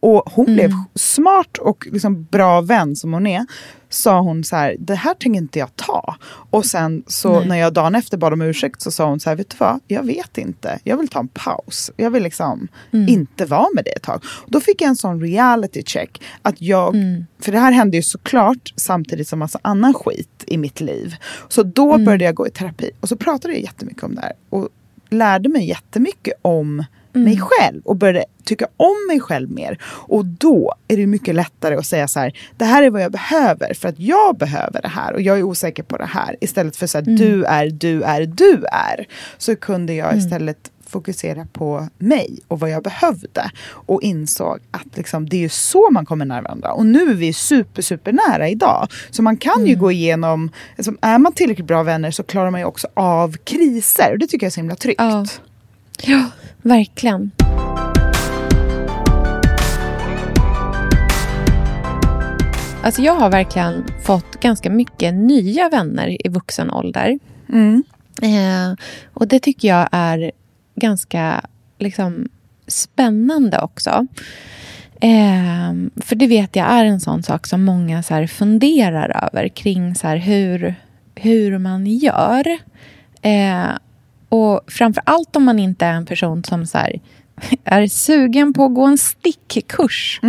Och 0.00 0.22
hon 0.32 0.44
blev 0.46 0.70
Mm. 0.70 0.84
smart 0.94 1.58
och 1.58 1.86
liksom 1.92 2.24
bra 2.24 2.60
vän 2.60 2.96
som 2.96 3.12
hon 3.12 3.26
är. 3.26 3.46
Sa 3.88 4.20
hon 4.20 4.44
så 4.44 4.56
här, 4.56 4.76
det 4.78 4.94
här 4.94 5.14
tänker 5.14 5.38
inte 5.40 5.58
jag 5.58 5.76
ta. 5.76 6.16
Och 6.50 6.66
sen 6.66 7.02
så 7.06 7.38
Nej. 7.38 7.48
när 7.48 7.56
jag 7.56 7.72
dagen 7.72 7.94
efter 7.94 8.16
bad 8.18 8.32
om 8.32 8.42
ursäkt 8.42 8.82
så 8.82 8.90
sa 8.90 9.08
hon 9.08 9.20
så 9.20 9.30
här, 9.30 9.36
vet 9.36 9.50
du 9.50 9.56
vad, 9.58 9.80
jag 9.88 10.02
vet 10.02 10.38
inte. 10.38 10.78
Jag 10.84 10.96
vill 10.96 11.08
ta 11.08 11.18
en 11.20 11.28
paus. 11.28 11.90
Jag 11.96 12.10
vill 12.10 12.22
liksom 12.22 12.68
Mm. 12.92 13.08
inte 13.08 13.44
vara 13.46 13.66
med 13.74 13.84
dig 13.84 13.92
ett 13.96 14.02
tag. 14.02 14.24
Och 14.24 14.50
då 14.50 14.60
fick 14.60 14.80
jag 14.80 14.88
en 14.88 14.96
sån 14.96 15.20
reality 15.20 15.82
check. 15.86 16.22
Att 16.42 16.60
jag, 16.62 16.94
Mm. 16.94 17.26
För 17.40 17.52
det 17.52 17.58
här 17.58 17.72
hände 17.72 17.96
ju 17.96 18.02
såklart 18.02 18.72
samtidigt 18.76 19.28
som 19.28 19.38
massa 19.38 19.58
annan 19.62 19.94
skit 19.94 20.44
i 20.46 20.56
mitt 20.58 20.80
liv. 20.80 21.14
Så 21.48 21.62
då 21.62 21.92
Mm. 21.92 22.04
började 22.04 22.24
jag 22.24 22.34
gå 22.34 22.46
i 22.46 22.50
terapi. 22.50 22.90
Och 23.00 23.08
så 23.08 23.16
pratade 23.16 23.54
jag 23.54 23.62
jättemycket 23.62 24.02
om 24.02 24.14
det 24.14 24.20
här. 24.20 24.32
Och 24.50 24.68
lärde 25.10 25.48
mig 25.48 25.68
jättemycket 25.68 26.34
om 26.42 26.84
Mm. 27.16 27.24
mig 27.24 27.40
själv. 27.40 27.82
Och 27.84 27.96
började 27.96 28.24
tycka 28.44 28.66
om 28.76 28.96
mig 29.08 29.20
själv 29.20 29.50
mer. 29.50 29.78
Och 29.84 30.24
då 30.24 30.74
är 30.88 30.96
det 30.96 31.06
mycket 31.06 31.34
lättare 31.34 31.74
att 31.76 31.86
säga 31.86 32.08
så 32.08 32.20
här. 32.20 32.32
Det 32.56 32.64
här 32.64 32.82
är 32.82 32.90
vad 32.90 33.02
jag 33.02 33.12
behöver. 33.12 33.74
För 33.74 33.88
att 33.88 33.98
jag 34.00 34.36
behöver 34.36 34.82
det 34.82 34.88
här. 34.88 35.12
Och 35.12 35.20
jag 35.22 35.38
är 35.38 35.42
osäker 35.42 35.82
på 35.82 35.96
det 35.96 36.06
här. 36.06 36.36
Istället 36.40 36.76
för 36.76 36.86
så 36.86 36.98
här. 36.98 37.02
Mm. 37.02 37.16
Du 37.16 37.44
är, 37.44 37.70
du 37.70 38.02
är, 38.02 38.26
du 38.26 38.64
är. 38.72 39.06
Så 39.38 39.56
kunde 39.56 39.94
jag 39.94 40.06
Mm. 40.12 40.18
istället 40.18 40.70
fokusera 40.88 41.46
på 41.52 41.88
mig 41.98 42.38
och 42.48 42.60
vad 42.60 42.70
jag 42.70 42.82
behövde. 42.82 43.50
Och 43.70 44.02
insåg 44.02 44.58
att 44.70 44.96
liksom, 44.96 45.28
det 45.28 45.36
är 45.36 45.40
ju 45.40 45.48
så 45.48 45.90
man 45.90 46.06
kommer 46.06 46.24
nära 46.24 46.42
varandra. 46.42 46.72
Och 46.72 46.86
nu 46.86 47.10
är 47.10 47.14
vi 47.14 47.32
super, 47.32 47.82
super 47.82 48.12
nära 48.12 48.48
idag. 48.48 48.88
Så 49.10 49.22
man 49.22 49.36
kan 49.36 49.54
Mm. 49.56 49.66
ju 49.66 49.76
gå 49.76 49.92
igenom, 49.92 50.50
alltså, 50.76 50.92
är 51.00 51.18
man 51.18 51.32
tillräckligt 51.32 51.66
bra 51.66 51.82
vänner 51.82 52.10
så 52.10 52.22
klarar 52.22 52.50
man 52.50 52.60
ju 52.60 52.66
också 52.66 52.88
av 52.94 53.36
kriser. 53.36 54.12
Och 54.12 54.18
det 54.18 54.26
tycker 54.26 54.46
jag 54.46 54.50
är 54.50 54.52
så 54.54 54.60
himla 54.60 54.74
tryggt. 54.76 55.00
Ja. 55.00 55.26
Ja, 56.02 56.30
verkligen. 56.62 57.30
Alltså 62.82 63.02
jag 63.02 63.14
har 63.14 63.30
verkligen 63.30 63.84
fått 64.04 64.40
ganska 64.40 64.70
mycket 64.70 65.14
nya 65.14 65.68
vänner 65.68 66.26
i 66.26 66.28
vuxen 66.28 66.70
ålder. 66.70 67.18
Mm. 67.48 67.82
Eh, 68.22 68.76
och 69.14 69.28
det 69.28 69.38
tycker 69.38 69.68
jag 69.68 69.88
är 69.92 70.32
ganska 70.74 71.46
liksom, 71.78 72.28
spännande 72.66 73.60
också. 73.60 74.06
Eh, 75.00 75.74
för 75.96 76.14
det 76.14 76.26
vet 76.26 76.56
jag 76.56 76.66
är 76.70 76.84
en 76.84 77.00
sån 77.00 77.22
sak 77.22 77.46
som 77.46 77.64
många 77.64 78.02
så 78.02 78.14
här, 78.14 78.26
funderar 78.26 79.24
över 79.24 79.48
kring 79.48 79.94
så 79.94 80.06
här, 80.06 80.16
hur, 80.16 80.74
hur 81.14 81.58
man 81.58 81.86
gör. 81.86 82.46
Eh, 83.22 83.68
och 84.28 84.60
framför 84.68 85.02
allt 85.06 85.36
om 85.36 85.44
man 85.44 85.58
inte 85.58 85.86
är 85.86 85.92
en 85.92 86.06
person 86.06 86.44
som 86.44 86.66
så 86.66 86.78
här, 86.78 87.00
är 87.64 87.86
sugen 87.86 88.52
på 88.52 88.64
att 88.64 88.74
gå 88.74 88.84
en 88.84 88.98
stickkurs. 88.98 90.20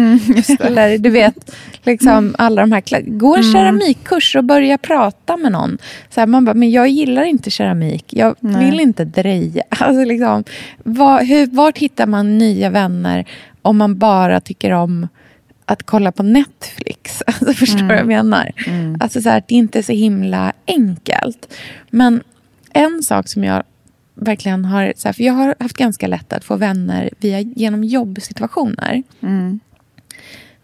Eller 0.60 0.98
du 0.98 1.10
vet, 1.10 1.56
liksom 1.84 2.36
alla 2.38 2.62
de 2.62 2.72
här... 2.72 3.02
Gå 3.02 3.36
en 3.36 3.42
Mm. 3.42 3.54
keramikkurs 3.54 4.36
och 4.36 4.44
börja 4.44 4.78
prata 4.78 5.38
med 5.38 5.52
någon. 5.52 5.78
Så 6.10 6.20
här, 6.20 6.28
man 6.28 6.46
bara, 6.46 6.54
men 6.54 6.72
jag 6.72 6.88
gillar 6.88 7.24
inte 7.24 7.50
keramik. 7.50 8.06
Jag 8.10 8.36
Nej. 8.40 8.66
vill 8.66 8.80
inte 8.80 9.06
dreja. 9.06 9.64
Alltså 9.70 10.04
liksom, 10.04 10.44
var, 10.84 11.24
hur, 11.24 11.48
vart 11.48 11.78
hittar 11.78 12.06
man 12.06 12.38
nya 12.38 12.70
vänner 12.70 13.26
om 13.62 13.78
man 13.78 13.98
bara 13.98 14.40
tycker 14.42 14.72
om 14.72 15.08
att 15.66 15.84
kolla 15.84 16.12
på 16.12 16.24
Netflix? 16.24 17.24
Alltså, 17.28 17.54
förstår 17.54 17.80
du 17.80 17.88
vad 17.88 17.98
jag 17.98 18.08
menar? 18.08 18.52
Alltså 19.00 19.22
så 19.22 19.30
här, 19.30 19.44
det 19.48 19.56
är 19.56 19.60
inte 19.60 19.84
så 19.84 19.92
himla 19.92 20.54
enkelt. 20.68 21.54
Men 21.90 22.24
en 22.74 23.04
sak 23.04 23.28
som 23.28 23.44
jag 23.44 23.64
verkligen 24.18 24.66
har... 24.66 24.94
Så 24.96 25.08
här, 25.08 25.14
för 25.14 25.24
jag 25.24 25.34
har 25.34 25.56
haft 25.60 25.78
ganska 25.78 26.08
lätt 26.08 26.34
att 26.34 26.44
få 26.44 26.56
vänner 26.56 27.10
via, 27.20 27.40
genom 27.40 27.84
jobbsituationer. 27.84 29.04
Mm. 29.22 29.60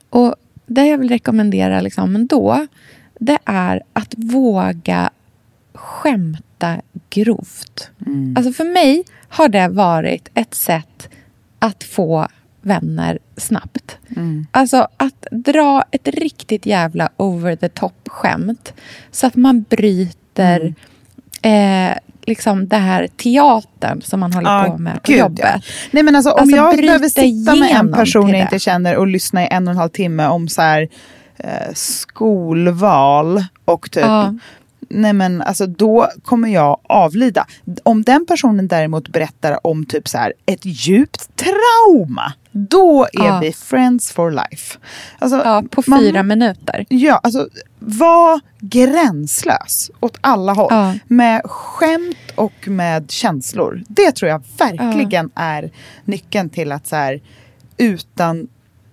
Och 0.10 0.36
det 0.66 0.86
jag 0.86 0.98
vill 0.98 1.10
rekommendera 1.10 1.82
liksom 1.82 2.16
ändå, 2.16 2.68
det 3.20 3.38
är 3.46 3.82
att 3.94 4.14
våga 4.18 5.10
skämta 5.74 6.82
grovt. 7.10 7.90
Alltså 8.36 8.54
för 8.54 8.74
mig 8.74 9.04
har 9.28 9.48
det 9.50 9.68
varit 9.68 10.30
ett 10.34 10.54
sätt 10.54 11.10
att 11.60 11.84
få 11.84 12.28
vänner 12.62 13.20
snabbt. 13.38 13.98
Alltså 14.52 14.88
att 14.98 15.28
dra 15.32 15.84
ett 15.92 16.08
riktigt 16.08 16.66
jävla 16.66 17.10
over 17.18 17.56
the 17.56 17.70
top-skämt 17.70 18.74
så 19.12 19.28
att 19.28 19.36
man 19.36 19.62
bryter 19.70 20.76
eh, 21.42 21.98
liksom 22.28 22.68
det 22.68 22.78
här 22.78 23.08
teatern 23.08 24.02
som 24.02 24.20
man 24.20 24.34
håller 24.34 24.52
Ja, 24.64 24.64
på 24.72 24.78
med 24.78 24.94
på 25.04 25.12
gud, 25.12 25.20
jobbet. 25.20 25.40
ja. 25.54 25.60
Nej, 25.92 26.04
men 26.04 26.16
alltså, 26.16 26.32
om 26.32 26.40
Alltså, 26.40 26.56
jag 26.58 26.78
behöver 26.78 27.10
sitta 27.10 27.56
med 27.56 27.72
en 27.72 27.94
person 27.94 28.30
jag 28.30 28.40
inte 28.40 28.60
känner 28.60 28.96
och 28.96 29.08
lyssna 29.08 29.44
i 29.44 29.48
en 29.52 29.68
och 29.68 29.72
en 29.72 29.78
halv 29.78 29.90
timme 29.90 30.28
om 30.28 30.48
så 30.48 30.62
här, 30.62 30.88
eh, 31.38 31.74
skolval 31.74 33.44
och 33.66 33.92
typ 33.92 34.04
Ja. 34.04 34.34
Nej 34.94 35.14
men 35.14 35.42
alltså 35.42 35.68
då 35.68 36.08
kommer 36.24 36.50
jag 36.50 36.80
avlida. 36.84 37.46
Om 37.84 38.04
den 38.04 38.26
personen 38.26 38.68
däremot 38.68 39.08
berättar 39.10 39.68
om 39.68 39.86
typ 39.86 40.08
så 40.08 40.18
här 40.18 40.34
ett 40.46 40.66
djupt 40.66 41.30
trauma. 41.36 42.34
Då 42.52 43.04
är 43.04 43.10
Ja. 43.26 43.40
vi 43.40 43.54
friends 43.54 44.12
for 44.12 44.32
life. 44.32 44.78
Alltså, 45.20 45.38
Ja, 45.46 45.64
på 45.72 45.84
man- 45.88 46.00
fyra 46.00 46.24
minuter. 46.24 46.86
Ja, 46.90 47.20
alltså 47.24 47.48
var 47.80 48.40
gränslös 48.60 49.92
åt 50.00 50.18
alla 50.22 50.54
håll. 50.54 50.68
Ja. 50.72 50.94
Med 51.08 51.42
skämt 51.46 52.18
och 52.36 52.68
med 52.68 53.12
känslor. 53.12 53.84
Det 53.88 54.12
tror 54.12 54.30
jag 54.32 54.44
verkligen 54.58 55.32
är 55.36 55.72
nyckeln 56.06 56.50
till 56.50 56.72
att 56.72 56.88
så 56.88 56.96
här, 56.96 57.22
utan 57.78 58.48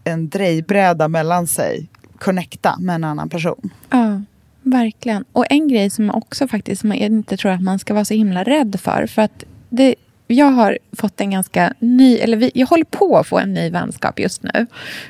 en 0.04 0.28
drejbräda 0.28 1.08
mellan 1.08 1.46
sig 1.46 1.88
connecta 2.18 2.76
med 2.78 2.94
en 2.94 3.04
annan 3.04 3.28
person. 3.28 3.70
Ja, 3.90 4.20
verkligen. 4.62 5.24
Och 5.32 5.46
en 5.50 5.68
grej 5.68 5.90
som 5.90 6.10
också 6.10 6.48
faktiskt 6.48 6.80
som 6.80 6.90
jag 6.90 6.98
inte 6.98 7.36
tror 7.36 7.52
att 7.52 7.62
man 7.62 7.78
ska 7.78 7.94
vara 7.94 8.04
så 8.04 8.14
himla 8.14 8.44
rädd 8.44 8.80
för. 8.80 9.06
För 9.06 9.22
att 9.22 9.44
det, 9.68 9.94
jag 10.26 10.46
har 10.46 10.78
fått 10.92 11.20
en 11.20 11.30
ganska 11.30 11.74
ny, 11.78 12.16
eller 12.16 12.36
vi, 12.36 12.50
jag 12.54 12.66
håller 12.66 12.84
på 12.84 13.18
att 13.18 13.26
få 13.26 13.38
en 13.38 13.54
ny 13.54 13.70
vänskap 13.70 14.18
just 14.18 14.42
nu. 14.42 14.66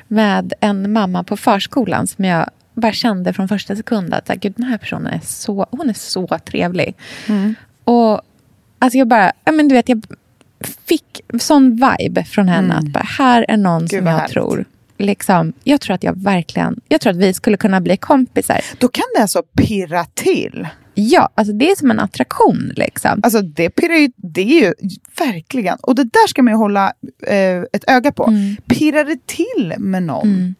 Med 0.07 0.53
en 0.59 0.93
mamma 0.93 1.23
på 1.23 1.37
förskolan 1.37 2.07
som 2.07 2.25
jag 2.25 2.49
bara 2.73 2.93
kände 2.93 3.33
från 3.33 3.47
första 3.47 3.75
sekund 3.75 4.13
att 4.13 4.27
Gud, 4.27 4.53
den 4.57 4.65
här 4.65 4.77
personen 4.77 5.07
är 5.07 5.21
så, 5.23 5.67
hon 5.71 5.89
är 5.89 5.93
så 5.93 6.27
trevlig. 6.45 6.95
Och 7.83 8.21
alltså 8.79 8.97
jag 8.97 9.07
bara, 9.07 9.31
ja, 9.45 9.51
men 9.51 9.67
du 9.67 9.75
vet, 9.75 9.89
jag 9.89 10.05
fick 10.85 11.21
sån 11.39 11.71
vibe 11.71 12.23
från 12.23 12.47
henne 12.47 12.73
att 12.73 12.87
bara, 12.93 13.03
här 13.03 13.45
är 13.47 13.57
någon 13.57 13.89
som 13.89 14.05
vad 14.05 14.13
jag 14.13 14.19
härligt. 14.19 14.33
tror 14.33 14.65
Liksom, 14.97 15.53
jag 15.63 15.81
tror 15.81 15.95
att 15.95 16.03
jag 16.03 16.23
verkligen, 16.23 16.79
jag 16.87 17.01
tror 17.01 17.11
att 17.11 17.17
vi 17.17 17.33
skulle 17.33 17.57
kunna 17.57 17.81
bli 17.81 17.97
kompisar. 17.97 18.61
Då 18.77 18.87
kan 18.87 19.03
det 19.15 19.21
alltså 19.21 19.43
pirra 19.43 20.05
till. 20.05 20.67
Ja, 20.93 21.29
alltså 21.35 21.53
det 21.53 21.71
är 21.71 21.75
som 21.75 21.91
en 21.91 21.99
attraktion. 21.99 22.71
Liksom. 22.75 23.19
Alltså 23.23 23.41
det 23.41 23.69
pirrar 23.69 23.95
ju, 23.95 24.11
det 24.15 24.41
är 24.41 24.61
ju 24.61 24.73
verkligen, 25.19 25.77
och 25.81 25.95
det 25.95 26.03
där 26.03 26.27
ska 26.27 26.43
man 26.43 26.53
ju 26.53 26.57
hålla 26.57 26.93
eh, 27.27 27.61
ett 27.73 27.83
öga 27.87 28.11
på. 28.11 28.27
Mm. 28.27 28.55
Pirrar 28.67 29.05
det 29.05 29.27
till 29.27 29.73
med 29.77 30.03
någon, 30.03 30.55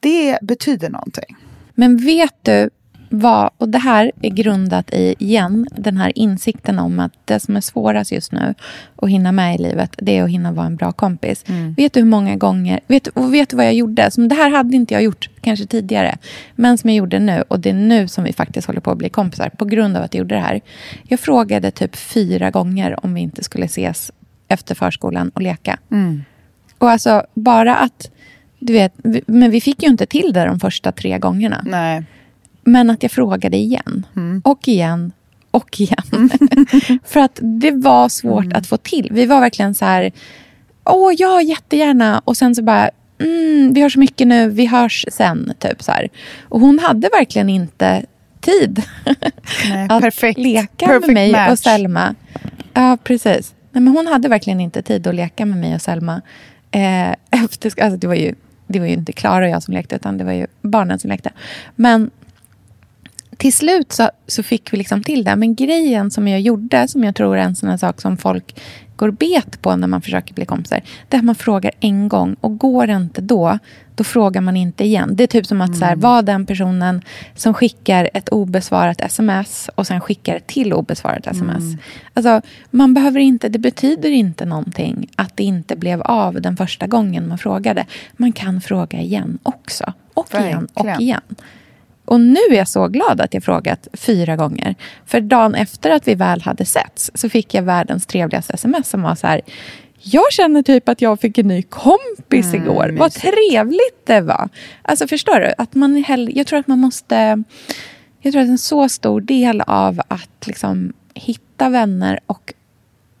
det 0.00 0.38
betyder 0.42 0.90
någonting. 0.90 1.36
Men 1.74 1.96
vet 1.96 2.34
du 2.42 2.70
vad, 3.14 3.50
och 3.58 3.68
det 3.68 3.78
här 3.78 4.12
är 4.22 4.30
grundat 4.30 4.94
i, 4.94 5.14
igen, 5.18 5.66
den 5.76 5.96
här 5.96 6.12
insikten 6.18 6.78
om 6.78 7.00
att 7.00 7.12
det 7.24 7.40
som 7.40 7.56
är 7.56 7.60
svårast 7.60 8.12
just 8.12 8.32
nu 8.32 8.54
att 8.96 9.08
hinna 9.08 9.32
med 9.32 9.54
i 9.54 9.62
livet, 9.62 9.94
det 9.98 10.18
är 10.18 10.22
att 10.22 10.30
hinna 10.30 10.52
vara 10.52 10.66
en 10.66 10.76
bra 10.76 10.92
kompis. 10.92 11.44
Vet 11.76 11.92
du 11.92 12.00
hur 12.00 12.06
många 12.06 12.36
gånger, 12.36 12.80
vet, 12.86 13.06
och 13.06 13.34
vet 13.34 13.48
du 13.48 13.56
vad 13.56 13.66
jag 13.66 13.74
gjorde? 13.74 14.10
Som 14.10 14.28
det 14.28 14.34
här 14.34 14.50
hade 14.50 14.76
inte 14.76 14.94
jag 14.94 15.02
gjort 15.02 15.30
kanske 15.40 15.66
tidigare, 15.66 16.16
men 16.54 16.78
som 16.78 16.90
jag 16.90 16.96
gjorde 16.96 17.18
nu, 17.18 17.44
och 17.48 17.60
det 17.60 17.70
är 17.70 17.74
nu 17.74 18.08
som 18.08 18.24
vi 18.24 18.32
faktiskt 18.32 18.66
håller 18.66 18.80
på 18.80 18.90
att 18.90 18.98
bli 18.98 19.08
kompisar, 19.08 19.48
på 19.48 19.64
grund 19.64 19.96
av 19.96 20.02
att 20.02 20.14
jag 20.14 20.18
gjorde 20.18 20.34
det 20.34 20.40
här. 20.40 20.60
Jag 21.08 21.20
frågade 21.20 21.70
typ 21.70 21.96
fyra 21.96 22.50
gånger 22.50 23.04
om 23.04 23.14
vi 23.14 23.20
inte 23.20 23.44
skulle 23.44 23.66
ses 23.66 24.12
efter 24.48 24.74
förskolan 24.74 25.28
och 25.34 25.42
leka. 25.42 25.78
Och 26.78 26.90
alltså 26.90 27.22
bara 27.34 27.76
att, 27.76 28.10
du 28.58 28.72
vet, 28.72 28.92
men 29.26 29.50
vi 29.50 29.60
fick 29.60 29.82
ju 29.82 29.88
inte 29.88 30.06
till 30.06 30.32
det 30.32 30.44
de 30.44 30.60
första 30.60 30.92
tre 30.92 31.18
gångerna. 31.18 31.64
Nej. 31.64 32.04
Men 32.64 32.90
att 32.90 33.02
jag 33.02 33.12
frågade 33.12 33.56
igen. 33.56 34.06
Mm. 34.16 34.42
Och 34.44 34.68
igen. 34.68 35.12
Och 35.50 35.80
igen. 35.80 36.30
För 37.04 37.20
att 37.20 37.38
det 37.42 37.70
var 37.70 38.08
svårt 38.08 38.44
Mm. 38.44 38.58
att 38.58 38.66
få 38.66 38.76
till. 38.76 39.08
Vi 39.12 39.26
var 39.26 39.40
verkligen 39.40 39.74
så 39.74 39.84
här, 39.84 40.12
åh 40.84 41.12
ja, 41.18 41.42
jättegärna. 41.42 42.22
Och 42.24 42.36
sen 42.36 42.54
så 42.54 42.62
bara, 42.62 42.90
mm, 43.18 43.72
vi 43.74 43.80
har 43.80 43.88
så 43.88 43.98
mycket 43.98 44.26
nu, 44.26 44.48
vi 44.48 44.66
hörs 44.66 45.04
sen. 45.12 45.52
Typ 45.58 45.82
så 45.82 45.92
här. 45.92 46.08
Och 46.42 46.60
hon 46.60 46.78
hade 46.78 47.08
verkligen 47.18 47.48
inte 47.48 48.04
tid 48.40 48.82
Nej, 49.70 49.86
att 49.90 50.02
perfekt. 50.02 50.38
leka 50.38 50.86
Perfect 50.86 51.06
med 51.06 51.14
mig 51.14 51.32
match. 51.32 51.50
och 51.50 51.58
Selma. 51.58 52.14
Ja, 52.74 52.98
precis. 53.04 53.54
Nej, 53.72 53.82
men 53.82 53.96
hon 53.96 54.06
hade 54.06 54.28
verkligen 54.28 54.60
inte 54.60 54.82
tid 54.82 55.06
att 55.06 55.14
leka 55.14 55.46
med 55.46 55.58
mig 55.58 55.74
och 55.74 55.82
Selma. 55.82 56.22
Eh, 56.70 57.10
efter, 57.30 57.82
alltså 57.82 57.96
det, 57.98 58.06
var 58.06 58.14
ju, 58.14 58.34
det 58.66 58.78
var 58.80 58.86
ju 58.86 58.92
inte 58.92 59.12
Klara 59.12 59.44
och 59.44 59.50
jag 59.50 59.62
som 59.62 59.74
lekte, 59.74 59.96
utan 59.96 60.18
det 60.18 60.24
var 60.24 60.32
ju 60.32 60.46
barnen 60.62 60.98
som 60.98 61.10
lekte. 61.10 61.30
Men 61.76 62.10
till 63.36 63.52
slut 63.52 63.92
så, 63.92 64.10
så 64.26 64.42
fick 64.42 64.72
vi 64.72 64.76
liksom 64.76 65.02
till 65.02 65.24
det. 65.24 65.36
Men 65.36 65.54
grejen 65.54 66.10
som 66.10 66.28
jag 66.28 66.40
gjorde, 66.40 66.88
som 66.88 67.04
jag 67.04 67.14
tror 67.14 67.36
är 67.36 67.42
en 67.42 67.56
sån 67.56 67.78
sak 67.78 68.00
som 68.00 68.16
folk 68.16 68.60
går 68.96 69.10
bet 69.10 69.62
på 69.62 69.76
när 69.76 69.88
man 69.88 70.02
försöker 70.02 70.34
bli 70.34 70.44
kompisar. 70.44 70.80
Det 71.08 71.16
är 71.16 71.18
att 71.18 71.24
man 71.24 71.34
frågar 71.34 71.72
en 71.80 72.08
gång 72.08 72.36
och 72.40 72.58
går 72.58 72.86
det 72.86 72.92
inte 72.92 73.20
då, 73.20 73.58
då 73.94 74.04
frågar 74.04 74.40
man 74.40 74.56
inte 74.56 74.84
igen. 74.84 75.10
Det 75.16 75.22
är 75.22 75.26
typ 75.26 75.46
som 75.46 75.60
att 75.60 75.76
så 75.76 75.84
här, 75.84 75.96
var 75.96 76.22
den 76.22 76.46
personen 76.46 77.02
som 77.34 77.54
skickar 77.54 78.10
ett 78.14 78.28
obesvarat 78.28 79.00
sms 79.00 79.70
och 79.74 79.86
sen 79.86 80.00
skickar 80.00 80.36
ett 80.36 80.46
till 80.46 80.72
obesvarat 80.72 81.26
sms. 81.26 81.64
Alltså, 82.14 82.40
man 82.70 82.94
behöver 82.94 83.20
inte, 83.20 83.48
det 83.48 83.58
betyder 83.58 84.10
inte 84.10 84.44
någonting 84.44 85.08
att 85.16 85.36
det 85.36 85.44
inte 85.44 85.76
blev 85.76 86.02
av 86.02 86.40
den 86.40 86.56
första 86.56 86.86
gången 86.86 87.28
man 87.28 87.38
frågade. 87.38 87.86
Man 88.16 88.32
kan 88.32 88.60
fråga 88.60 89.00
igen 89.00 89.38
också. 89.42 89.92
Och 90.14 90.34
igen 90.34 90.68
och 90.74 90.86
Verkligen. 90.86 91.00
igen. 91.00 91.36
Och 92.04 92.20
nu 92.20 92.38
är 92.50 92.54
jag 92.54 92.68
så 92.68 92.88
glad 92.88 93.20
att 93.20 93.34
jag 93.34 93.44
frågat 93.44 93.88
fyra 93.92 94.36
gånger. 94.36 94.74
För 95.06 95.20
dagen 95.20 95.54
efter 95.54 95.90
att 95.90 96.08
vi 96.08 96.14
väl 96.14 96.42
hade 96.42 96.64
setts 96.64 97.10
så 97.14 97.28
fick 97.28 97.54
jag 97.54 97.62
världens 97.62 98.06
trevligaste 98.06 98.52
sms 98.54 98.88
som 98.88 99.02
var 99.02 99.14
så 99.14 99.26
här. 99.26 99.40
Jag 100.06 100.32
känner 100.32 100.62
typ 100.62 100.88
att 100.88 101.02
jag 101.02 101.20
fick 101.20 101.38
en 101.38 101.48
ny 101.48 101.62
kompis 101.62 102.46
Mm, 102.54 102.62
igår. 102.62 102.88
Vad 102.98 103.06
mysigt. 103.06 103.20
trevligt 103.20 104.06
det 104.06 104.20
var. 104.20 104.48
Alltså 104.82 105.06
förstår 105.06 105.40
du? 105.40 105.52
Att 105.58 105.74
man 105.74 105.96
hell- 106.04 106.32
jag 106.34 106.46
tror 106.46 106.58
att 106.58 106.66
man 106.66 106.78
måste... 106.78 107.42
Jag 108.20 108.32
tror 108.32 108.42
att 108.42 108.48
en 108.48 108.58
så 108.58 108.88
stor 108.88 109.20
del 109.20 109.60
av 109.60 110.00
att 110.08 110.46
liksom 110.46 110.92
hitta 111.14 111.68
vänner 111.68 112.20
och 112.26 112.54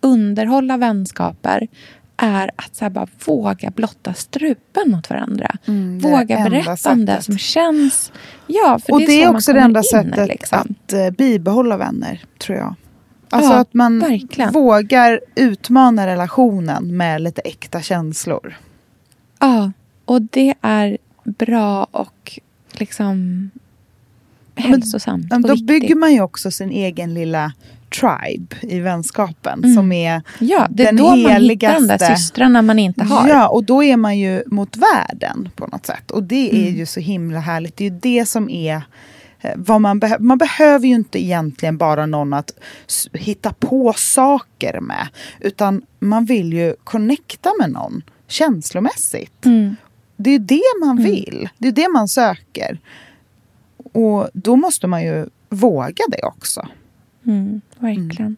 underhålla 0.00 0.76
vänskaper 0.76 1.68
är 2.16 2.50
att 2.56 2.76
så 2.76 2.90
bara 2.90 3.06
våga 3.26 3.70
blotta 3.70 4.14
strupen 4.14 4.90
mot 4.90 5.10
varandra. 5.10 5.56
Mm, 5.66 5.98
våga 5.98 6.48
berätta 6.50 6.92
om 6.92 7.04
det 7.04 7.22
som 7.22 7.38
känns. 7.38 8.12
Ja, 8.46 8.78
för 8.86 8.92
och 8.92 8.98
det 8.98 9.04
är, 9.04 9.08
det 9.08 9.22
är 9.22 9.34
också 9.34 9.52
det 9.52 9.60
enda 9.60 9.80
in, 9.80 9.84
sättet 9.84 10.28
liksom. 10.28 10.58
att 10.58 10.92
eh, 10.92 11.10
bibehålla 11.10 11.76
vänner, 11.76 12.24
tror 12.38 12.58
jag. 12.58 12.74
Alltså 13.30 13.52
Ja, 13.52 13.58
att 13.58 13.74
man 13.74 13.98
verkligen. 13.98 14.52
vågar 14.52 15.20
utmana 15.34 16.06
relationen 16.06 16.96
med 16.96 17.22
lite 17.22 17.40
äkta 17.40 17.82
känslor. 17.82 18.56
Ja, 19.40 19.72
och 20.04 20.22
det 20.22 20.54
är 20.60 20.98
bra 21.24 21.86
och 21.90 22.40
liksom 22.72 23.50
hälsosamt. 24.54 25.26
Men 25.30 25.44
och 25.44 25.48
då 25.48 25.54
viktigt. 25.54 25.66
bygger 25.66 25.94
man 25.94 26.12
ju 26.12 26.20
också 26.20 26.50
sin 26.50 26.70
egen 26.70 27.14
lilla 27.14 27.52
tribe 28.00 28.56
i 28.62 28.80
vänskapen 28.80 29.58
Mm. 29.64 29.74
som 29.74 29.92
är 29.92 30.22
Ja, 30.38 30.66
det 30.70 30.82
är 30.82 30.86
den 30.86 30.96
då 30.96 31.16
man 31.16 31.42
hittar 31.42 31.74
de 31.74 31.86
där 31.86 31.98
systrarna 32.16 32.62
man 32.62 32.78
inte 32.78 33.04
har. 33.04 33.28
Ja, 33.28 33.48
och 33.48 33.64
då 33.64 33.82
är 33.84 33.96
man 33.96 34.18
ju 34.18 34.42
mot 34.46 34.76
världen 34.76 35.48
på 35.56 35.66
något 35.66 35.86
sätt. 35.86 36.10
Och 36.10 36.22
det 36.22 36.50
är 36.50 36.62
Mm. 36.62 36.74
ju 36.78 36.86
så 36.86 37.00
himla 37.00 37.40
härligt. 37.40 37.76
Det 37.76 37.84
är 37.86 37.90
ju 37.90 37.98
det 37.98 38.26
som 38.26 38.50
är 38.50 38.82
eh, 39.40 39.52
vad 39.56 39.80
man 39.80 39.98
behöver. 39.98 40.24
Man 40.24 40.38
behöver 40.38 40.86
ju 40.88 40.94
inte 40.94 41.24
egentligen 41.24 41.76
bara 41.78 42.06
någon 42.06 42.32
att 42.32 42.50
hitta 43.12 43.52
på 43.52 43.92
saker 43.96 44.80
med. 44.80 45.08
Utan 45.40 45.82
man 45.98 46.24
vill 46.24 46.52
ju 46.52 46.74
connecta 46.84 47.50
med 47.60 47.70
någon 47.70 48.02
känslomässigt. 48.28 49.44
Mm. 49.44 49.76
Det 50.16 50.30
är 50.30 50.32
ju 50.32 50.38
det 50.38 50.62
man 50.86 50.96
vill. 51.02 51.48
Det 51.58 51.68
är 51.68 51.72
det 51.72 51.88
man 51.92 52.08
söker. 52.08 52.78
Och 53.92 54.28
då 54.34 54.56
måste 54.56 54.86
man 54.86 55.02
ju 55.02 55.26
våga 55.48 56.04
det 56.08 56.22
också. 56.22 56.68
Mm, 57.26 57.60
verkligen. 57.78 58.36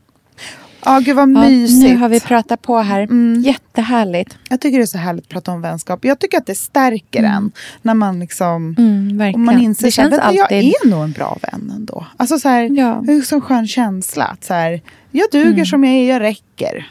Ja, 0.85 0.99
gud 1.05 1.17
vad 1.17 1.23
Ja, 1.31 1.49
mysigt. 1.49 1.83
nu 1.91 1.97
har 1.97 2.09
vi 2.09 2.21
pratat 2.21 2.63
på 2.63 2.79
här. 2.79 3.01
Mm. 3.03 3.41
Jättehärligt. 3.43 4.39
Jag 4.51 4.61
tycker 4.61 4.79
det 4.79 4.85
är 4.85 4.87
så 4.87 4.99
härligt 4.99 5.25
att 5.25 5.29
prata 5.29 5.53
om 5.53 5.61
vänskap. 5.61 6.05
Jag 6.05 6.19
tycker 6.19 6.39
att 6.39 6.47
det 6.47 6.55
stärker 6.55 7.23
en. 7.23 7.53
När 7.83 7.95
man 7.95 8.21
liksom... 8.21 8.75
Mm, 8.79 9.19
verkligen. 9.19 9.45
man 9.45 9.61
inser 9.61 10.11
det 10.11 10.17
att 10.17 10.23
alltid... 10.23 10.41
jag 10.41 10.53
är 10.53 10.89
nog 10.91 11.05
en 11.05 11.13
bra 11.13 11.39
vän 11.43 11.73
ändå. 11.77 12.07
Alltså 12.17 12.39
så 12.39 12.49
här, 12.49 12.63
Ja. 12.79 13.03
det 13.07 13.13
är 13.13 13.17
en 13.17 13.23
sån 13.23 13.41
skön 13.41 13.67
känsla. 13.69 14.25
Att 14.25 14.45
så 14.45 14.55
här, 14.55 14.81
jag 15.11 15.27
duger 15.33 15.53
Mm. 15.53 15.67
som 15.67 15.85
jag 15.85 15.95
är, 15.95 16.13
jag 16.13 16.21
räcker. 16.23 16.91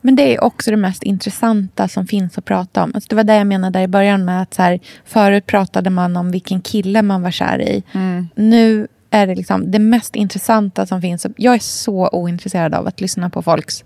Men 0.00 0.16
det 0.16 0.34
är 0.36 0.44
också 0.44 0.70
det 0.70 0.76
mest 0.76 1.02
intressanta 1.02 1.88
som 1.88 2.06
finns 2.06 2.38
att 2.38 2.44
prata 2.44 2.82
om. 2.84 2.90
Alltså 2.94 3.06
det 3.08 3.16
var 3.16 3.24
det 3.24 3.36
jag 3.36 3.46
menade 3.46 3.78
där 3.78 3.84
i 3.84 3.88
början 3.88 4.24
med 4.24 4.42
att 4.42 4.54
så 4.54 4.62
här, 4.62 4.80
förut 5.04 5.46
pratade 5.46 5.90
man 5.90 6.16
om 6.16 6.30
vilken 6.30 6.60
kille 6.60 7.02
man 7.02 7.22
var 7.22 7.30
kär 7.30 7.62
i. 7.62 7.82
Mm. 7.92 8.28
Nu 8.34 8.88
är 9.10 9.26
det 9.26 9.34
liksom 9.34 9.70
det 9.70 9.78
mest 9.78 10.16
intressanta 10.16 10.86
som 10.86 11.00
finns. 11.00 11.26
Jag 11.36 11.54
är 11.54 11.58
så 11.58 12.08
ointresserad 12.12 12.74
av 12.74 12.86
att 12.86 13.00
lyssna 13.00 13.30
på 13.30 13.42
folks... 13.42 13.84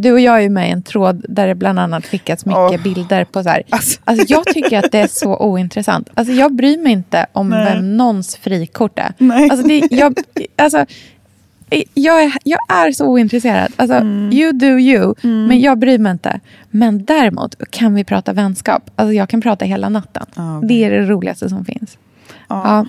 Du 0.00 0.12
och 0.12 0.20
jag 0.20 0.36
är 0.36 0.40
ju 0.40 0.48
med 0.48 0.68
i 0.68 0.72
en 0.72 0.82
tråd 0.82 1.24
där 1.28 1.46
det 1.46 1.54
bland 1.54 1.78
annat 1.78 2.06
skickats 2.06 2.46
mycket 2.46 2.58
Åh. 2.58 2.82
bilder 2.82 3.24
på 3.24 3.42
så 3.42 3.48
här. 3.48 3.62
Alltså. 3.70 4.00
Alltså 4.04 4.26
jag 4.28 4.46
tycker 4.46 4.78
att 4.78 4.92
det 4.92 4.98
är 4.98 5.06
så 5.06 5.36
ointressant. 5.36 6.10
Alltså 6.14 6.34
jag 6.34 6.54
bryr 6.54 6.78
mig 6.78 6.92
inte 6.92 7.26
om 7.32 7.48
Nej. 7.48 7.64
vem 7.64 7.96
någons 7.96 8.36
frikort 8.36 8.98
är. 8.98 9.12
Nej. 9.18 9.50
Alltså 9.50 9.68
det, 9.68 9.88
jag, 9.90 10.18
alltså, 10.56 10.86
jag, 11.94 12.22
är, 12.22 12.32
jag 12.44 12.58
är 12.68 12.92
så 12.92 13.06
ointresserad. 13.06 13.72
Alltså, 13.76 13.96
Mm. 13.96 14.32
You 14.32 14.52
do 14.52 14.66
you, 14.78 15.14
men 15.22 15.60
jag 15.60 15.78
bryr 15.78 15.98
mig 15.98 16.12
inte. 16.12 16.40
Men 16.70 17.04
däremot 17.04 17.54
kan 17.70 17.94
vi 17.94 18.04
prata 18.04 18.32
vänskap. 18.32 18.90
Alltså 18.96 19.12
jag 19.12 19.28
kan 19.28 19.40
prata 19.40 19.64
hela 19.64 19.88
natten. 19.88 20.26
Ja, 20.34 20.60
Det 20.64 20.84
är 20.84 20.90
det 20.90 21.06
roligaste 21.06 21.48
som 21.48 21.64
finns. 21.64 21.98
Ja. 22.48 22.62
Ja. 22.64 22.86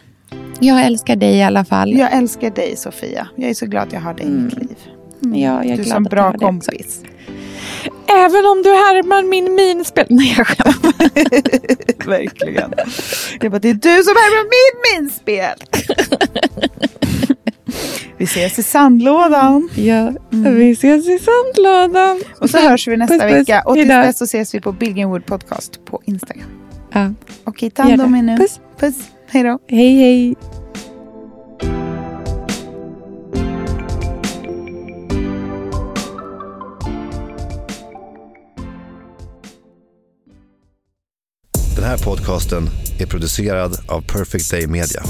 Jag 0.59 0.85
älskar 0.85 1.15
dig 1.15 1.35
i 1.35 1.43
alla 1.43 1.65
fall. 1.65 1.97
Jag 1.97 2.13
älskar 2.13 2.49
dig 2.49 2.75
Sofia. 2.75 3.27
Jag 3.35 3.49
är 3.49 3.53
så 3.53 3.65
glad 3.65 3.83
att 3.87 3.93
jag 3.93 4.01
har 4.01 4.13
dig 4.13 4.25
i 4.25 4.29
mitt 4.29 4.57
liv. 4.57 4.77
Ja, 5.19 5.29
jag 5.33 5.65
är 5.65 5.75
du 5.75 5.81
är 5.81 5.85
glad 5.85 6.05
att 6.05 6.11
bra 6.11 6.33
kompis. 6.33 7.01
Även 8.07 8.45
om 8.45 8.61
du 8.63 8.69
härmar 8.69 9.23
min 9.23 9.55
minspel. 9.55 10.05
Nej, 10.09 10.33
jag 10.37 10.47
skämtar. 10.47 12.07
Verkligen. 12.09 12.73
Jag 13.41 13.51
bara, 13.51 13.59
det 13.59 13.69
är 13.69 13.73
du 13.73 14.03
som 14.03 14.11
är 14.11 14.35
med 14.35 14.51
min 14.51 15.01
minspel. 15.01 15.57
Vi 18.17 18.25
ses 18.25 18.59
i 18.59 18.63
sandlådan. 18.63 19.69
Ja, 19.75 20.11
vi 20.29 20.71
ses 20.71 21.07
i 21.07 21.19
sandlådan. 21.19 22.21
Och 22.39 22.49
så 22.49 22.57
hörs 22.57 22.87
vi 22.87 22.97
nästa 22.97 23.19
Puss, 23.19 23.33
vecka. 23.33 23.63
Och 23.65 23.75
tills 23.75 23.87
dess 23.87 24.17
så 24.17 24.23
ses 24.23 24.55
vi 24.55 24.61
på 24.61 24.71
Billgrenwood 24.71 25.25
Podcast 25.25 25.85
på 25.85 26.01
Instagram. 26.05 26.49
Ja. 26.91 27.13
Okej, 27.43 27.69
ta 27.69 27.83
hand 27.83 28.01
om 28.01 28.15
er 28.15 28.21
nu. 28.21 28.37
Puss. 28.37 28.59
Puss. 28.79 28.95
Hej 29.31 29.43
då. 29.43 29.59
Hej, 29.67 29.95
hej. 29.95 30.35
Den 41.75 41.83
här 41.83 41.97
podcasten 42.05 42.63
är 42.99 43.05
producerad 43.05 43.77
av 43.87 44.01
Perfect 44.01 44.51
Day 44.51 44.67
Media. 44.67 45.03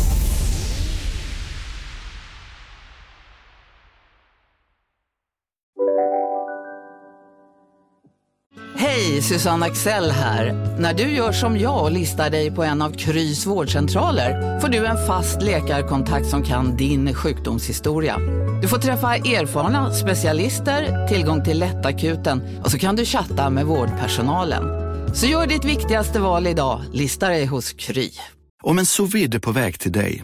Hej, 9.19 9.27
Susanne 9.27 9.65
Axel 9.65 10.11
här. 10.11 10.75
När 10.79 10.93
du 10.93 11.03
gör 11.03 11.31
som 11.31 11.57
jag 11.57 11.83
och 11.83 11.91
listar 11.91 12.29
dig 12.29 12.51
på 12.51 12.63
en 12.63 12.81
av 12.81 12.91
Krys 12.91 13.45
vårdcentraler 13.45 14.59
får 14.59 14.67
du 14.67 14.85
en 14.85 15.07
fast 15.07 15.41
läkarkontakt 15.41 16.27
som 16.27 16.43
kan 16.43 16.77
din 16.77 17.13
sjukdomshistoria. 17.13 18.17
Du 18.61 18.67
får 18.67 18.77
träffa 18.77 19.15
erfarna 19.15 19.93
specialister, 19.93 21.07
tillgång 21.07 21.43
till 21.43 21.59
lättakuten 21.59 22.59
och 22.63 22.71
så 22.71 22.79
kan 22.79 22.95
du 22.95 23.05
chatta 23.05 23.49
med 23.49 23.65
vårdpersonalen. 23.65 24.63
Så 25.15 25.25
gör 25.25 25.47
ditt 25.47 25.65
viktigaste 25.65 26.19
val 26.19 26.47
idag, 26.47 26.81
lista 26.93 27.29
dig 27.29 27.45
hos 27.45 27.73
Kry. 27.73 28.09
Om 28.63 28.79
en 28.79 28.85
sous 28.85 29.15
vide 29.15 29.37
är 29.37 29.39
på 29.39 29.51
väg 29.51 29.79
till 29.79 29.91
dig 29.91 30.23